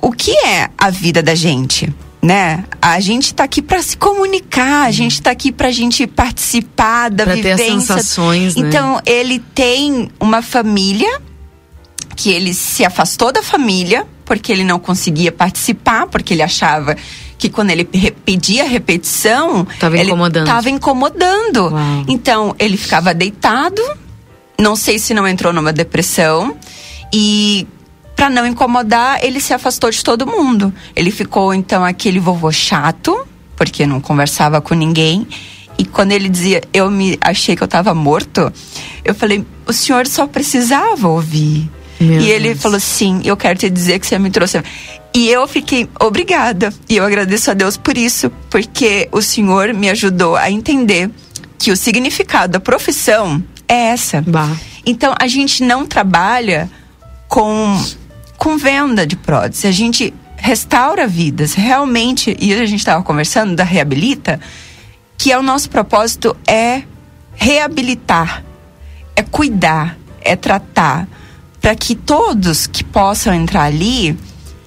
o 0.00 0.10
que 0.10 0.32
é 0.46 0.70
a 0.76 0.88
vida 0.88 1.22
da 1.22 1.34
gente? 1.34 1.92
Né? 2.22 2.64
A 2.80 2.98
gente 3.00 3.34
tá 3.34 3.44
aqui 3.44 3.62
pra 3.62 3.82
se 3.82 3.96
comunicar, 3.96 4.86
a 4.86 4.90
gente 4.90 5.22
tá 5.22 5.30
aqui 5.30 5.52
pra 5.52 5.70
gente 5.70 6.06
participar 6.06 7.10
da 7.10 7.24
Pra 7.24 7.34
ter 7.36 7.52
as 7.52 7.60
vivência. 7.60 7.96
sensações, 7.96 8.56
né? 8.56 8.68
Então, 8.68 9.00
ele 9.06 9.38
tem 9.38 10.10
uma 10.18 10.42
família 10.42 11.20
que 12.16 12.30
ele 12.30 12.52
se 12.52 12.84
afastou 12.84 13.32
da 13.32 13.42
família 13.42 14.06
porque 14.24 14.52
ele 14.52 14.64
não 14.64 14.78
conseguia 14.78 15.32
participar, 15.32 16.06
porque 16.08 16.34
ele 16.34 16.42
achava 16.42 16.94
que 17.40 17.48
quando 17.48 17.70
ele 17.70 17.84
pedia 17.84 18.64
repetição, 18.68 19.66
Tava 19.78 19.96
ele 19.96 20.10
incomodando. 20.10 20.46
tava 20.46 20.68
incomodando. 20.68 21.68
Uau. 21.70 22.04
Então, 22.06 22.54
ele 22.58 22.76
ficava 22.76 23.14
deitado, 23.14 23.80
não 24.58 24.76
sei 24.76 24.98
se 24.98 25.14
não 25.14 25.26
entrou 25.26 25.50
numa 25.50 25.72
depressão 25.72 26.54
e 27.10 27.66
para 28.14 28.28
não 28.28 28.46
incomodar, 28.46 29.24
ele 29.24 29.40
se 29.40 29.54
afastou 29.54 29.90
de 29.90 30.04
todo 30.04 30.26
mundo. 30.26 30.70
Ele 30.94 31.10
ficou 31.10 31.54
então 31.54 31.82
aquele 31.82 32.20
vovô 32.20 32.52
chato, 32.52 33.26
porque 33.56 33.86
não 33.86 34.02
conversava 34.02 34.60
com 34.60 34.74
ninguém. 34.74 35.26
E 35.78 35.84
quando 35.86 36.12
ele 36.12 36.28
dizia, 36.28 36.60
eu 36.74 36.90
me 36.90 37.16
achei 37.22 37.56
que 37.56 37.62
eu 37.62 37.68
tava 37.68 37.94
morto, 37.94 38.52
eu 39.02 39.14
falei, 39.14 39.46
o 39.66 39.72
senhor 39.72 40.06
só 40.06 40.26
precisava 40.26 41.08
ouvir. 41.08 41.70
Meu 41.98 42.20
e 42.20 42.30
ele 42.30 42.48
Deus. 42.50 42.60
falou, 42.62 42.78
sim, 42.80 43.22
eu 43.24 43.34
quero 43.36 43.58
te 43.58 43.70
dizer 43.70 43.98
que 43.98 44.06
você 44.06 44.18
me 44.18 44.28
trouxe. 44.30 44.62
E 45.12 45.28
eu 45.28 45.46
fiquei 45.48 45.88
obrigada. 45.98 46.72
E 46.88 46.96
eu 46.96 47.04
agradeço 47.04 47.50
a 47.50 47.54
Deus 47.54 47.76
por 47.76 47.96
isso, 47.96 48.30
porque 48.48 49.08
o 49.10 49.20
senhor 49.20 49.74
me 49.74 49.90
ajudou 49.90 50.36
a 50.36 50.50
entender 50.50 51.10
que 51.58 51.70
o 51.70 51.76
significado 51.76 52.54
da 52.54 52.60
profissão 52.60 53.42
é 53.68 53.88
essa. 53.88 54.22
Bah. 54.22 54.56
Então 54.86 55.14
a 55.18 55.26
gente 55.26 55.62
não 55.62 55.84
trabalha 55.84 56.70
com, 57.28 57.80
com 58.36 58.56
venda 58.56 59.06
de 59.06 59.16
prótese, 59.16 59.66
a 59.66 59.72
gente 59.72 60.14
restaura 60.36 61.06
vidas, 61.06 61.54
realmente. 61.54 62.36
E 62.40 62.52
a 62.54 62.66
gente 62.66 62.80
estava 62.80 63.02
conversando 63.02 63.54
da 63.54 63.64
Reabilita, 63.64 64.40
que 65.18 65.30
é 65.30 65.38
o 65.38 65.42
nosso 65.42 65.68
propósito 65.68 66.36
é 66.46 66.82
reabilitar, 67.34 68.44
é 69.14 69.22
cuidar, 69.22 69.96
é 70.20 70.36
tratar, 70.36 71.06
para 71.60 71.74
que 71.74 71.94
todos 71.94 72.66
que 72.66 72.82
possam 72.82 73.32
entrar 73.32 73.64
ali 73.64 74.16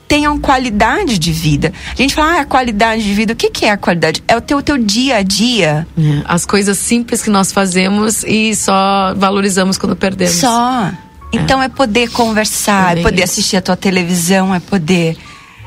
tenham 0.08 0.38
qualidade 0.40 1.18
de 1.18 1.32
vida. 1.32 1.74
A 1.92 1.96
gente 1.96 2.14
fala, 2.14 2.38
ah, 2.38 2.42
a 2.42 2.46
qualidade 2.46 3.04
de 3.04 3.14
vida, 3.14 3.34
o 3.34 3.36
que, 3.36 3.50
que 3.50 3.66
é 3.66 3.72
a 3.72 3.78
qualidade? 3.78 4.24
É 4.28 4.36
o 4.38 4.42
teu, 4.42 4.62
teu 4.62 4.78
dia 4.78 5.18
a 5.18 5.22
dia. 5.24 5.88
É, 5.98 6.02
As 6.26 6.46
coisas 6.46 6.78
simples 6.78 7.22
que 7.24 7.30
nós 7.30 7.52
fazemos 7.52 8.24
e 8.24 8.56
só 8.56 9.14
valorizamos 9.16 9.78
quando 9.78 9.96
perdemos. 9.96 10.36
Só. 10.36 10.92
Então 11.32 11.62
é, 11.64 11.68
poder 11.68 12.10
conversar, 12.12 12.98
É 12.98 13.00
é, 13.00 13.04
poder 13.04 13.24
isso. 13.24 13.34
assistir 13.34 13.58
a 13.58 13.62
tua 13.62 13.76
televisão, 13.76 14.54
é 14.54 14.60
poder 14.60 15.18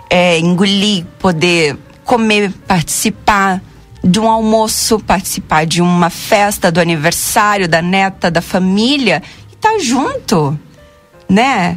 é, 0.09 0.39
engolir, 0.39 1.05
poder 1.19 1.77
comer, 2.05 2.53
participar 2.69 3.61
de 4.05 4.21
um 4.21 4.29
almoço, 4.31 5.01
participar 5.01 5.67
de 5.67 5.83
uma 5.83 6.09
festa, 6.09 6.71
do 6.71 6.79
aniversário 6.81 7.67
da 7.69 7.83
neta, 7.83 8.31
da 8.31 8.41
família 8.41 9.21
e 9.53 9.57
tá 9.57 9.79
junto, 9.81 10.57
né? 11.29 11.77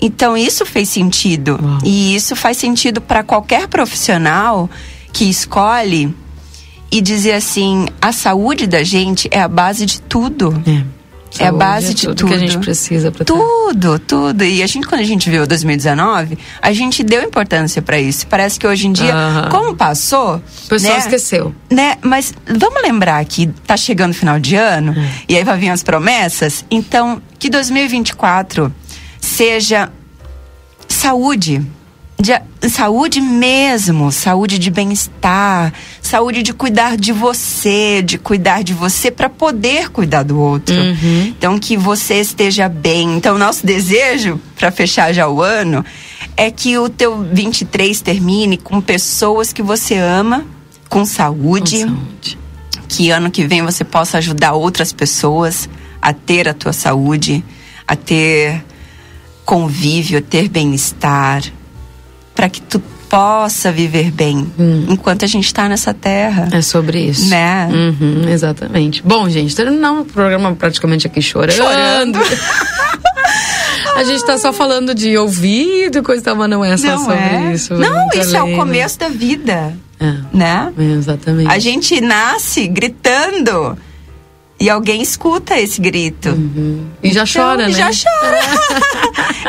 Então 0.00 0.36
isso 0.36 0.64
fez 0.64 0.88
sentido 0.88 1.58
Uau. 1.62 1.78
e 1.84 2.14
isso 2.14 2.34
faz 2.34 2.56
sentido 2.56 3.00
para 3.00 3.22
qualquer 3.22 3.68
profissional 3.68 4.68
que 5.12 5.28
escolhe 5.28 6.14
e 6.90 7.00
dizer 7.00 7.32
assim, 7.32 7.86
a 8.00 8.12
saúde 8.12 8.66
da 8.66 8.82
gente 8.82 9.28
é 9.30 9.40
a 9.40 9.48
base 9.48 9.86
de 9.86 10.00
tudo. 10.00 10.60
É. 10.66 10.70
é 10.70 11.44
a 11.44 11.46
Saúde 11.46 11.58
base 11.58 11.90
é 11.90 11.94
de 11.94 12.02
tudo 12.06 12.14
tudo. 12.16 12.28
que 12.28 12.34
a 12.34 12.38
gente 12.38 12.58
precisa 12.58 13.12
ter. 13.12 13.24
Tudo, 13.24 13.98
tudo. 14.00 14.42
E 14.42 14.60
a 14.60 14.66
gente, 14.66 14.86
quando 14.88 15.00
a 15.00 15.04
gente 15.04 15.30
viu 15.30 15.46
2019, 15.46 16.36
a 16.60 16.72
gente 16.72 17.04
deu 17.04 17.22
importância 17.22 17.80
pra 17.80 18.00
isso. 18.00 18.26
Parece 18.26 18.58
que 18.58 18.66
hoje 18.66 18.88
em 18.88 18.92
dia, 18.92 19.14
Aham. 19.14 19.48
como 19.50 19.76
passou. 19.76 20.36
O 20.64 20.68
pessoal 20.68 20.94
né, 20.94 20.98
esqueceu. 20.98 21.54
Né? 21.70 21.96
Mas 22.02 22.34
vamos 22.58 22.82
lembrar 22.82 23.24
que 23.24 23.46
tá 23.66 23.76
chegando 23.76 24.10
o 24.10 24.14
final 24.14 24.40
de 24.40 24.56
ano 24.56 24.92
É. 24.98 25.10
e 25.28 25.36
aí 25.36 25.44
vai 25.44 25.56
vir 25.56 25.68
as 25.70 25.84
promessas. 25.84 26.64
Então, 26.68 27.22
que 27.38 27.48
2024 27.48 28.74
seja 29.40 29.90
saúde. 30.86 31.62
De, 32.20 32.68
saúde 32.68 33.22
mesmo, 33.22 34.12
saúde 34.12 34.58
de 34.58 34.70
bem-estar, 34.70 35.72
saúde 36.02 36.42
de 36.42 36.52
cuidar 36.52 36.98
de 36.98 37.10
você, 37.10 38.02
de 38.02 38.18
cuidar 38.18 38.62
de 38.62 38.74
você 38.74 39.10
para 39.10 39.30
poder 39.30 39.88
cuidar 39.88 40.24
do 40.24 40.38
outro. 40.38 40.76
Então 41.28 41.58
que 41.58 41.74
você 41.74 42.20
esteja 42.20 42.68
bem. 42.68 43.16
Então 43.16 43.38
nosso 43.38 43.64
desejo 43.64 44.38
para 44.58 44.70
fechar 44.70 45.14
já 45.14 45.26
o 45.26 45.40
ano 45.40 45.82
é 46.36 46.50
que 46.50 46.76
o 46.76 46.90
teu 46.90 47.22
23 47.22 47.98
termine 48.02 48.58
com 48.58 48.78
pessoas 48.78 49.54
que 49.54 49.62
você 49.62 49.96
ama, 49.96 50.44
com 50.86 51.06
saúde. 51.06 51.86
Que 52.86 53.10
ano 53.10 53.30
que 53.30 53.46
vem 53.46 53.62
você 53.62 53.84
possa 53.84 54.18
ajudar 54.18 54.52
outras 54.52 54.92
pessoas 54.92 55.66
a 56.02 56.12
ter 56.12 56.46
a 56.46 56.52
tua 56.52 56.74
saúde, 56.74 57.42
a 57.88 57.96
ter 57.96 58.62
convívio, 59.50 60.22
ter 60.22 60.48
bem-estar, 60.48 61.42
para 62.36 62.48
que 62.48 62.62
tu 62.62 62.78
possa 63.08 63.72
viver 63.72 64.12
bem 64.12 64.48
enquanto 64.88 65.24
a 65.24 65.26
gente 65.26 65.46
está 65.46 65.68
nessa 65.68 65.92
terra. 65.92 66.48
É 66.52 66.62
sobre 66.62 67.00
isso. 67.00 67.28
Né? 67.28 67.68
Uhum, 67.68 68.28
exatamente. 68.28 69.02
Bom, 69.02 69.28
gente, 69.28 69.56
terminamos 69.56 70.02
o 70.02 70.04
programa 70.04 70.54
praticamente 70.54 71.08
aqui 71.08 71.20
chorando. 71.20 71.56
Chorando. 71.56 72.20
a 73.96 74.04
gente 74.04 74.24
tá 74.24 74.38
só 74.38 74.52
falando 74.52 74.94
de 74.94 75.18
ouvido, 75.18 76.00
coisa 76.04 76.22
tal, 76.22 76.36
mas 76.36 76.48
não 76.48 76.64
é 76.64 76.76
só 76.76 76.86
Não 76.86 76.98
sobre 77.00 77.16
é. 77.16 77.52
isso. 77.52 77.74
Não, 77.74 78.08
isso 78.14 78.36
é 78.36 78.42
o 78.44 78.46
né? 78.46 78.56
começo 78.56 79.00
da 79.00 79.08
vida, 79.08 79.74
É, 79.98 80.14
né? 80.32 80.72
é, 80.78 80.82
exatamente. 80.92 81.50
A 81.50 81.58
gente 81.58 82.00
nasce 82.00 82.68
gritando 82.68 83.76
e 84.60 84.68
alguém 84.68 85.00
escuta 85.00 85.58
esse 85.58 85.80
grito. 85.80 86.28
E 87.02 87.12
já 87.12 87.24
chora, 87.24 87.66
né? 87.66 87.72
Já 87.72 87.90
chora. 87.90 88.38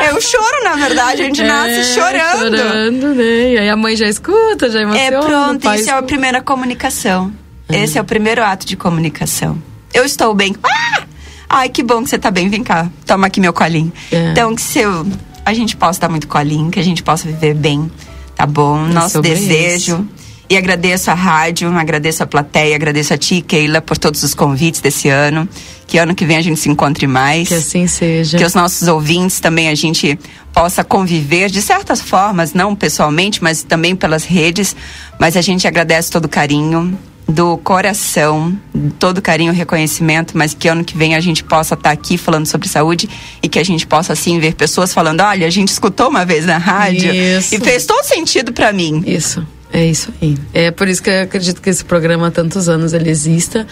é 0.06 0.14
o 0.14 0.20
choro, 0.20 0.64
na 0.64 0.74
verdade. 0.76 1.22
A 1.22 1.24
gente 1.26 1.42
nasce 1.42 1.80
É, 1.80 1.84
chorando. 1.84 2.56
Chorando, 2.56 3.14
né? 3.14 3.52
E 3.52 3.58
aí 3.58 3.68
a 3.68 3.76
mãe 3.76 3.94
já 3.94 4.08
escuta, 4.08 4.70
já 4.70 4.80
emociona. 4.80 5.06
É 5.06 5.20
pronto, 5.20 5.74
isso 5.74 5.90
é 5.90 5.92
a 5.92 6.02
primeira 6.02 6.40
comunicação. 6.40 7.30
Esse 7.68 7.98
é 7.98 8.00
o 8.00 8.04
primeiro 8.04 8.42
ato 8.42 8.66
de 8.66 8.76
comunicação. 8.76 9.56
Eu 9.92 10.04
estou 10.04 10.34
bem. 10.34 10.56
Ah! 10.62 11.02
Ai, 11.48 11.68
que 11.68 11.82
bom 11.82 12.02
que 12.02 12.08
você 12.08 12.18
tá 12.18 12.30
bem. 12.30 12.48
Vem 12.48 12.64
cá, 12.64 12.88
toma 13.06 13.26
aqui 13.26 13.38
meu 13.38 13.52
colinho. 13.52 13.92
É. 14.10 14.30
Então, 14.30 14.54
que 14.54 14.62
se 14.62 14.78
eu, 14.80 15.06
a 15.44 15.52
gente 15.52 15.76
possa 15.76 16.00
dar 16.00 16.08
muito 16.08 16.26
colinho, 16.26 16.70
que 16.70 16.80
a 16.80 16.82
gente 16.82 17.02
possa 17.02 17.26
viver 17.28 17.52
bem, 17.54 17.90
tá 18.34 18.46
bom? 18.46 18.86
É 18.86 18.92
Nosso 18.92 19.20
desejo. 19.20 19.96
isso. 19.96 20.08
E 20.52 20.56
agradeço 20.58 21.10
a 21.10 21.14
rádio, 21.14 21.74
agradeço 21.74 22.22
a 22.22 22.26
plateia, 22.26 22.76
agradeço 22.76 23.14
a 23.14 23.16
ti, 23.16 23.40
Keila, 23.40 23.80
por 23.80 23.96
todos 23.96 24.22
os 24.22 24.34
convites 24.34 24.82
desse 24.82 25.08
ano. 25.08 25.48
Que 25.86 25.96
ano 25.96 26.14
que 26.14 26.26
vem 26.26 26.36
a 26.36 26.42
gente 26.42 26.60
se 26.60 26.68
encontre 26.68 27.06
mais. 27.06 27.48
Que 27.48 27.54
assim 27.54 27.86
seja. 27.86 28.36
Que 28.36 28.44
os 28.44 28.52
nossos 28.52 28.86
ouvintes 28.86 29.40
também 29.40 29.70
a 29.70 29.74
gente 29.74 30.18
possa 30.52 30.84
conviver 30.84 31.48
de 31.48 31.62
certas 31.62 32.02
formas, 32.02 32.52
não 32.52 32.76
pessoalmente, 32.76 33.42
mas 33.42 33.62
também 33.62 33.96
pelas 33.96 34.24
redes. 34.24 34.76
Mas 35.18 35.38
a 35.38 35.40
gente 35.40 35.66
agradece 35.66 36.10
todo 36.10 36.26
o 36.26 36.28
carinho 36.28 36.98
do 37.26 37.56
coração, 37.56 38.54
todo 38.98 39.18
o 39.18 39.22
carinho 39.22 39.54
reconhecimento, 39.54 40.36
mas 40.36 40.52
que 40.52 40.68
ano 40.68 40.84
que 40.84 40.98
vem 40.98 41.14
a 41.14 41.20
gente 41.20 41.42
possa 41.42 41.72
estar 41.72 41.90
aqui 41.90 42.18
falando 42.18 42.44
sobre 42.44 42.68
saúde 42.68 43.08
e 43.42 43.48
que 43.48 43.58
a 43.58 43.64
gente 43.64 43.86
possa 43.86 44.12
assim 44.12 44.38
ver 44.38 44.54
pessoas 44.54 44.92
falando, 44.92 45.22
olha, 45.22 45.46
a 45.46 45.50
gente 45.50 45.68
escutou 45.68 46.10
uma 46.10 46.26
vez 46.26 46.44
na 46.44 46.58
rádio 46.58 47.10
Isso. 47.14 47.54
e 47.54 47.58
fez 47.58 47.86
todo 47.86 48.04
sentido 48.04 48.52
para 48.52 48.70
mim. 48.70 49.02
Isso, 49.06 49.46
é 49.72 49.84
isso 49.86 50.12
aí. 50.20 50.36
É 50.52 50.70
por 50.70 50.86
isso 50.88 51.02
que 51.02 51.10
eu 51.10 51.22
acredito 51.22 51.60
que 51.60 51.70
esse 51.70 51.84
programa 51.84 52.28
há 52.28 52.30
tantos 52.30 52.68
anos 52.68 52.92
ele 52.92 53.08
exista 53.10 53.66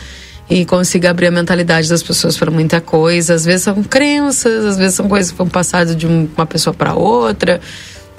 e 0.48 0.64
consiga 0.64 1.10
abrir 1.10 1.26
a 1.28 1.30
mentalidade 1.30 1.88
das 1.88 2.02
pessoas 2.02 2.36
para 2.36 2.50
muita 2.50 2.80
coisa. 2.80 3.34
Às 3.34 3.44
vezes 3.44 3.62
são 3.62 3.82
crenças, 3.82 4.64
às 4.64 4.76
vezes 4.76 4.94
são 4.94 5.08
coisas 5.08 5.30
que 5.30 5.38
vão 5.38 5.48
passadas 5.48 5.94
de 5.94 6.06
um- 6.06 6.28
uma 6.36 6.46
pessoa 6.46 6.74
para 6.74 6.94
outra. 6.94 7.60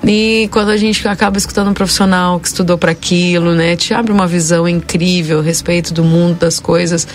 E 0.03 0.49
quando 0.51 0.69
a 0.69 0.77
gente 0.77 1.07
acaba 1.07 1.37
escutando 1.37 1.69
um 1.69 1.73
profissional 1.73 2.39
que 2.39 2.47
estudou 2.47 2.77
para 2.77 2.91
aquilo, 2.91 3.53
né, 3.53 3.75
te 3.75 3.93
abre 3.93 4.11
uma 4.11 4.25
visão 4.25 4.67
incrível 4.67 5.39
a 5.39 5.43
respeito 5.43 5.93
do 5.93 6.03
mundo, 6.03 6.39
das 6.39 6.59
coisas 6.59 7.07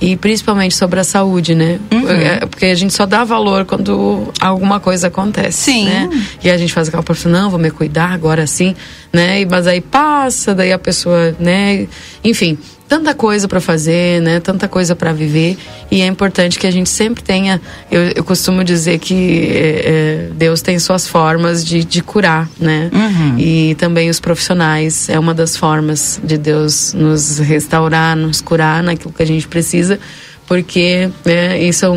e 0.00 0.16
principalmente 0.16 0.74
sobre 0.74 1.00
a 1.00 1.04
saúde, 1.04 1.54
né? 1.54 1.78
É, 1.90 2.44
Porque 2.46 2.66
a 2.66 2.74
gente 2.74 2.92
só 2.92 3.06
dá 3.06 3.24
valor 3.24 3.64
quando 3.64 4.32
alguma 4.40 4.78
coisa 4.78 5.06
acontece, 5.06 5.72
Sim. 5.72 5.84
né? 5.86 6.10
E 6.42 6.50
a 6.50 6.58
gente 6.58 6.72
faz 6.72 6.88
aquela 6.88 7.02
profissão, 7.02 7.32
não, 7.32 7.48
vou 7.48 7.58
me 7.58 7.70
cuidar 7.70 8.12
agora 8.12 8.46
sim, 8.46 8.74
né? 9.12 9.40
E, 9.40 9.46
mas 9.46 9.66
aí 9.66 9.80
passa, 9.80 10.54
daí 10.54 10.72
a 10.72 10.78
pessoa, 10.78 11.34
né? 11.38 11.86
Enfim, 12.22 12.58
tanta 12.88 13.14
coisa 13.14 13.48
para 13.48 13.60
fazer, 13.60 14.20
né? 14.20 14.40
Tanta 14.40 14.68
coisa 14.68 14.94
para 14.94 15.12
viver 15.12 15.56
e 15.90 16.02
é 16.02 16.06
importante 16.06 16.58
que 16.58 16.66
a 16.66 16.70
gente 16.70 16.90
sempre 16.90 17.22
tenha. 17.22 17.60
Eu, 17.90 18.02
eu 18.14 18.24
costumo 18.24 18.62
dizer 18.62 18.98
que 18.98 19.48
é, 19.52 19.82
é, 19.86 20.28
Deus 20.34 20.62
tem 20.62 20.78
suas 20.78 21.08
formas 21.08 21.64
de, 21.64 21.84
de 21.84 22.02
curar, 22.02 22.48
né? 22.58 22.90
E 23.38 23.74
também 23.76 24.10
os 24.10 24.20
profissionais 24.20 25.08
é 25.08 25.18
uma 25.18 25.34
das 25.34 25.56
formas 25.56 26.20
de 26.22 26.36
Deus 26.36 26.92
nos 26.94 27.38
restaurar, 27.38 28.16
nos 28.16 28.40
curar 28.40 28.82
naquilo 28.82 29.12
que 29.12 29.22
a 29.22 29.26
gente 29.26 29.48
precisa 29.48 29.98
porque 30.46 31.10
né, 31.24 31.58
isso 31.62 31.80
são, 31.80 31.96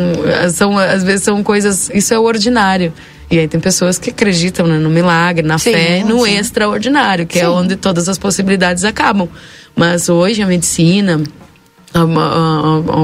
são 0.50 0.78
às 0.78 1.02
vezes 1.02 1.22
são 1.22 1.42
coisas 1.42 1.90
isso 1.92 2.14
é 2.14 2.18
o 2.18 2.22
ordinário 2.22 2.92
e 3.30 3.38
aí 3.38 3.46
tem 3.46 3.60
pessoas 3.60 3.98
que 3.98 4.08
acreditam 4.08 4.66
né, 4.66 4.78
no 4.78 4.88
milagre 4.88 5.46
na 5.46 5.58
Sim, 5.58 5.72
fé 5.72 6.02
no 6.04 6.24
sim. 6.24 6.38
extraordinário 6.38 7.26
que 7.26 7.38
é 7.38 7.42
Sim. 7.42 7.48
onde 7.48 7.76
todas 7.76 8.08
as 8.08 8.16
possibilidades 8.16 8.84
acabam 8.84 9.28
mas 9.78 10.08
hoje 10.08 10.42
a 10.42 10.46
medicina 10.46 11.22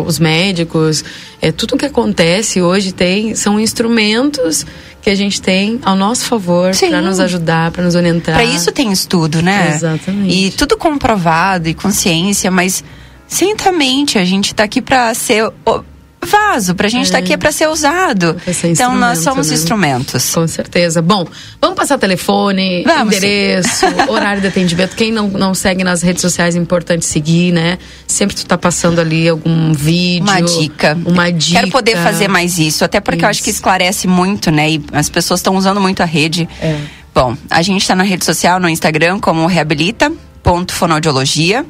os 0.07 0.18
médicos 0.18 1.03
é 1.41 1.51
tudo 1.51 1.77
que 1.77 1.87
acontece 1.87 2.61
hoje 2.61 2.93
tem 2.93 3.35
são 3.35 3.59
instrumentos 3.59 4.66
que 5.01 5.09
a 5.09 5.14
gente 5.14 5.41
tem 5.41 5.81
ao 5.83 5.97
nosso 5.97 6.27
favor 6.27 6.77
para 6.77 7.01
nos 7.01 7.18
ajudar 7.18 7.70
para 7.70 7.83
nos 7.83 7.95
orientar 7.95 8.35
Para 8.35 8.45
isso 8.45 8.70
tem 8.72 8.93
estudo, 8.93 9.41
né? 9.41 9.72
Exatamente. 9.75 10.35
E 10.35 10.51
tudo 10.51 10.77
comprovado 10.77 11.68
e 11.68 11.75
consciência, 11.75 12.51
mas 12.51 12.85
sentamente 13.27 14.18
a 14.18 14.25
gente 14.25 14.55
tá 14.55 14.64
aqui 14.64 14.83
para 14.83 15.14
ser 15.14 15.45
o 15.45 15.93
vaso, 16.25 16.75
pra 16.75 16.89
gente 16.89 17.11
tá 17.11 17.18
aqui 17.18 17.37
para 17.37 17.53
ser 17.53 17.68
usado. 17.68 18.35
Pra 18.43 18.53
ser 18.53 18.68
Então 18.68 18.95
nós 18.97 19.18
somos 19.20 19.49
né? 19.49 19.55
instrumentos. 19.55 20.35
Com 20.35 20.47
certeza. 20.47 21.01
Bom, 21.03 21.27
vamos 21.61 21.77
passar 21.77 21.99
telefone, 21.99 22.83
Vamos. 22.85 23.16
endereço, 23.16 23.87
horário 24.09 24.41
de 24.41 24.49
atendimento. 24.49 24.97
Quem 24.97 25.12
não, 25.12 25.29
não 25.29 25.55
segue 25.55 25.85
nas 25.85 26.03
redes 26.03 26.22
sociais 26.22 26.57
é 26.57 26.59
importante 26.59 27.05
seguir, 27.05 27.53
né? 27.53 27.79
Sempre 28.07 28.37
tu 28.37 28.47
tá 28.47 28.57
passando 28.59 29.01
ali 29.01 29.29
algum 29.29 29.72
vídeo. 29.72 30.25
Uma 30.25 30.43
dica. 30.43 30.99
Uma 31.05 31.33
dica. 31.33 31.61
Quero 31.61 31.70
poder 31.72 31.97
fazer 31.99 32.29
mais 32.29 32.59
isso, 32.59 32.85
até 32.85 33.01
porque 33.01 33.25
eu 33.25 33.29
acho 33.29 33.43
que 33.43 33.51
Isso. 33.51 33.59
esclarece 33.59 34.07
muito, 34.07 34.51
né? 34.51 34.70
E 34.72 34.85
as 34.93 35.09
pessoas 35.09 35.41
estão 35.41 35.57
usando 35.57 35.81
muito 35.81 36.03
a 36.03 36.07
rede. 36.07 36.49
É. 36.61 36.79
Bom, 37.14 37.37
a 37.49 37.62
gente 37.62 37.83
está 37.83 37.95
na 37.95 38.03
rede 38.03 38.25
social, 38.25 38.59
no 38.59 38.68
Instagram, 38.68 39.20
como 39.20 39.47
reabilita.fonoaudiologia. 39.47 41.64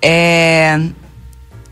É, 0.00 0.78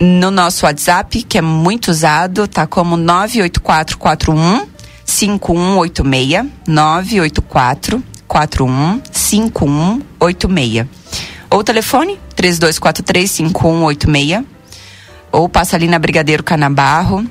no 0.01 0.30
nosso 0.30 0.66
WhatsApp, 0.66 1.22
que 1.22 1.38
é 1.38 1.42
muito 1.42 1.88
usado, 1.90 2.47
tá 2.47 2.66
como 2.66 2.97
98441 2.97 4.66
5186. 5.05 6.47
984 6.66 8.03
41 8.26 9.01
5186. 9.12 10.86
Ou 11.51 11.64
telefone 11.64 12.18
3243 12.34 13.30
5186. 13.30 14.44
Ou 15.32 15.49
passa 15.49 15.76
ali 15.76 15.86
na 15.86 15.99
Brigadeiro 15.99 16.42
Canabarro 16.42 17.26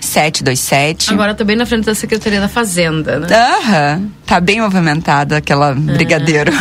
727. 0.00 1.12
Agora 1.12 1.34
tá 1.34 1.44
bem 1.44 1.56
na 1.56 1.66
frente 1.66 1.84
da 1.84 1.94
Secretaria 1.94 2.40
da 2.40 2.48
Fazenda, 2.48 3.20
né? 3.20 3.28
Aham, 3.30 4.08
tá 4.26 4.40
bem 4.40 4.60
movimentada 4.60 5.36
aquela 5.36 5.74
brigadeiro. 5.74 6.52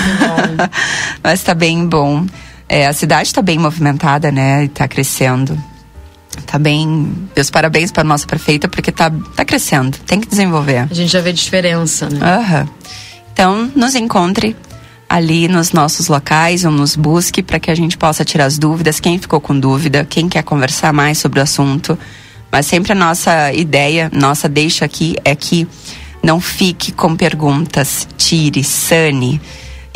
Mas 1.23 1.41
tá 1.41 1.53
bem 1.53 1.87
bom. 1.87 2.25
É, 2.69 2.85
a 2.85 2.93
cidade 2.93 3.33
tá 3.33 3.41
bem 3.41 3.57
movimentada, 3.57 4.31
né? 4.31 4.65
E 4.65 4.67
tá 4.67 4.87
crescendo. 4.87 5.57
Tá 6.45 6.59
bem. 6.59 7.11
Meus 7.35 7.49
parabéns 7.49 7.91
para 7.91 8.03
nossa 8.03 8.27
prefeita, 8.27 8.67
porque 8.67 8.91
tá, 8.91 9.11
tá 9.35 9.43
crescendo. 9.43 9.97
Tem 10.05 10.21
que 10.21 10.27
desenvolver. 10.27 10.87
A 10.89 10.93
gente 10.93 11.11
já 11.11 11.19
vê 11.19 11.33
diferença, 11.33 12.07
né? 12.07 12.19
Aham. 12.21 12.69
Então, 13.33 13.71
nos 13.75 13.95
encontre 13.95 14.55
ali 15.09 15.47
nos 15.47 15.71
nossos 15.71 16.07
locais 16.07 16.63
ou 16.63 16.71
nos 16.71 16.95
busque 16.95 17.41
para 17.41 17.59
que 17.59 17.71
a 17.71 17.75
gente 17.75 17.97
possa 17.97 18.23
tirar 18.23 18.45
as 18.45 18.59
dúvidas. 18.59 18.99
Quem 18.99 19.17
ficou 19.17 19.41
com 19.41 19.59
dúvida, 19.59 20.05
quem 20.07 20.29
quer 20.29 20.43
conversar 20.43 20.93
mais 20.93 21.17
sobre 21.17 21.39
o 21.39 21.43
assunto. 21.43 21.97
Mas 22.51 22.67
sempre 22.67 22.91
a 22.91 22.95
nossa 22.95 23.51
ideia, 23.51 24.11
nossa 24.13 24.47
deixa 24.47 24.85
aqui 24.85 25.15
é 25.25 25.35
que 25.35 25.67
não 26.21 26.39
fique 26.39 26.91
com 26.91 27.15
perguntas, 27.15 28.07
tire, 28.17 28.63
sane. 28.63 29.41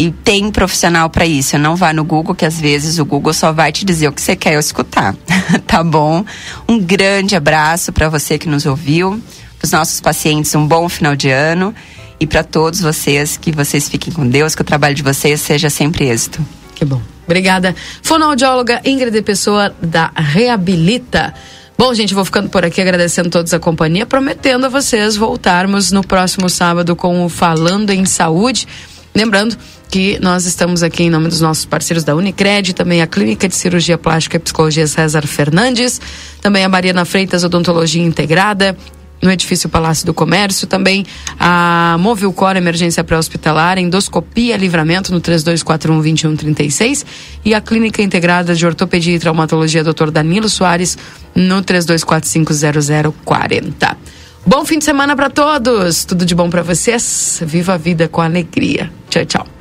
E 0.04 0.12
tem 0.12 0.52
profissional 0.52 1.10
para 1.10 1.26
isso. 1.26 1.58
Não 1.58 1.78
vá 1.78 1.94
no 1.94 2.04
Google, 2.04 2.36
que 2.36 2.44
às 2.44 2.60
vezes 2.60 3.00
o 3.00 3.06
Google 3.06 3.32
só 3.32 3.54
vai 3.54 3.72
te 3.72 3.86
dizer 3.86 4.10
o 4.10 4.12
que 4.12 4.22
você 4.22 4.36
quer 4.36 4.60
escutar. 4.60 5.16
tá 5.66 5.82
bom? 5.82 6.26
Um 6.68 6.78
grande 6.78 7.38
abraço 7.38 7.94
para 7.94 8.10
você 8.10 8.38
que 8.38 8.50
nos 8.50 8.66
ouviu, 8.66 9.12
para 9.58 9.66
os 9.66 9.72
nossos 9.72 10.02
pacientes, 10.02 10.54
um 10.56 10.68
bom 10.68 10.90
final 10.90 11.16
de 11.16 11.30
ano. 11.30 11.74
E 12.20 12.28
para 12.28 12.44
todos 12.44 12.82
vocês, 12.82 13.38
que 13.38 13.50
vocês 13.54 13.88
fiquem 13.88 14.12
com 14.12 14.28
Deus, 14.28 14.56
que 14.56 14.62
o 14.62 14.66
trabalho 14.66 14.94
de 14.94 15.02
vocês 15.02 15.40
seja 15.40 15.70
sempre 15.70 16.10
êxito. 16.10 16.46
Que 16.76 16.84
bom. 16.84 17.02
Obrigada. 17.26 17.74
Fonoaudióloga 18.02 18.82
Ingrid 18.84 19.22
Pessoa 19.22 19.74
da 19.82 20.12
Reabilita. 20.14 21.34
Bom, 21.78 21.94
gente, 21.94 22.14
vou 22.14 22.26
ficando 22.26 22.50
por 22.50 22.66
aqui 22.66 22.82
agradecendo 22.82 23.30
todos 23.30 23.54
a 23.54 23.60
companhia, 23.60 24.06
prometendo 24.06 24.66
a 24.66 24.70
vocês 24.70 25.16
voltarmos 25.16 25.94
no 25.94 26.06
próximo 26.06 26.50
sábado 26.50 26.94
com 26.94 27.24
o 27.24 27.30
Falando 27.30 27.92
em 27.92 28.04
Saúde. 28.04 28.68
Lembrando 29.16 29.56
que 29.94 30.18
nós 30.20 30.48
estamos 30.48 30.82
aqui 30.82 31.04
em 31.04 31.10
nome 31.12 31.28
dos 31.28 31.40
nossos 31.40 31.66
parceiros 31.66 32.04
da 32.04 32.16
Unicred, 32.16 32.74
também 32.74 33.04
a 33.04 33.06
Clínica 33.06 33.48
de 33.48 33.54
Cirurgia 33.54 33.96
Plástica 33.96 34.38
e 34.38 34.40
Psicologia 34.40 34.88
César 34.88 35.28
Fernandes, 35.28 36.02
também 36.42 36.66
a 36.66 36.70
Mariana 36.70 37.06
Freitas 37.06 37.44
Odontologia 37.44 38.02
Integrada, 38.02 38.76
no 39.22 39.30
edifício 39.30 39.70
Palácio 39.70 40.04
do 40.04 40.12
Comércio, 40.12 40.66
também 40.66 41.06
a 41.40 41.96
Movilcor 42.00 42.58
Emergência 42.58 43.04
Pré-Hospitalar, 43.04 43.78
Endoscopia 43.78 44.58
Livramento 44.58 45.14
no 45.14 45.22
3241-2136 45.22 47.06
e 47.46 47.54
a 47.54 47.62
Clínica 47.62 48.02
Integrada 48.02 48.56
de 48.56 48.66
Ortopedia 48.66 49.16
e 49.16 49.20
Traumatologia 49.20 49.84
Dr. 49.84 50.10
Danilo 50.10 50.50
Soares 50.50 50.98
no 51.36 51.62
32450040. 51.62 53.96
Bom 54.44 54.66
fim 54.66 54.80
de 54.80 54.86
semana 54.86 55.16
para 55.16 55.30
todos, 55.30 56.04
tudo 56.04 56.26
de 56.26 56.34
bom 56.34 56.50
para 56.50 56.64
vocês, 56.64 57.44
viva 57.46 57.76
a 57.76 57.78
vida 57.78 58.08
com 58.08 58.22
alegria. 58.22 58.92
Tchau, 59.08 59.26
tchau. 59.26 59.53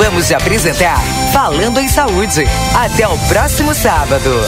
Acabamos 0.00 0.28
de 0.28 0.34
apresentar 0.34 0.98
Falando 1.30 1.78
em 1.78 1.86
Saúde. 1.86 2.44
Até 2.74 3.06
o 3.06 3.18
próximo 3.28 3.74
sábado. 3.74 4.40